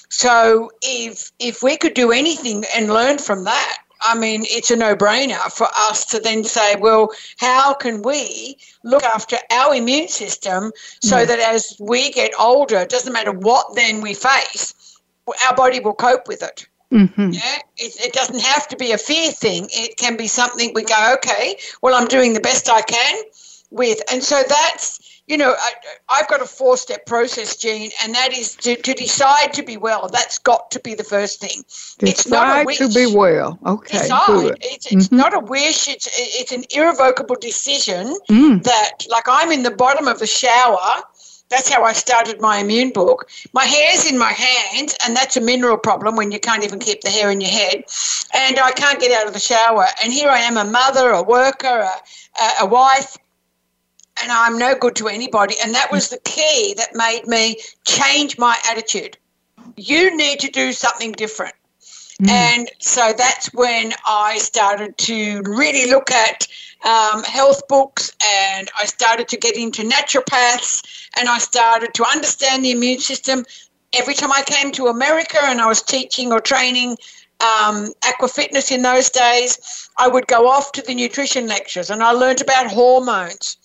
So 0.09 0.71
if 0.83 1.33
if 1.39 1.63
we 1.63 1.77
could 1.77 1.95
do 1.95 2.13
anything 2.13 2.65
and 2.75 2.93
learn 2.93 3.19
from 3.19 3.45
that, 3.45 3.79
I 4.03 4.17
mean, 4.17 4.45
it's 4.47 4.71
a 4.71 4.77
no 4.77 4.95
brainer 4.95 5.51
for 5.51 5.69
us 5.77 6.05
to 6.07 6.21
then 6.21 6.45
say, 6.45 6.77
well, 6.77 7.11
how 7.39 7.75
can 7.75 8.03
we 8.03 8.57
look 8.85 9.03
after 9.03 9.37
our 9.51 9.75
immune 9.75 10.09
system 10.09 10.73
so 11.03 11.17
mm. 11.17 11.27
that 11.27 11.39
as 11.39 11.77
we 11.81 12.13
get 12.13 12.33
older, 12.39 12.79
it 12.79 12.89
doesn't 12.89 13.13
matter 13.13 13.33
what 13.33 13.75
then 13.75 14.01
we 14.01 14.15
face, 14.15 14.75
our 15.49 15.57
body 15.57 15.81
will 15.81 15.95
cope 15.95 16.29
with 16.29 16.43
it. 16.43 16.67
Mm-hmm. 16.93 17.31
Yeah, 17.33 17.59
it, 17.79 18.07
it, 18.07 18.13
doesn't 18.13 18.41
have 18.41 18.69
to 18.69 18.77
be 18.77 18.93
a 18.93 18.99
fear 18.99 19.33
thing. 19.33 19.67
It 19.73 19.97
can 19.97 20.17
be 20.17 20.29
something 20.29 20.73
we 20.73 20.85
go, 20.85 21.15
okay, 21.15 21.57
well, 21.83 21.95
I'm 21.95 22.07
doing 22.07 22.33
the 22.33 22.41
best 22.41 22.71
I 22.71 22.81
can 22.83 23.25
with. 23.71 24.01
And 24.13 24.23
so 24.23 24.41
that's 24.49 25.16
you 25.27 25.37
know, 25.37 25.55
I, 26.09 26.19
have 26.19 26.29
got 26.29 26.41
a 26.41 26.47
four 26.47 26.77
step 26.77 27.05
process, 27.07 27.57
Jean, 27.57 27.91
and 28.03 28.15
that 28.15 28.33
is 28.33 28.55
to, 28.57 28.77
to 28.77 28.95
decide 28.95 29.53
to 29.55 29.63
be 29.63 29.77
well. 29.77 30.09
That's 30.09 30.39
got 30.39 30.71
to 30.71 30.81
be 30.81 30.95
the 30.95 31.05
first 31.05 31.41
thing. 31.41 31.65
Decide 31.99 32.09
it's 32.09 32.29
not 32.29 32.63
a 32.63 32.65
wish. 32.65 32.79
to 32.79 32.89
be 32.89 33.13
well. 33.13 33.59
Okay. 33.67 33.99
Decide. 33.99 34.27
Good. 34.27 34.59
It's, 34.61 34.93
it's 34.93 35.07
mm-hmm. 35.07 35.17
not 35.17 35.35
a 35.35 35.41
wish, 35.41 35.89
it's, 35.89 36.09
it's 36.17 36.53
an 36.53 36.65
irrevocable 36.71 37.37
decision 37.37 38.17
mm. 38.31 38.63
that, 38.63 39.07
like, 39.11 39.25
I'm 39.27 39.51
in 39.51 39.65
the 39.65 39.73
bottom 39.73 40.07
of 40.07 40.21
the 40.21 40.27
shower. 40.27 41.03
That's 41.49 41.73
how 41.73 41.85
I 41.85 41.93
started 41.93 42.41
my 42.41 42.59
immune 42.59 42.91
book. 42.91 43.29
My 43.53 43.65
hair's 43.65 44.11
in 44.11 44.19
my 44.19 44.33
hands, 44.33 44.97
and 45.05 45.15
that's 45.15 45.37
a 45.37 45.41
mineral 45.41 45.77
problem 45.77 46.17
when 46.17 46.33
you 46.33 46.41
can't 46.41 46.65
even 46.65 46.81
keep 46.81 47.03
the 47.03 47.11
hair 47.11 47.31
in 47.31 47.41
your 47.41 47.51
head. 47.51 47.85
And 48.35 48.59
I 48.59 48.73
can't 48.73 49.01
get 49.01 49.13
out 49.13 49.29
of 49.29 49.33
the 49.33 49.41
shower. 49.41 49.87
And 50.03 50.13
here 50.13 50.29
I 50.29 50.41
am, 50.41 50.57
a 50.57 50.65
mother, 50.65 51.11
a 51.11 51.23
worker, 51.23 51.89
a, 52.41 52.63
a 52.63 52.67
wife, 52.67 53.17
and 54.23 54.33
I'm 54.33 54.59
no 54.59 54.75
good 54.75 54.97
to 54.97 55.09
anybody. 55.09 55.57
And 55.63 55.75
that 55.75 55.91
was 55.91 56.09
the 56.09 56.19
key 56.19 56.75
that 56.77 56.95
made 56.95 57.27
me 57.27 57.61
change 57.87 58.39
my 58.39 58.57
attitude. 58.71 59.17
You 59.77 60.17
need 60.17 60.41
to 60.41 60.51
do 60.51 60.73
something 60.73 61.13
different. 61.13 61.55
Mm. 62.23 62.31
And 62.31 62.71
so 62.79 63.13
that's 63.17 63.53
when 63.53 63.93
I 64.07 64.39
started 64.39 64.97
to 64.99 65.43
really 65.43 65.91
look 65.91 66.11
at 66.11 66.47
um, 66.85 67.23
health 67.25 67.67
books 67.69 68.11
and 68.25 68.71
I 68.79 68.87
started 68.87 69.29
to 69.29 69.37
get 69.37 69.57
into 69.57 69.83
naturopaths 69.83 71.09
and 71.19 71.29
I 71.29 71.39
started 71.39 71.93
to 71.95 72.07
understand 72.07 72.65
the 72.65 72.71
immune 72.71 73.01
system. 73.01 73.45
Every 73.93 74.15
time 74.15 74.33
I 74.33 74.43
came 74.43 74.73
to 74.73 74.87
America 74.87 75.39
and 75.43 75.61
I 75.61 75.67
was 75.67 75.83
teaching 75.83 76.33
or 76.33 76.41
training 76.41 76.97
um, 77.41 77.93
aqua 78.07 78.29
fitness 78.29 78.71
in 78.71 78.83
those 78.83 79.11
days, 79.11 79.91
I 79.99 80.09
would 80.09 80.27
go 80.27 80.49
off 80.49 80.73
to 80.73 80.83
the 80.83 80.95
nutrition 80.95 81.47
lectures 81.47 81.91
and 81.91 82.03
I 82.03 82.13
learned 82.13 82.41
about 82.41 82.71
hormones 82.71 83.59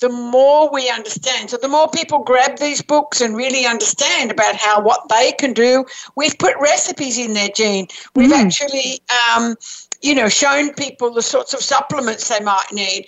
the 0.00 0.08
more 0.08 0.70
we 0.72 0.90
understand. 0.90 1.50
So 1.50 1.58
the 1.58 1.68
more 1.68 1.88
people 1.88 2.20
grab 2.20 2.58
these 2.58 2.82
books 2.82 3.20
and 3.20 3.36
really 3.36 3.66
understand 3.66 4.30
about 4.30 4.56
how 4.56 4.80
what 4.80 5.08
they 5.08 5.32
can 5.32 5.52
do. 5.52 5.84
We've 6.16 6.38
put 6.38 6.54
recipes 6.60 7.18
in 7.18 7.34
there, 7.34 7.50
Jean. 7.54 7.86
We've 8.14 8.30
mm. 8.30 8.44
actually, 8.44 9.00
um, 9.28 9.56
you 10.02 10.14
know, 10.14 10.28
shown 10.28 10.72
people 10.74 11.12
the 11.12 11.22
sorts 11.22 11.52
of 11.54 11.60
supplements 11.60 12.28
they 12.28 12.40
might 12.40 12.72
need. 12.72 13.06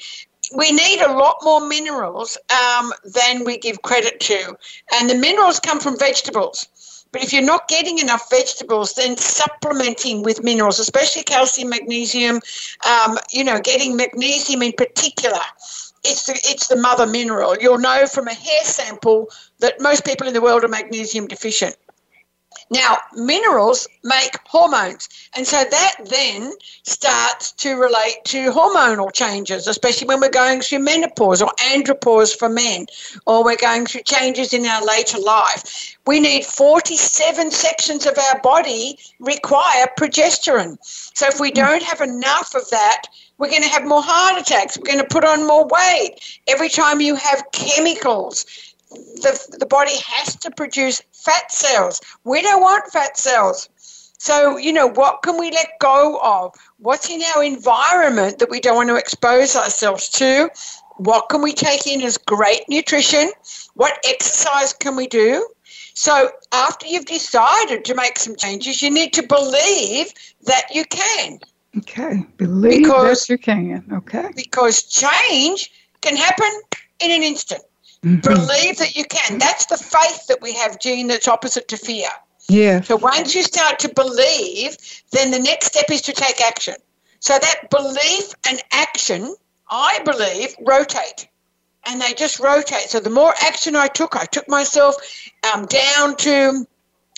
we 0.55 0.70
need 0.70 1.01
a 1.01 1.12
lot 1.12 1.38
more 1.43 1.66
minerals 1.66 2.36
um, 2.51 2.93
than 3.05 3.45
we 3.45 3.57
give 3.59 3.82
credit 3.82 4.20
to. 4.20 4.57
And 4.95 5.09
the 5.09 5.14
minerals 5.14 5.61
come 5.61 5.80
from 5.80 5.99
vegetables. 5.99 6.68
But 7.12 7.22
if 7.22 7.32
you're 7.32 7.43
not 7.43 7.68
getting 7.68 7.99
enough 7.99 8.28
vegetables, 8.30 8.95
then 8.95 9.16
supplementing 9.18 10.22
with 10.22 10.43
minerals, 10.43 10.78
especially 10.78 11.22
calcium, 11.22 11.68
magnesium, 11.68 12.40
um, 12.86 13.18
you 13.30 13.45
know, 13.45 13.61
getting 13.61 13.97
magnesium 13.97 14.62
in 14.62 14.72
particular, 14.72 15.40
it's 16.05 16.26
the, 16.26 16.34
it's 16.44 16.68
the 16.68 16.76
mother 16.76 17.07
mineral. 17.07 17.57
You'll 17.61 17.78
know 17.78 18.07
from 18.07 18.28
a 18.28 18.34
hair 18.34 18.64
sample 18.64 19.28
that 19.61 19.80
most 19.80 20.05
people 20.05 20.26
in 20.26 20.34
the 20.34 20.40
world 20.40 20.64
are 20.64 20.68
magnesium 20.68 21.26
deficient. 21.26 21.76
Now, 22.73 22.97
minerals 23.14 23.87
make 24.03 24.39
hormones, 24.47 25.07
and 25.37 25.47
so 25.47 25.62
that 25.62 25.95
then 26.07 26.55
starts 26.85 27.53
to 27.53 27.75
relate 27.75 28.25
to 28.25 28.51
hormonal 28.51 29.12
changes, 29.12 29.66
especially 29.66 30.07
when 30.07 30.20
we're 30.20 30.31
going 30.31 30.62
through 30.62 30.79
menopause 30.79 31.43
or 31.43 31.53
andropause 31.59 32.35
for 32.35 32.49
men, 32.49 32.87
or 33.27 33.45
we're 33.45 33.59
going 33.59 33.85
through 33.85 34.05
changes 34.05 34.55
in 34.55 34.64
our 34.64 34.83
later 34.87 35.18
life. 35.18 35.99
We 36.07 36.18
need 36.18 36.47
47 36.47 37.51
sections 37.51 38.07
of 38.07 38.16
our 38.16 38.41
body 38.41 38.99
require 39.20 39.87
progesterone. 39.99 40.79
So 40.83 41.27
if 41.27 41.39
we 41.39 41.51
hmm. 41.51 41.57
don't 41.57 41.83
have 41.83 42.01
enough 42.01 42.55
of 42.55 42.70
that, 42.70 43.03
we're 43.37 43.51
going 43.51 43.64
to 43.64 43.68
have 43.68 43.85
more 43.85 44.03
heart 44.03 44.41
attacks. 44.41 44.79
We're 44.79 44.91
going 44.91 45.07
to 45.07 45.14
put 45.14 45.27
on 45.27 45.47
more 45.47 45.66
weight. 45.66 46.41
Every 46.49 46.70
time 46.70 47.03
you 47.03 47.16
have 47.16 47.45
chemicals, 47.53 48.47
the, 48.91 49.57
the 49.59 49.66
body 49.66 49.97
has 50.07 50.37
to 50.37 50.51
produce 50.51 51.03
fat 51.25 51.53
cells. 51.53 52.01
We 52.25 52.43
don't 52.43 52.61
want 52.61 52.93
fat 52.93 53.16
cells. 53.16 53.68
So, 54.18 54.57
you 54.57 54.73
know, 54.73 54.87
what 54.87 55.23
can 55.23 55.37
we 55.37 55.51
let 55.51 55.79
go 55.81 56.20
of? 56.23 56.55
What's 56.79 57.11
in 57.11 57.23
our 57.35 57.43
environment 57.43 58.39
that 58.39 58.51
we 58.51 58.61
don't 58.61 58.77
want 58.77 58.89
to 58.89 58.97
expose 58.97 59.57
ourselves 59.57 60.09
to? 60.11 60.49
What 60.99 61.29
can 61.29 61.43
we 61.43 61.53
take 61.53 61.87
in 61.87 62.03
as 62.03 62.18
great 62.18 62.62
nutrition? 62.68 63.33
What 63.75 63.99
exercise 64.09 64.73
can 64.73 64.95
we 64.95 65.09
do? 65.09 65.49
So, 65.95 66.31
after 66.53 66.87
you've 66.87 67.07
decided 67.07 67.85
to 67.85 67.95
make 67.95 68.18
some 68.18 68.37
changes, 68.37 68.81
you 68.81 68.91
need 68.91 69.12
to 69.14 69.23
believe 69.23 70.12
that 70.45 70.66
you 70.73 70.85
can. 70.85 71.41
Okay, 71.79 72.25
believe 72.37 72.85
because, 72.85 73.27
that 73.27 73.33
you 73.33 73.39
can. 73.39 73.85
Okay. 73.93 74.31
Because 74.37 74.85
change 74.85 75.70
can 76.01 76.16
happen 76.16 76.51
in 77.01 77.11
an 77.11 77.23
instant. 77.23 77.62
Mm-hmm. 78.05 78.20
Believe 78.20 78.78
that 78.78 78.96
you 78.96 79.05
can. 79.05 79.38
That's 79.38 79.66
the 79.66 79.76
faith 79.76 80.26
that 80.26 80.42
we 80.42 80.53
have, 80.55 80.80
Jean, 80.80 81.07
that's 81.07 81.28
opposite 81.28 81.68
to 81.68 81.76
fear. 81.76 82.09
Yeah. 82.48 82.80
So 82.80 82.96
once 82.96 83.34
you 83.34 83.42
start 83.42 83.78
to 83.80 83.88
believe, 83.94 84.76
then 85.12 85.30
the 85.30 85.38
next 85.38 85.66
step 85.66 85.90
is 85.90 86.03
to 86.03 86.12
take 86.12 86.40
action. 86.40 86.74
So 87.20 87.38
that 87.38 87.70
belief 87.70 88.34
and 88.48 88.61
action, 88.72 89.34
I 89.70 90.00
believe, 90.05 90.55
rotate. 90.61 91.28
And 91.86 92.00
they 92.00 92.12
just 92.14 92.40
rotate. 92.40 92.90
So 92.90 92.98
the 92.98 93.11
more 93.11 93.32
action 93.42 93.76
I 93.76 93.86
took, 93.86 94.16
I 94.16 94.24
took 94.24 94.48
myself 94.48 94.96
um, 95.53 95.66
down 95.66 96.16
to 96.16 96.66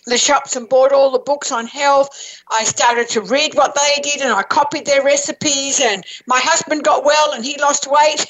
the 0.06 0.18
shops 0.18 0.56
and 0.56 0.68
bought 0.68 0.92
all 0.92 1.10
the 1.10 1.18
books 1.18 1.50
on 1.50 1.66
health. 1.66 2.42
I 2.50 2.64
started 2.64 3.08
to 3.10 3.20
read 3.20 3.54
what 3.54 3.74
they 3.74 4.02
did 4.02 4.20
and 4.20 4.32
I 4.32 4.42
copied 4.42 4.86
their 4.86 5.02
recipes. 5.02 5.80
And 5.80 6.04
my 6.26 6.40
husband 6.40 6.84
got 6.84 7.04
well 7.04 7.32
and 7.32 7.44
he 7.44 7.58
lost 7.58 7.86
weight. 7.90 8.26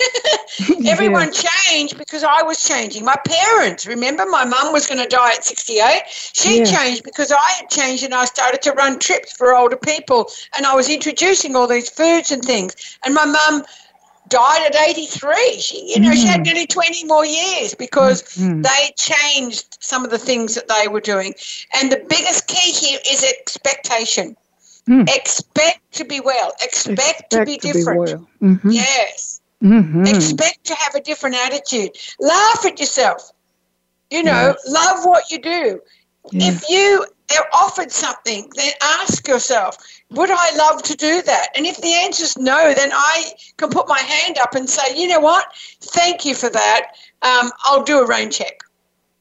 Everyone 0.86 1.32
yeah. 1.32 1.50
changed 1.66 1.98
because 1.98 2.24
I 2.24 2.42
was 2.42 2.62
changing. 2.62 3.04
My 3.04 3.16
parents, 3.26 3.86
remember, 3.86 4.24
my 4.26 4.44
mum 4.44 4.72
was 4.72 4.86
going 4.86 5.02
to 5.02 5.08
die 5.08 5.32
at 5.34 5.44
68. 5.44 6.02
She 6.06 6.58
yeah. 6.58 6.64
changed 6.64 7.02
because 7.04 7.32
I 7.32 7.50
had 7.58 7.70
changed 7.70 8.04
and 8.04 8.14
I 8.14 8.24
started 8.24 8.62
to 8.62 8.72
run 8.72 8.98
trips 8.98 9.32
for 9.32 9.54
older 9.54 9.76
people. 9.76 10.30
And 10.56 10.66
I 10.66 10.74
was 10.74 10.88
introducing 10.88 11.56
all 11.56 11.66
these 11.66 11.88
foods 11.88 12.30
and 12.30 12.42
things. 12.42 12.98
And 13.04 13.14
my 13.14 13.24
mum, 13.24 13.64
died 14.28 14.66
at 14.66 14.74
83. 14.74 15.60
She, 15.60 15.92
you 15.92 16.00
know, 16.00 16.10
mm. 16.10 16.14
she 16.14 16.26
had 16.26 16.40
mm. 16.40 16.46
nearly 16.46 16.66
20 16.66 17.04
more 17.04 17.24
years 17.24 17.74
because 17.74 18.22
mm. 18.36 18.62
they 18.62 18.92
changed 18.96 19.76
some 19.80 20.04
of 20.04 20.10
the 20.10 20.18
things 20.18 20.54
that 20.54 20.68
they 20.68 20.88
were 20.88 21.00
doing. 21.00 21.34
And 21.74 21.90
the 21.90 22.04
biggest 22.08 22.46
key 22.46 22.72
here 22.72 22.98
is 23.10 23.24
expectation. 23.24 24.36
Mm. 24.88 25.08
Expect 25.14 25.80
to 25.92 26.04
be 26.04 26.20
well. 26.20 26.52
Expect, 26.62 26.98
Expect 26.98 27.30
to 27.30 27.44
be 27.44 27.56
to 27.58 27.72
different. 27.72 28.06
Be 28.06 28.14
well. 28.14 28.28
mm-hmm. 28.42 28.70
Yes. 28.70 29.40
Mm-hmm. 29.62 30.06
Expect 30.06 30.64
to 30.64 30.74
have 30.74 30.94
a 30.94 31.00
different 31.00 31.36
attitude. 31.36 31.90
Laugh 32.20 32.66
at 32.66 32.78
yourself. 32.78 33.32
You 34.10 34.22
know, 34.22 34.54
yes. 34.54 34.68
love 34.68 35.04
what 35.04 35.30
you 35.30 35.40
do. 35.40 35.80
If 36.32 36.68
you 36.68 37.06
are 37.36 37.46
offered 37.52 37.90
something, 37.90 38.50
then 38.54 38.72
ask 38.82 39.26
yourself, 39.26 39.76
would 40.10 40.30
I 40.30 40.56
love 40.56 40.82
to 40.84 40.96
do 40.96 41.22
that? 41.22 41.48
And 41.56 41.66
if 41.66 41.80
the 41.80 41.92
answer 41.92 42.24
is 42.24 42.36
no, 42.38 42.74
then 42.74 42.90
I 42.92 43.32
can 43.56 43.70
put 43.70 43.88
my 43.88 43.98
hand 43.98 44.38
up 44.38 44.54
and 44.54 44.68
say, 44.68 44.96
you 44.96 45.08
know 45.08 45.20
what? 45.20 45.46
Thank 45.80 46.24
you 46.24 46.34
for 46.34 46.50
that. 46.50 46.92
Um, 47.22 47.50
I'll 47.64 47.82
do 47.82 48.00
a 48.00 48.06
rain 48.06 48.30
check. 48.30 48.60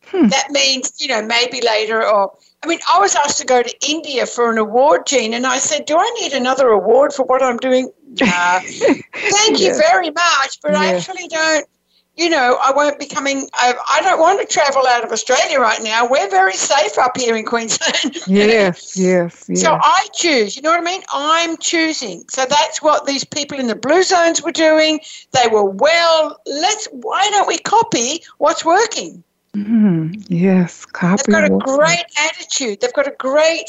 Hmm. 0.05 0.27
That 0.27 0.51
means, 0.51 0.93
you 0.99 1.07
know, 1.07 1.21
maybe 1.25 1.61
later 1.61 2.05
or. 2.05 2.33
I 2.61 2.67
mean, 2.67 2.79
I 2.89 2.97
was 2.97 3.13
asked 3.13 3.39
to 3.39 3.45
go 3.45 3.61
to 3.61 3.75
India 3.89 4.25
for 4.25 4.49
an 4.49 4.57
award, 4.57 5.05
Jean, 5.05 5.33
and 5.33 5.45
I 5.45 5.57
said, 5.57 5.85
Do 5.85 5.97
I 5.97 6.17
need 6.21 6.31
another 6.31 6.69
award 6.69 7.11
for 7.11 7.25
what 7.25 7.43
I'm 7.43 7.57
doing? 7.57 7.91
Uh, 8.21 8.59
thank 9.13 9.59
you 9.59 9.75
very 9.75 10.11
much, 10.11 10.61
but 10.61 10.73
I 10.73 10.93
actually 10.93 11.27
don't 11.27 11.67
you 12.15 12.29
know, 12.29 12.59
I 12.63 12.71
won't 12.71 12.99
be 12.99 13.07
coming. 13.07 13.49
I, 13.53 13.73
I, 13.89 14.01
don't 14.01 14.19
want 14.19 14.39
to 14.39 14.45
travel 14.45 14.85
out 14.85 15.03
of 15.03 15.11
Australia 15.11 15.59
right 15.59 15.81
now. 15.81 16.07
We're 16.07 16.29
very 16.29 16.53
safe 16.53 16.97
up 16.99 17.17
here 17.17 17.35
in 17.35 17.43
Queensland. 17.43 18.17
yes, 18.27 18.95
yes, 18.95 19.45
yes. 19.49 19.61
So 19.61 19.73
I 19.81 20.07
choose. 20.13 20.55
You 20.55 20.61
know 20.61 20.69
what 20.69 20.79
I 20.79 20.83
mean? 20.83 21.01
I'm 21.11 21.57
choosing. 21.57 22.23
So 22.29 22.45
that's 22.45 22.81
what 22.83 23.07
these 23.07 23.23
people 23.23 23.59
in 23.59 23.65
the 23.65 23.75
blue 23.75 24.03
zones 24.03 24.43
were 24.43 24.51
doing. 24.51 24.99
They 25.31 25.47
were 25.47 25.65
well. 25.65 26.39
Let's. 26.45 26.87
Why 26.91 27.27
don't 27.31 27.47
we 27.47 27.57
copy 27.57 28.23
what's 28.37 28.63
working? 28.63 29.23
Mm, 29.55 30.25
yes, 30.29 30.83
copy. 30.85 31.21
They've 31.27 31.35
got 31.35 31.51
a 31.51 31.77
great 31.77 32.05
attitude. 32.17 32.81
They've 32.81 32.93
got 32.93 33.07
a 33.07 33.15
great 33.19 33.65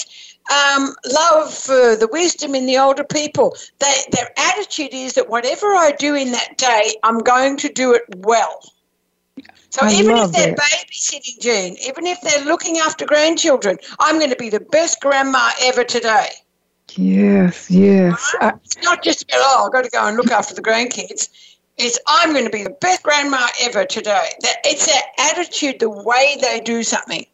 um, 0.51 0.95
love 1.13 1.53
for 1.53 1.95
the 1.97 2.09
wisdom 2.11 2.55
in 2.55 2.65
the 2.65 2.79
older 2.79 3.05
people. 3.05 3.55
They, 3.81 3.95
their 4.13 4.31
attitude 4.39 4.95
is 4.95 5.13
that 5.15 5.29
whatever 5.29 5.67
I 5.67 5.93
do 5.93 6.15
in 6.15 6.33
that 6.33 6.57
day, 6.57 6.95
I'm 7.03 7.19
going 7.19 7.59
to 7.59 7.69
do 7.69 7.93
it 7.93 8.03
well. 8.17 8.61
So 9.69 9.83
I 9.83 9.93
even 9.93 10.17
if 10.17 10.33
they're 10.33 10.53
it. 10.53 10.59
babysitting, 10.59 11.41
Jean, 11.41 11.77
even 11.87 12.07
if 12.07 12.21
they're 12.23 12.45
looking 12.45 12.79
after 12.79 13.05
grandchildren, 13.05 13.77
I'm 13.99 14.19
going 14.19 14.31
to 14.31 14.37
be 14.37 14.49
the 14.49 14.61
best 14.61 15.01
grandma 15.01 15.51
ever 15.63 15.85
today. 15.85 16.29
Yes, 16.97 17.71
yes. 17.71 18.35
Right? 18.41 18.55
It's 18.65 18.81
not 18.83 19.03
just 19.03 19.25
about, 19.25 19.41
oh, 19.41 19.67
I've 19.67 19.73
got 19.73 19.85
to 19.85 19.91
go 19.91 20.07
and 20.07 20.17
look 20.17 20.31
after 20.31 20.55
the 20.55 20.63
grandkids. 20.63 21.29
It's, 21.77 21.99
I'm 22.07 22.33
going 22.33 22.45
to 22.45 22.51
be 22.51 22.63
the 22.63 22.77
best 22.81 23.03
grandma 23.03 23.47
ever 23.63 23.85
today. 23.85 24.31
That 24.41 24.57
It's 24.65 24.87
their 24.87 25.03
attitude, 25.19 25.81
the 25.81 25.91
way 25.91 26.37
they 26.41 26.61
do 26.61 26.83
something. 26.83 27.27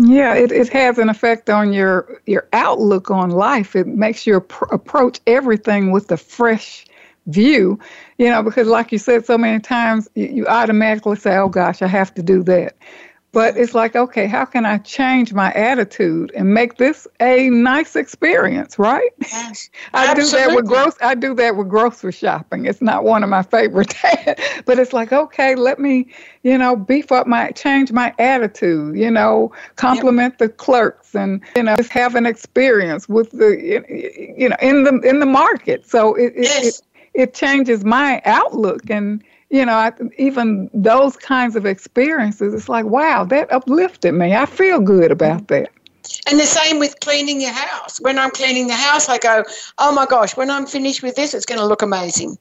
Yeah, 0.00 0.34
it, 0.34 0.52
it 0.52 0.68
has 0.68 0.98
an 0.98 1.08
effect 1.08 1.50
on 1.50 1.72
your 1.72 2.20
your 2.26 2.46
outlook 2.52 3.10
on 3.10 3.30
life. 3.30 3.74
It 3.74 3.88
makes 3.88 4.26
you 4.26 4.40
pr- 4.40 4.72
approach 4.72 5.18
everything 5.26 5.90
with 5.90 6.10
a 6.12 6.16
fresh 6.16 6.86
view, 7.26 7.80
you 8.16 8.30
know, 8.30 8.42
because 8.42 8.68
like 8.68 8.92
you 8.92 8.98
said 8.98 9.26
so 9.26 9.36
many 9.36 9.58
times, 9.58 10.08
you, 10.14 10.26
you 10.26 10.46
automatically 10.46 11.16
say, 11.16 11.36
"Oh 11.36 11.48
gosh, 11.48 11.82
I 11.82 11.88
have 11.88 12.14
to 12.14 12.22
do 12.22 12.44
that." 12.44 12.76
But 13.32 13.58
it's 13.58 13.74
like, 13.74 13.94
okay, 13.94 14.26
how 14.26 14.46
can 14.46 14.64
I 14.64 14.78
change 14.78 15.34
my 15.34 15.52
attitude 15.52 16.32
and 16.34 16.54
make 16.54 16.78
this 16.78 17.06
a 17.20 17.50
nice 17.50 17.94
experience, 17.94 18.78
right? 18.78 19.10
Yes, 19.20 19.68
I 19.92 20.14
do 20.14 20.26
that 20.28 20.54
with 20.54 20.66
gross. 20.66 20.94
I 21.02 21.14
do 21.14 21.34
that 21.34 21.54
with 21.54 21.68
grocery 21.68 22.12
shopping. 22.12 22.64
It's 22.64 22.80
not 22.80 23.04
one 23.04 23.22
of 23.22 23.28
my 23.28 23.42
favorite, 23.42 23.94
but 24.64 24.78
it's 24.78 24.94
like, 24.94 25.12
okay, 25.12 25.54
let 25.56 25.78
me, 25.78 26.06
you 26.42 26.56
know, 26.56 26.74
beef 26.74 27.12
up 27.12 27.26
my, 27.26 27.50
change 27.50 27.92
my 27.92 28.14
attitude. 28.18 28.96
You 28.96 29.10
know, 29.10 29.52
compliment 29.76 30.32
yep. 30.34 30.38
the 30.38 30.48
clerks, 30.48 31.14
and 31.14 31.42
you 31.54 31.62
know, 31.62 31.76
just 31.76 31.90
have 31.90 32.14
an 32.14 32.24
experience 32.24 33.10
with 33.10 33.30
the, 33.32 33.84
you 34.38 34.48
know, 34.48 34.56
in 34.62 34.84
the 34.84 35.00
in 35.00 35.20
the 35.20 35.26
market. 35.26 35.86
So 35.86 36.14
it 36.14 36.32
yes. 36.34 36.64
it, 36.64 36.66
it, 36.66 36.82
it 37.12 37.34
changes 37.34 37.84
my 37.84 38.22
outlook 38.24 38.88
and 38.88 39.22
you 39.50 39.64
know, 39.64 39.74
I, 39.74 39.92
even 40.18 40.70
those 40.74 41.16
kinds 41.16 41.56
of 41.56 41.64
experiences, 41.66 42.54
it's 42.54 42.68
like, 42.68 42.84
wow, 42.84 43.24
that 43.24 43.50
uplifted 43.52 44.14
me. 44.14 44.34
I 44.34 44.46
feel 44.46 44.80
good 44.80 45.10
about 45.10 45.46
mm-hmm. 45.46 45.64
that. 45.64 45.70
And 46.26 46.38
the 46.38 46.46
same 46.46 46.78
with 46.78 47.00
cleaning 47.00 47.40
your 47.40 47.52
house. 47.52 48.00
When 48.00 48.18
I'm 48.18 48.30
cleaning 48.30 48.66
the 48.66 48.74
house, 48.74 49.08
I 49.08 49.18
go, 49.18 49.44
oh 49.78 49.92
my 49.92 50.06
gosh, 50.06 50.36
when 50.36 50.50
I'm 50.50 50.66
finished 50.66 51.02
with 51.02 51.16
this, 51.16 51.34
it's 51.34 51.46
going 51.46 51.60
to 51.60 51.66
look 51.66 51.82
amazing. 51.82 52.38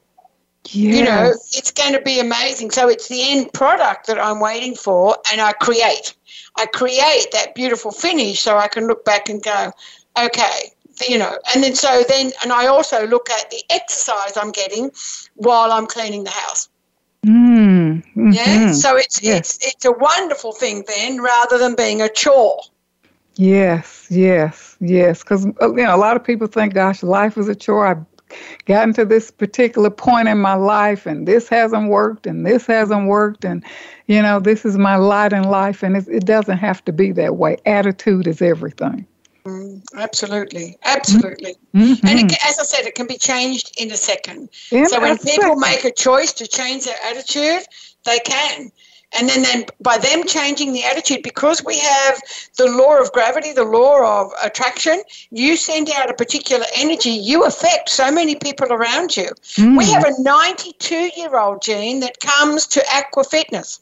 Yes. 0.66 0.95
You 0.97 1.03
know, 1.05 1.32
it's 1.53 1.72
going 1.72 1.93
to 1.93 2.01
be 2.01 2.20
amazing. 2.20 2.72
So 2.72 2.89
it's 2.89 3.08
the 3.08 3.22
end 3.22 3.53
product 3.53 4.08
that 4.08 4.20
I'm 4.20 4.39
waiting 4.39 4.76
for, 4.76 5.18
and 5.32 5.39
I 5.39 5.53
create. 5.53 6.14
I 6.58 6.66
create 6.66 7.28
that 7.32 7.55
beautiful 7.55 7.91
finish 7.91 8.41
so 8.41 8.58
I 8.58 8.68
can 8.68 8.88
look 8.88 9.05
back 9.05 9.30
and 9.30 9.41
go, 9.41 9.72
okay, 10.20 10.72
you 11.08 11.18
know, 11.18 11.38
and 11.53 11.64
then 11.64 11.76
so 11.76 12.03
then, 12.10 12.32
and 12.43 12.51
I 12.51 12.68
also 12.68 13.05
look 13.08 13.30
at 13.30 13.49
the 13.49 13.64
exercise 13.70 14.36
I'm 14.36 14.51
getting 14.51 14.91
while 15.36 15.72
I'm 15.72 15.88
cleaning 15.88 16.24
the 16.24 16.32
house. 16.32 16.70
Mm, 17.26 18.03
mm-hmm. 18.03 18.32
Yeah, 18.32 18.72
so 18.72 18.95
it's 18.95 19.22
yes. 19.22 19.57
it's 19.57 19.68
it's 19.68 19.86
a 19.86 19.91
wonderful 19.91 20.53
thing 20.53 20.84
then, 20.88 21.22
rather 21.22 21.57
than 21.57 21.76
being 21.76 22.01
a 22.01 22.09
chore. 22.09 22.61
Yes, 23.36 24.07
yes, 24.09 24.78
yes. 24.80 25.24
Because 25.24 25.45
uh, 25.61 25.70
you 25.76 25.84
know, 25.84 25.95
a 25.95 25.97
lot 25.97 26.15
of 26.15 26.24
people 26.24 26.47
think, 26.47 26.74
"Gosh, 26.74 27.03
life 27.03 27.38
is 27.38 27.47
a 27.47 27.55
chore. 27.55 27.86
I've 27.86 28.05
gotten 28.65 28.93
to 28.93 29.05
this 29.05 29.32
particular 29.32 29.89
point 29.89 30.28
in 30.28 30.38
my 30.38 30.53
life 30.53 31.05
and 31.05 31.28
this 31.28 31.47
hasn't 31.47 31.89
worked 31.89 32.28
and 32.28 32.45
this 32.45 32.65
hasn't 32.65 33.07
worked 33.07 33.45
and 33.45 33.63
you 34.07 34.22
know 34.22 34.39
this 34.39 34.65
is 34.65 34.78
my 34.78 34.95
lot 34.95 35.34
in 35.34 35.43
life 35.43 35.84
and 35.84 35.95
it, 35.95 36.07
it 36.07 36.26
doesn't 36.26 36.57
have 36.57 36.84
to 36.84 36.91
be 36.91 37.11
that 37.11 37.38
way 37.38 37.57
attitude 37.65 38.28
is 38.28 38.41
everything 38.41 39.05
Mm, 39.48 39.82
absolutely, 39.95 40.78
absolutely. 40.84 41.56
Mm-hmm. 41.74 42.06
And 42.06 42.32
it, 42.32 42.38
as 42.45 42.60
I 42.60 42.64
said, 42.64 42.86
it 42.86 42.95
can 42.95 43.08
be 43.08 43.18
changed 43.18 43.74
in 43.78 43.91
a 43.91 43.95
second. 43.95 44.50
So 44.70 45.00
when 45.00 45.18
people 45.18 45.56
make 45.56 45.86
a 45.86 45.91
choice 45.91 46.34
to 46.34 46.48
change 46.48 46.86
their 46.86 46.98
attitude, 47.06 47.66
they 48.06 48.20
can. 48.20 48.72
And 49.18 49.30
then, 49.30 49.43
then 49.43 49.66
by 49.80 49.98
them 49.98 50.26
changing 50.26 50.74
the 50.74 50.84
attitude, 50.84 51.24
because 51.24 51.64
we 51.64 51.80
have 51.80 52.20
the 52.58 52.70
law 52.70 53.00
of 53.00 53.14
gravity, 53.14 53.54
the 53.54 53.64
law 53.64 54.22
of 54.22 54.34
attraction, 54.43 55.02
you 55.32 55.56
send 55.56 55.89
out 55.91 56.10
a 56.10 56.14
particular 56.14 56.66
energy, 56.76 57.12
you 57.12 57.45
affect 57.45 57.88
so 57.88 58.12
many 58.12 58.36
people 58.36 58.74
around 58.74 59.16
you. 59.16 59.30
Mm. 59.56 59.78
We 59.78 59.89
have 59.91 60.04
a 60.04 60.22
92 60.22 61.12
year 61.16 61.39
old 61.39 61.62
Jean 61.62 62.02
that 62.02 62.20
comes 62.20 62.68
to 62.68 62.84
Aqua 62.93 63.24
Fitness. 63.24 63.80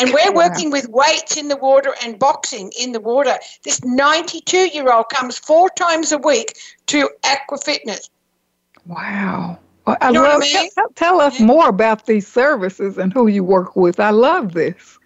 And 0.00 0.14
we're 0.14 0.32
working 0.32 0.70
with 0.70 0.88
weights 0.88 1.36
in 1.36 1.48
the 1.48 1.56
water 1.56 1.94
and 2.02 2.18
boxing 2.18 2.72
in 2.80 2.92
the 2.92 3.00
water. 3.00 3.36
This 3.64 3.84
92 3.84 4.68
year 4.68 4.90
old 4.90 5.10
comes 5.10 5.38
four 5.38 5.68
times 5.70 6.10
a 6.10 6.18
week 6.18 6.56
to 6.86 7.10
Aqua 7.22 7.58
Fitness. 7.58 8.08
Wow. 8.86 9.58
Well, 9.86 9.98
I 10.00 10.10
love, 10.10 10.36
I 10.36 10.38
mean? 10.38 10.70
tell, 10.70 10.88
tell, 10.94 11.20
us 11.20 11.38
more 11.38 11.68
about 11.68 12.06
these 12.06 12.26
services 12.26 12.96
and 12.96 13.12
who 13.12 13.26
you 13.26 13.44
work 13.44 13.76
with. 13.76 14.00
I 14.00 14.10
love 14.10 14.54
this. 14.54 14.98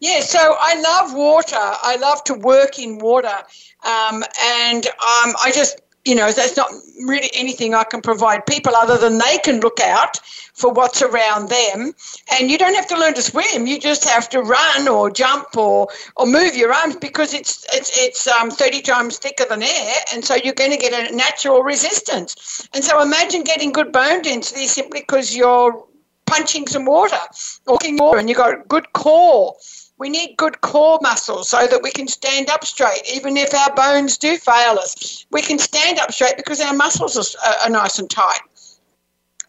Yeah, 0.00 0.20
so 0.20 0.56
I 0.60 0.80
love 0.80 1.14
water. 1.14 1.56
I 1.56 1.96
love 1.96 2.24
to 2.24 2.34
work 2.34 2.78
in 2.78 2.98
water. 2.98 3.36
Um, 3.84 4.24
and 4.42 4.86
um, 4.86 5.34
I 5.42 5.52
just 5.54 5.80
you 6.04 6.14
know, 6.14 6.30
there's 6.30 6.56
not 6.56 6.70
really 7.06 7.30
anything 7.34 7.74
I 7.74 7.84
can 7.84 8.02
provide 8.02 8.44
people 8.46 8.74
other 8.76 8.98
than 8.98 9.18
they 9.18 9.38
can 9.38 9.60
look 9.60 9.80
out 9.80 10.18
for 10.52 10.70
what's 10.70 11.00
around 11.00 11.48
them. 11.48 11.92
And 12.30 12.50
you 12.50 12.58
don't 12.58 12.74
have 12.74 12.86
to 12.88 12.98
learn 12.98 13.14
to 13.14 13.22
swim. 13.22 13.66
You 13.66 13.80
just 13.80 14.04
have 14.04 14.28
to 14.30 14.42
run 14.42 14.86
or 14.86 15.10
jump 15.10 15.56
or, 15.56 15.88
or 16.16 16.26
move 16.26 16.56
your 16.56 16.72
arms 16.72 16.96
because 16.96 17.32
it's 17.32 17.66
it's 17.72 17.90
it's 17.98 18.26
um, 18.26 18.50
30 18.50 18.82
times 18.82 19.18
thicker 19.18 19.46
than 19.48 19.62
air, 19.62 19.94
and 20.12 20.24
so 20.24 20.34
you're 20.34 20.54
going 20.54 20.70
to 20.70 20.76
get 20.76 20.92
a 20.92 21.14
natural 21.14 21.62
resistance. 21.62 22.68
And 22.74 22.84
so 22.84 23.02
imagine 23.02 23.42
getting 23.42 23.72
good 23.72 23.92
bone 23.92 24.22
density 24.22 24.66
simply 24.66 25.00
because 25.00 25.34
you're 25.34 25.84
punching 26.26 26.66
some 26.66 26.84
water, 26.84 27.20
walking 27.66 27.96
water, 27.96 28.18
and 28.18 28.28
you've 28.28 28.38
got 28.38 28.68
good 28.68 28.92
core 28.92 29.54
we 29.98 30.08
need 30.08 30.36
good 30.36 30.60
core 30.60 30.98
muscles 31.02 31.48
so 31.48 31.66
that 31.66 31.82
we 31.82 31.90
can 31.90 32.08
stand 32.08 32.50
up 32.50 32.64
straight, 32.64 33.02
even 33.12 33.36
if 33.36 33.54
our 33.54 33.72
bones 33.74 34.18
do 34.18 34.36
fail 34.36 34.78
us. 34.78 35.24
We 35.30 35.40
can 35.40 35.58
stand 35.58 35.98
up 35.98 36.12
straight 36.12 36.36
because 36.36 36.60
our 36.60 36.74
muscles 36.74 37.36
are, 37.46 37.54
are 37.64 37.70
nice 37.70 37.98
and 37.98 38.10
tight. 38.10 38.40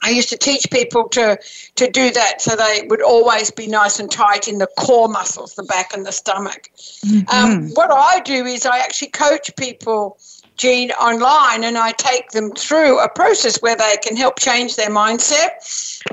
I 0.04 0.10
used 0.10 0.30
to 0.30 0.38
teach 0.38 0.70
people 0.72 1.10
to, 1.10 1.40
to 1.76 1.90
do 1.90 2.12
that 2.12 2.40
so 2.40 2.56
they 2.56 2.86
would 2.90 3.02
always 3.02 3.50
be 3.50 3.66
nice 3.66 4.00
and 4.00 4.12
tight 4.12 4.48
in 4.48 4.60
the 4.60 4.68
core 4.78 5.08
muscles, 5.08 5.56
the 5.56 5.64
back 5.64 5.94
and 5.94 6.06
the 6.06 6.12
stomach. 6.12 6.70
Mm-hmm. 6.78 7.30
Um, 7.30 7.70
what 7.72 7.92
I 7.92 8.20
do 8.20 8.46
is 8.46 8.68
I 8.68 8.78
actually 8.80 9.10
coach 9.10 9.56
people 9.56 10.18
Jean 10.56 10.92
online 10.92 11.64
and 11.64 11.78
I 11.78 11.92
take 11.92 12.30
them 12.32 12.52
through 12.52 13.00
a 13.00 13.10
process 13.10 13.62
where 13.62 13.76
they 13.76 13.96
can 14.02 14.16
help 14.16 14.40
change 14.40 14.76
their 14.76 14.90
mindset 14.90 15.50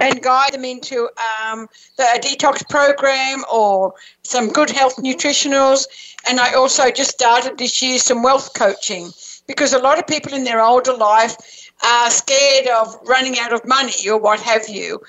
and 0.01 0.22
guide 0.22 0.53
them 0.53 0.64
into 0.64 1.09
um, 1.45 1.68
the, 1.97 2.05
a 2.05 2.18
detox 2.18 2.68
program 2.68 3.45
or 3.53 3.95
some 4.22 4.49
good 4.49 4.70
health 4.70 4.97
nutritionals. 4.97 5.86
And 6.28 6.40
I 6.40 6.55
also 6.55 6.90
just 6.90 7.12
started 7.12 7.59
this 7.59 7.80
year 7.82 7.99
some 7.99 8.22
wealth 8.22 8.55
coaching 8.55 9.12
because 9.47 9.72
a 9.72 9.78
lot 9.78 9.99
of 9.99 10.07
people 10.07 10.34
in 10.34 10.45
their 10.45 10.61
older 10.61 10.95
life 10.95 11.36
are 11.85 12.11
scared 12.11 12.68
of 12.68 12.97
running 13.07 13.39
out 13.39 13.53
of 13.53 13.64
money 13.66 14.09
or 14.09 14.18
what 14.18 14.41
have 14.41 14.68
you. 14.68 15.01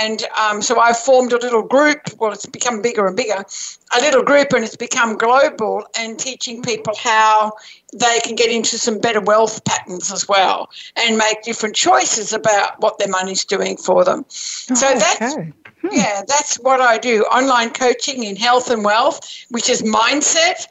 And 0.00 0.22
um, 0.40 0.62
so 0.62 0.78
I've 0.78 0.98
formed 0.98 1.32
a 1.32 1.38
little 1.38 1.62
group. 1.62 2.00
Well, 2.18 2.32
it's 2.32 2.46
become 2.46 2.82
bigger 2.82 3.06
and 3.06 3.16
bigger. 3.16 3.44
A 3.96 4.00
little 4.00 4.22
group, 4.22 4.52
and 4.52 4.64
it's 4.64 4.76
become 4.76 5.16
global, 5.16 5.84
and 5.98 6.18
teaching 6.18 6.62
people 6.62 6.94
how 6.96 7.52
they 7.92 8.20
can 8.20 8.34
get 8.34 8.50
into 8.50 8.78
some 8.78 8.98
better 8.98 9.20
wealth 9.20 9.64
patterns 9.64 10.12
as 10.12 10.28
well, 10.28 10.70
and 10.96 11.16
make 11.16 11.42
different 11.42 11.74
choices 11.74 12.32
about 12.32 12.80
what 12.80 12.98
their 12.98 13.08
money's 13.08 13.44
doing 13.44 13.76
for 13.76 14.04
them. 14.04 14.20
Oh, 14.20 14.74
so 14.74 14.94
that's. 14.94 15.34
Okay. 15.34 15.52
Hmm. 15.80 15.88
Yeah, 15.92 16.22
that's 16.26 16.56
what 16.60 16.80
I 16.80 16.96
do. 16.98 17.24
Online 17.24 17.70
coaching 17.70 18.24
in 18.24 18.36
health 18.36 18.70
and 18.70 18.84
wealth, 18.84 19.20
which 19.50 19.68
is 19.68 19.82
mindset 19.82 20.66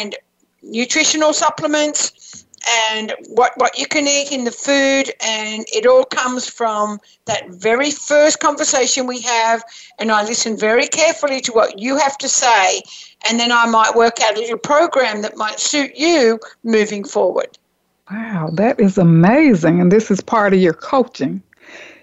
and 0.00 0.16
nutritional 0.62 1.32
supplements 1.32 2.44
and 2.90 3.14
what, 3.28 3.52
what 3.56 3.78
you 3.78 3.86
can 3.86 4.06
eat 4.06 4.32
in 4.32 4.44
the 4.44 4.50
food, 4.50 5.12
and 5.20 5.64
it 5.72 5.86
all 5.86 6.04
comes 6.04 6.48
from 6.48 7.00
that 7.26 7.48
very 7.50 7.90
first 7.90 8.40
conversation 8.40 9.06
we 9.06 9.20
have. 9.20 9.62
And 9.98 10.10
I 10.10 10.24
listen 10.24 10.56
very 10.56 10.86
carefully 10.86 11.40
to 11.42 11.52
what 11.52 11.78
you 11.78 11.96
have 11.96 12.18
to 12.18 12.28
say, 12.28 12.82
and 13.28 13.38
then 13.38 13.52
I 13.52 13.66
might 13.66 13.94
work 13.94 14.20
out 14.22 14.36
a 14.36 14.40
little 14.40 14.58
program 14.58 15.22
that 15.22 15.36
might 15.36 15.60
suit 15.60 15.92
you 15.96 16.38
moving 16.62 17.04
forward. 17.04 17.58
Wow, 18.10 18.50
that 18.54 18.80
is 18.80 18.96
amazing. 18.96 19.80
And 19.80 19.92
this 19.92 20.10
is 20.10 20.20
part 20.20 20.54
of 20.54 20.60
your 20.60 20.72
coaching. 20.72 21.42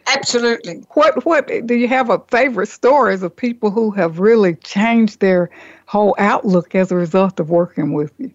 Absolutely. 0.07 0.83
What 0.91 1.25
what 1.25 1.47
do 1.65 1.75
you 1.75 1.87
have 1.87 2.09
a 2.09 2.19
favorite 2.27 2.67
stories 2.67 3.23
of 3.23 3.35
people 3.35 3.71
who 3.71 3.89
have 3.91 4.19
really 4.19 4.55
changed 4.55 5.19
their 5.19 5.49
whole 5.87 6.15
outlook 6.19 6.75
as 6.75 6.91
a 6.91 6.95
result 6.95 7.39
of 7.39 7.49
working 7.49 7.93
with 7.93 8.13
you? 8.19 8.31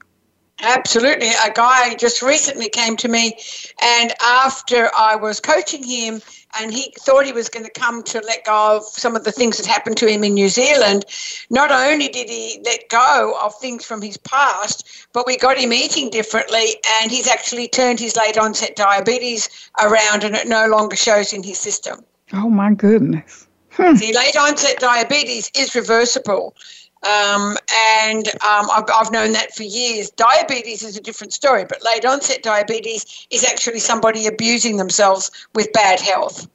Absolutely. 0.63 1.29
A 1.29 1.51
guy 1.55 1.95
just 1.95 2.23
recently 2.23 2.69
came 2.69 2.97
to 2.99 3.09
me, 3.09 3.39
and 3.83 4.13
after 4.23 4.91
I 4.97 5.17
was 5.17 5.41
coaching 5.41 5.83
him, 5.83 6.21
and 6.59 6.73
he 6.73 6.93
thought 6.99 7.25
he 7.25 7.33
was 7.33 7.49
going 7.49 7.65
to 7.65 7.71
come 7.71 8.03
to 8.03 8.21
let 8.21 8.45
go 8.45 8.77
of 8.77 8.85
some 8.85 9.15
of 9.17 9.25
the 9.25 9.33
things 9.33 9.57
that 9.57 9.67
happened 9.67 9.97
to 9.99 10.07
him 10.07 10.25
in 10.25 10.35
New 10.35 10.49
Zealand. 10.49 11.05
Not 11.49 11.71
only 11.71 12.09
did 12.09 12.29
he 12.29 12.61
let 12.65 12.89
go 12.89 13.37
of 13.43 13.55
things 13.61 13.85
from 13.85 14.03
his 14.03 14.17
past, 14.17 15.07
but 15.13 15.27
we 15.27 15.37
got 15.37 15.59
him 15.59 15.73
eating 15.73 16.11
differently, 16.11 16.77
and 17.01 17.11
he's 17.11 17.29
actually 17.29 17.69
turned 17.69 18.01
his 18.01 18.17
late 18.17 18.37
onset 18.37 18.77
diabetes 18.77 19.49
around, 19.81 20.25
and 20.25 20.35
it 20.35 20.49
no 20.49 20.67
longer 20.67 20.97
shows 20.97 21.33
in 21.33 21.43
his 21.43 21.59
system. 21.59 22.05
Oh, 22.33 22.51
my 22.51 22.75
goodness. 22.75 23.47
Hmm. 23.71 23.95
The 23.95 24.13
late 24.13 24.37
onset 24.37 24.79
diabetes 24.81 25.51
is 25.57 25.75
reversible. 25.75 26.57
Um, 27.03 27.57
and 27.75 28.29
um, 28.29 28.69
I've, 28.71 28.85
I've, 28.95 29.11
known 29.11 29.33
that 29.33 29.55
for 29.55 29.63
years. 29.63 30.11
Diabetes 30.11 30.83
is 30.83 30.99
a 30.99 31.01
different 31.01 31.33
story, 31.33 31.65
but 31.65 31.83
late 31.83 32.05
onset 32.05 32.43
diabetes 32.43 33.27
is 33.31 33.43
actually 33.43 33.79
somebody 33.79 34.27
abusing 34.27 34.77
themselves 34.77 35.31
with 35.55 35.73
bad 35.73 35.99
health. 35.99 36.47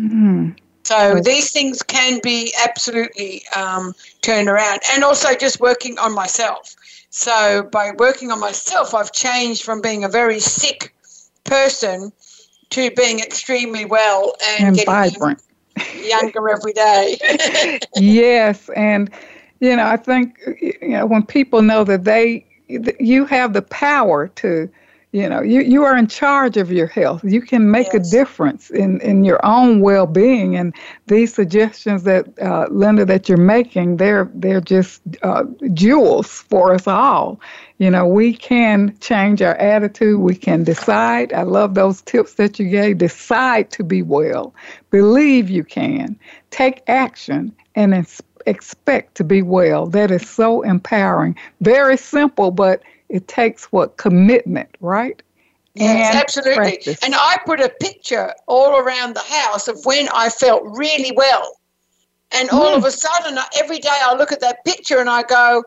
Mm-hmm. 0.00 0.50
So 0.82 1.20
these 1.20 1.52
things 1.52 1.82
can 1.82 2.18
be 2.20 2.52
absolutely 2.64 3.44
um, 3.54 3.94
turned 4.22 4.48
around, 4.48 4.80
and 4.92 5.04
also 5.04 5.34
just 5.36 5.60
working 5.60 5.96
on 5.98 6.12
myself. 6.12 6.74
So 7.10 7.68
by 7.70 7.92
working 7.96 8.32
on 8.32 8.40
myself, 8.40 8.94
I've 8.94 9.12
changed 9.12 9.62
from 9.62 9.80
being 9.80 10.02
a 10.02 10.08
very 10.08 10.40
sick 10.40 10.94
person 11.44 12.12
to 12.70 12.90
being 12.92 13.20
extremely 13.20 13.84
well 13.84 14.34
and, 14.44 14.68
and 14.68 14.76
getting 14.76 14.92
vibrant. 14.92 15.42
younger 15.94 16.48
every 16.48 16.72
day. 16.72 17.18
yes, 17.96 18.68
and 18.74 19.10
you 19.62 19.76
know, 19.76 19.86
I 19.86 19.96
think 19.96 20.40
you 20.60 20.88
know 20.88 21.06
when 21.06 21.24
people 21.24 21.62
know 21.62 21.84
that 21.84 22.02
they 22.02 22.44
you 22.66 23.24
have 23.26 23.52
the 23.52 23.62
power 23.62 24.26
to 24.26 24.68
you 25.12 25.28
know 25.28 25.40
you, 25.40 25.60
you 25.60 25.84
are 25.84 25.96
in 25.96 26.08
charge 26.08 26.56
of 26.56 26.72
your 26.72 26.88
health. 26.88 27.22
You 27.22 27.40
can 27.40 27.70
make 27.70 27.92
yes. 27.92 28.08
a 28.08 28.10
difference 28.10 28.70
in, 28.70 29.00
in 29.02 29.22
your 29.22 29.38
own 29.46 29.80
well-being 29.80 30.56
and 30.56 30.74
these 31.06 31.32
suggestions 31.32 32.02
that 32.02 32.26
uh, 32.40 32.66
linda 32.72 33.04
that 33.04 33.28
you're 33.28 33.38
making 33.38 33.98
they're 33.98 34.28
they're 34.34 34.60
just 34.60 35.00
uh, 35.22 35.44
jewels 35.72 36.28
for 36.28 36.74
us 36.74 36.88
all. 36.88 37.40
You 37.78 37.90
know 37.90 38.04
we 38.04 38.34
can 38.34 38.98
change 38.98 39.42
our 39.42 39.54
attitude. 39.54 40.18
We 40.18 40.34
can 40.34 40.64
decide. 40.64 41.32
I 41.32 41.42
love 41.42 41.74
those 41.74 42.02
tips 42.02 42.34
that 42.34 42.58
you 42.58 42.68
gave. 42.68 42.98
Decide 42.98 43.70
to 43.70 43.84
be 43.84 44.02
well. 44.02 44.52
Believe 44.90 45.48
you 45.48 45.62
can. 45.62 46.18
Take 46.50 46.82
action 46.88 47.54
and 47.76 47.94
inspire 47.94 48.31
expect 48.46 49.14
to 49.16 49.24
be 49.24 49.42
well. 49.42 49.86
That 49.86 50.10
is 50.10 50.28
so 50.28 50.62
empowering. 50.62 51.36
Very 51.60 51.96
simple, 51.96 52.50
but 52.50 52.82
it 53.08 53.28
takes 53.28 53.64
what? 53.66 53.96
Commitment, 53.96 54.68
right? 54.80 55.22
Yes, 55.74 56.14
and 56.14 56.22
absolutely. 56.22 56.54
Practice. 56.54 56.98
And 57.02 57.14
I 57.14 57.38
put 57.46 57.60
a 57.60 57.70
picture 57.80 58.34
all 58.46 58.78
around 58.78 59.14
the 59.14 59.24
house 59.34 59.68
of 59.68 59.84
when 59.84 60.08
I 60.14 60.28
felt 60.28 60.62
really 60.64 61.12
well. 61.16 61.58
And 62.32 62.50
all 62.50 62.72
mm. 62.72 62.76
of 62.76 62.84
a 62.84 62.90
sudden, 62.90 63.38
every 63.58 63.78
day 63.78 63.88
I 64.02 64.14
look 64.14 64.32
at 64.32 64.40
that 64.40 64.64
picture 64.64 64.98
and 64.98 65.08
I 65.08 65.22
go, 65.22 65.62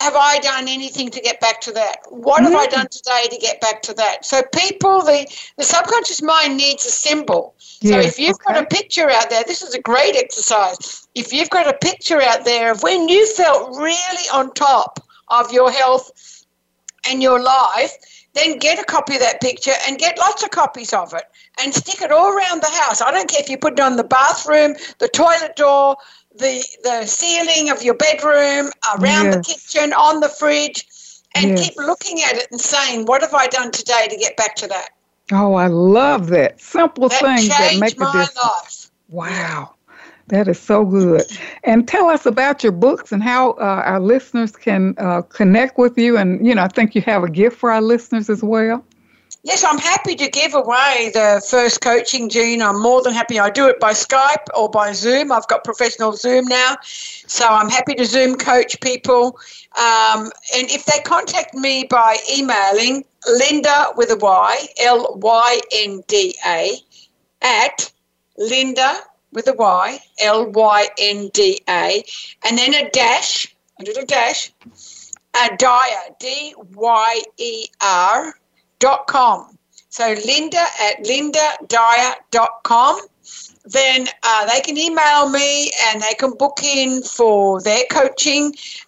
have 0.00 0.16
I 0.16 0.38
done 0.38 0.66
anything 0.66 1.10
to 1.10 1.20
get 1.20 1.40
back 1.40 1.60
to 1.62 1.72
that? 1.72 1.98
What 2.08 2.42
have 2.42 2.54
I 2.54 2.66
done 2.66 2.88
today 2.88 3.24
to 3.30 3.36
get 3.36 3.60
back 3.60 3.82
to 3.82 3.94
that? 3.94 4.24
So 4.24 4.42
people, 4.54 5.02
the, 5.02 5.26
the 5.58 5.64
subconscious 5.64 6.22
mind 6.22 6.56
needs 6.56 6.86
a 6.86 6.90
symbol. 6.90 7.54
Yes, 7.82 7.92
so 7.92 8.08
if 8.08 8.18
you've 8.18 8.36
okay. 8.46 8.54
got 8.54 8.62
a 8.62 8.66
picture 8.66 9.10
out 9.10 9.28
there, 9.28 9.44
this 9.46 9.60
is 9.62 9.74
a 9.74 9.80
great 9.80 10.16
exercise. 10.16 11.06
If 11.14 11.34
you've 11.34 11.50
got 11.50 11.68
a 11.68 11.76
picture 11.76 12.20
out 12.20 12.46
there 12.46 12.72
of 12.72 12.82
when 12.82 13.10
you 13.10 13.26
felt 13.34 13.76
really 13.76 14.28
on 14.32 14.54
top 14.54 15.04
of 15.28 15.52
your 15.52 15.70
health 15.70 16.46
and 17.08 17.22
your 17.22 17.40
life, 17.40 17.92
then 18.32 18.58
get 18.58 18.78
a 18.78 18.84
copy 18.84 19.14
of 19.14 19.20
that 19.20 19.40
picture 19.40 19.72
and 19.86 19.98
get 19.98 20.16
lots 20.18 20.42
of 20.42 20.50
copies 20.50 20.92
of 20.92 21.12
it 21.12 21.24
and 21.62 21.74
stick 21.74 22.00
it 22.00 22.12
all 22.12 22.32
around 22.32 22.62
the 22.62 22.70
house. 22.70 23.02
I 23.02 23.10
don't 23.10 23.28
care 23.28 23.40
if 23.40 23.50
you 23.50 23.58
put 23.58 23.74
it 23.74 23.80
on 23.80 23.96
the 23.96 24.04
bathroom, 24.04 24.76
the 24.98 25.08
toilet 25.08 25.56
door, 25.56 25.96
the 26.36 26.64
the 26.82 27.06
ceiling 27.06 27.70
of 27.70 27.82
your 27.82 27.94
bedroom, 27.94 28.70
around 28.98 29.26
yes. 29.26 29.36
the 29.36 29.54
kitchen, 29.54 29.92
on 29.92 30.20
the 30.20 30.28
fridge, 30.28 30.84
and 31.34 31.50
yes. 31.50 31.68
keep 31.68 31.76
looking 31.76 32.22
at 32.22 32.36
it 32.36 32.48
and 32.50 32.60
saying, 32.60 33.06
"What 33.06 33.22
have 33.22 33.34
I 33.34 33.46
done 33.46 33.70
today 33.70 34.08
to 34.08 34.16
get 34.16 34.36
back 34.36 34.56
to 34.56 34.66
that?" 34.68 34.90
Oh, 35.32 35.54
I 35.54 35.68
love 35.68 36.28
that 36.28 36.60
simple 36.60 37.08
that 37.08 37.20
things 37.20 37.48
that 37.48 37.78
make 37.78 37.94
a 37.94 38.12
difference. 38.12 38.36
Life. 38.36 38.90
Wow. 39.08 39.74
That 40.28 40.46
is 40.46 40.60
so 40.60 40.84
good. 40.84 41.22
And 41.64 41.88
tell 41.88 42.08
us 42.08 42.24
about 42.24 42.62
your 42.62 42.72
books 42.72 43.10
and 43.10 43.22
how 43.22 43.52
uh, 43.52 43.82
our 43.84 43.98
listeners 44.00 44.52
can 44.52 44.94
uh, 44.96 45.22
connect 45.22 45.76
with 45.76 45.98
you. 45.98 46.16
And, 46.16 46.46
you 46.46 46.54
know, 46.54 46.62
I 46.62 46.68
think 46.68 46.94
you 46.94 47.02
have 47.02 47.24
a 47.24 47.28
gift 47.28 47.56
for 47.56 47.72
our 47.72 47.80
listeners 47.80 48.30
as 48.30 48.42
well. 48.42 48.84
Yes, 49.42 49.64
I'm 49.64 49.78
happy 49.78 50.14
to 50.16 50.28
give 50.28 50.52
away 50.52 51.10
the 51.14 51.42
first 51.48 51.80
coaching, 51.80 52.28
Jean. 52.28 52.60
I'm 52.60 52.78
more 52.80 53.00
than 53.00 53.14
happy. 53.14 53.40
I 53.40 53.48
do 53.48 53.68
it 53.68 53.80
by 53.80 53.92
Skype 53.92 54.44
or 54.54 54.68
by 54.68 54.92
Zoom. 54.92 55.32
I've 55.32 55.48
got 55.48 55.64
professional 55.64 56.12
Zoom 56.12 56.44
now. 56.44 56.76
So 56.82 57.46
I'm 57.46 57.70
happy 57.70 57.94
to 57.94 58.04
Zoom 58.04 58.36
coach 58.36 58.78
people. 58.82 59.38
Um, 59.78 60.30
and 60.54 60.70
if 60.70 60.84
they 60.84 60.98
contact 61.04 61.54
me 61.54 61.86
by 61.88 62.18
emailing 62.30 63.02
Linda 63.26 63.86
with 63.96 64.10
a 64.10 64.16
Y, 64.16 64.66
L 64.78 65.14
Y 65.16 65.60
N 65.72 66.02
D 66.06 66.36
A, 66.46 66.76
at 67.40 67.90
Linda 68.36 68.98
with 69.32 69.48
a 69.48 69.54
Y, 69.54 70.00
L 70.20 70.50
Y 70.50 70.88
N 70.98 71.30
D 71.32 71.62
A, 71.66 72.04
and 72.46 72.58
then 72.58 72.74
a 72.74 72.90
dash, 72.90 73.46
a 73.80 73.84
little 73.84 74.04
dash, 74.04 74.52
a 75.34 75.56
Dyer, 75.56 76.14
D 76.18 76.54
Y 76.74 77.22
E 77.38 77.68
R, 77.80 78.34
dot 78.80 79.06
com. 79.06 79.56
So 79.90 80.14
Linda 80.24 80.64
at 80.80 81.04
lindadyer.com. 81.04 83.00
Then 83.64 84.08
uh, 84.22 84.46
they 84.46 84.60
can 84.60 84.76
email 84.78 85.28
me 85.28 85.70
and 85.84 86.00
they 86.00 86.14
can 86.18 86.32
book 86.32 86.60
in 86.64 87.02
for 87.02 87.60
their 87.60 87.84
coaching. 87.90 88.46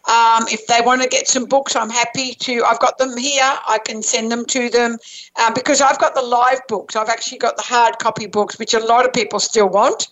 Um, 0.09 0.47
if 0.51 0.67
they 0.67 0.81
want 0.81 1.03
to 1.03 1.09
get 1.09 1.29
some 1.29 1.45
books, 1.45 1.77
I'm 1.77 1.91
happy 1.91 2.35
to. 2.35 2.65
I've 2.65 2.81
got 2.81 2.99
them 2.99 3.17
here. 3.17 3.43
I 3.69 3.79
can 3.85 4.03
send 4.03 4.33
them 4.33 4.45
to 4.47 4.71
them 4.71 4.97
uh, 5.37 5.53
because 5.53 5.81
I've 5.81 5.99
got 5.99 6.15
the 6.15 6.23
live 6.23 6.61
books. 6.69 6.97
I've 6.97 7.11
actually 7.11 7.39
got 7.39 7.57
the 7.57 7.63
hard 7.63 7.99
copy 7.99 8.27
books, 8.27 8.59
which 8.59 8.75
a 8.75 8.81
lot 8.81 9.05
of 9.05 9.13
people 9.13 9.39
still 9.41 9.69
want. 9.69 10.09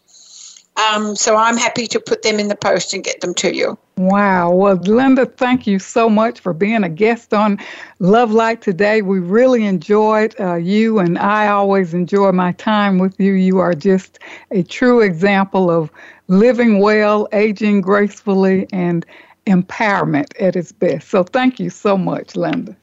Um, 0.76 1.14
so 1.14 1.36
I'm 1.36 1.56
happy 1.56 1.86
to 1.88 2.00
put 2.00 2.22
them 2.22 2.38
in 2.38 2.48
the 2.48 2.56
post 2.56 2.94
and 2.94 3.04
get 3.04 3.20
them 3.20 3.34
to 3.34 3.54
you. 3.54 3.78
Wow. 3.96 4.52
Well, 4.52 4.76
Linda, 4.76 5.26
thank 5.26 5.66
you 5.66 5.78
so 5.78 6.08
much 6.08 6.40
for 6.40 6.54
being 6.54 6.84
a 6.84 6.88
guest 6.88 7.34
on 7.34 7.58
Love 7.98 8.32
Light 8.32 8.62
today. 8.62 9.02
We 9.02 9.18
really 9.18 9.66
enjoyed 9.66 10.34
uh, 10.40 10.54
you, 10.54 10.98
and 10.98 11.18
I 11.18 11.48
always 11.48 11.92
enjoy 11.92 12.32
my 12.32 12.52
time 12.52 12.98
with 12.98 13.20
you. 13.20 13.32
You 13.32 13.58
are 13.58 13.74
just 13.74 14.18
a 14.52 14.62
true 14.62 15.00
example 15.00 15.70
of 15.70 15.90
living 16.28 16.78
well, 16.78 17.28
aging 17.32 17.82
gracefully, 17.82 18.66
and 18.72 19.04
empowerment 19.46 20.32
at 20.40 20.56
its 20.56 20.72
best. 20.72 21.08
So 21.08 21.22
thank 21.22 21.60
you 21.60 21.68
so 21.68 21.98
much, 21.98 22.36
Linda. 22.36 22.74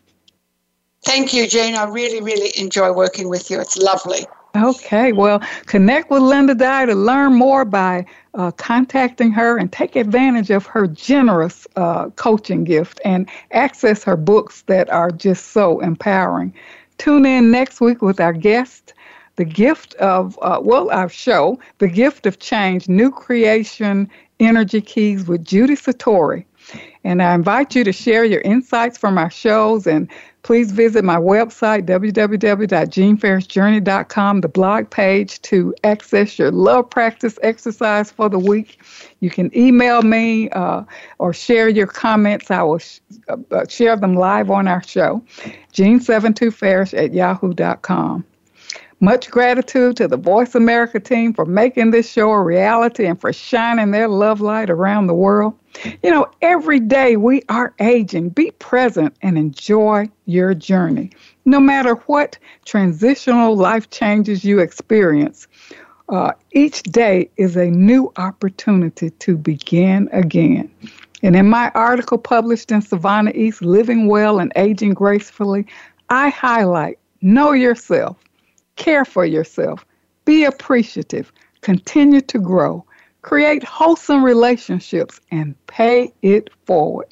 Thank 1.04 1.34
you, 1.34 1.48
Jane. 1.48 1.76
I 1.76 1.86
really, 1.86 2.22
really 2.22 2.52
enjoy 2.58 2.92
working 2.92 3.30
with 3.30 3.50
you. 3.50 3.60
It's 3.60 3.78
lovely. 3.78 4.28
Okay, 4.58 5.12
well, 5.12 5.39
connect 5.68 6.10
with 6.10 6.24
Linda 6.24 6.55
Dyer 6.55 6.88
to 6.88 6.95
learn 6.95 7.34
more 7.34 7.64
by 7.64 8.05
uh, 8.34 8.49
contacting 8.51 9.32
her 9.32 9.58
and 9.58 9.72
take 9.72 9.95
advantage 9.95 10.49
of 10.49 10.66
her 10.66 10.88
generous 10.88 11.68
uh, 11.76 12.10
coaching 12.12 12.64
gift 12.64 12.99
and 13.05 13.30
access 13.51 14.03
her 14.03 14.18
books 14.18 14.64
that 14.64 14.89
are 14.89 15.12
just 15.12 15.51
so 15.51 15.80
empowering. 15.82 16.53
Tune 16.97 17.26
in 17.26 17.51
next 17.51 17.82
week 17.82 18.01
with 18.01 18.20
our 18.20 18.34
guest, 18.34 18.93
the 19.36 19.45
gift 19.45 19.93
of, 19.95 20.39
uh, 20.41 20.60
well, 20.62 20.89
our 20.89 21.10
show, 21.10 21.60
The 21.78 21.88
Gift 21.88 22.26
of 22.26 22.39
Change 22.39 22.89
New 22.89 23.12
Creation 23.12 24.10
Energy 24.39 24.82
Keys 24.82 25.28
with 25.28 25.45
Judy 25.45 25.76
Satori. 25.76 26.45
And 27.03 27.22
I 27.22 27.36
invite 27.36 27.76
you 27.76 27.84
to 27.84 27.93
share 27.93 28.26
your 28.26 28.41
insights 28.41 28.97
from 28.97 29.18
our 29.18 29.30
shows 29.30 29.86
and 29.86 30.10
please 30.48 30.72
visit 30.72 31.04
my 31.04 31.18
website, 31.18 31.86
www.jeanfarishjourney.com, 31.86 34.39
the 34.39 34.48
blog 34.48 34.89
page 34.89 35.41
to 35.41 35.76
access 35.84 36.39
your 36.39 36.52
love 36.52 36.89
practice 36.89 37.38
exercise 37.43 38.12
for 38.12 38.30
the 38.30 38.39
week. 38.39 38.82
You 39.20 39.30
can 39.30 39.52
email 39.54 40.04
me 40.04 40.50
uh, 40.52 40.84
or 41.20 41.34
share 41.34 41.68
your 41.68 41.88
comments. 41.88 42.50
I 42.50 42.64
will 42.64 42.78
sh- 42.78 43.02
uh, 43.28 43.66
share 43.68 43.98
them 43.98 44.16
live 44.16 44.50
on 44.50 44.70
our 44.70 44.82
show, 44.82 45.22
jean72farish 45.74 46.98
at 46.98 47.14
yahoo.com. 47.14 48.24
Much 49.00 49.30
gratitude 49.30 49.95
to 49.95 50.08
the 50.08 50.18
Voice 50.18 50.56
America 50.56 51.00
team 51.00 51.32
for 51.32 51.45
making 51.45 51.91
this 51.91 52.10
show 52.10 52.32
a 52.32 52.41
reality 52.41 53.06
and 53.06 53.22
for 53.22 53.32
shining 53.32 53.91
their 53.91 54.08
love 54.08 54.41
light 54.41 54.72
around 54.72 55.06
the 55.06 55.14
world. 55.14 55.54
You 56.02 56.10
know, 56.10 56.26
every 56.41 56.80
day 56.80 57.16
we 57.16 57.43
are 57.48 57.76
aging. 57.80 58.30
Be 58.30 58.50
present 58.52 59.16
and 59.22 59.38
enjoy 59.38 60.10
your 60.26 60.56
journey. 60.56 61.12
No 61.45 61.60
matter 61.60 61.93
what 62.08 62.39
transitional 62.66 63.56
life 63.56 63.88
changes 63.91 64.43
you 64.43 64.58
experience, 64.58 65.48
uh, 66.10 66.32
each 66.54 66.82
day 66.82 67.30
is 67.38 67.56
a 67.56 67.70
new 67.70 68.12
opportunity 68.18 69.12
to 69.12 69.38
begin 69.38 70.10
again. 70.12 70.72
And 71.22 71.36
in 71.36 71.48
my 71.48 71.70
article 71.76 72.18
published 72.18 72.72
in 72.72 72.82
Savannah 72.82 73.34
East, 73.36 73.62
Living 73.62 74.08
Well 74.08 74.39
and 74.39 74.52
Aging 74.56 74.95
Gracefully, 74.95 75.68
I 76.10 76.30
highlight 76.30 76.98
know 77.22 77.52
yourself 77.52 78.18
Care 78.78 79.06
for 79.06 79.26
yourself. 79.26 79.86
Be 80.26 80.46
appreciative. 80.46 81.32
Continue 81.62 82.22
to 82.22 82.40
grow. 82.40 82.86
Create 83.22 83.64
wholesome 83.64 84.24
relationships 84.24 85.20
and 85.32 85.54
pay 85.68 86.14
it 86.22 86.50
forward. 86.66 87.08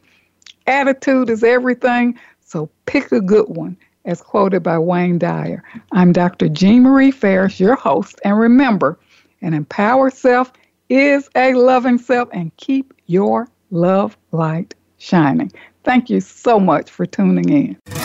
Attitude 0.67 1.29
is 1.29 1.43
everything, 1.43 2.17
so 2.39 2.69
pick 2.85 3.11
a 3.11 3.19
good 3.19 3.49
one, 3.49 3.77
as 4.05 4.21
quoted 4.21 4.63
by 4.63 4.77
Wayne 4.77 5.19
Dyer. 5.19 5.63
I'm 5.91 6.11
Dr. 6.11 6.47
Jean 6.47 6.83
Marie 6.83 7.11
Farish, 7.11 7.59
your 7.59 7.75
host, 7.75 8.19
and 8.23 8.39
remember, 8.39 8.97
an 9.41 9.53
empowered 9.53 10.13
self 10.13 10.51
is 10.89 11.29
a 11.35 11.53
loving 11.53 11.97
self, 11.97 12.29
and 12.31 12.55
keep 12.57 12.93
your 13.07 13.47
love 13.71 14.17
light 14.31 14.73
shining. 14.97 15.51
Thank 15.83 16.09
you 16.09 16.21
so 16.21 16.59
much 16.59 16.89
for 16.89 17.05
tuning 17.05 17.49
in. 17.49 18.04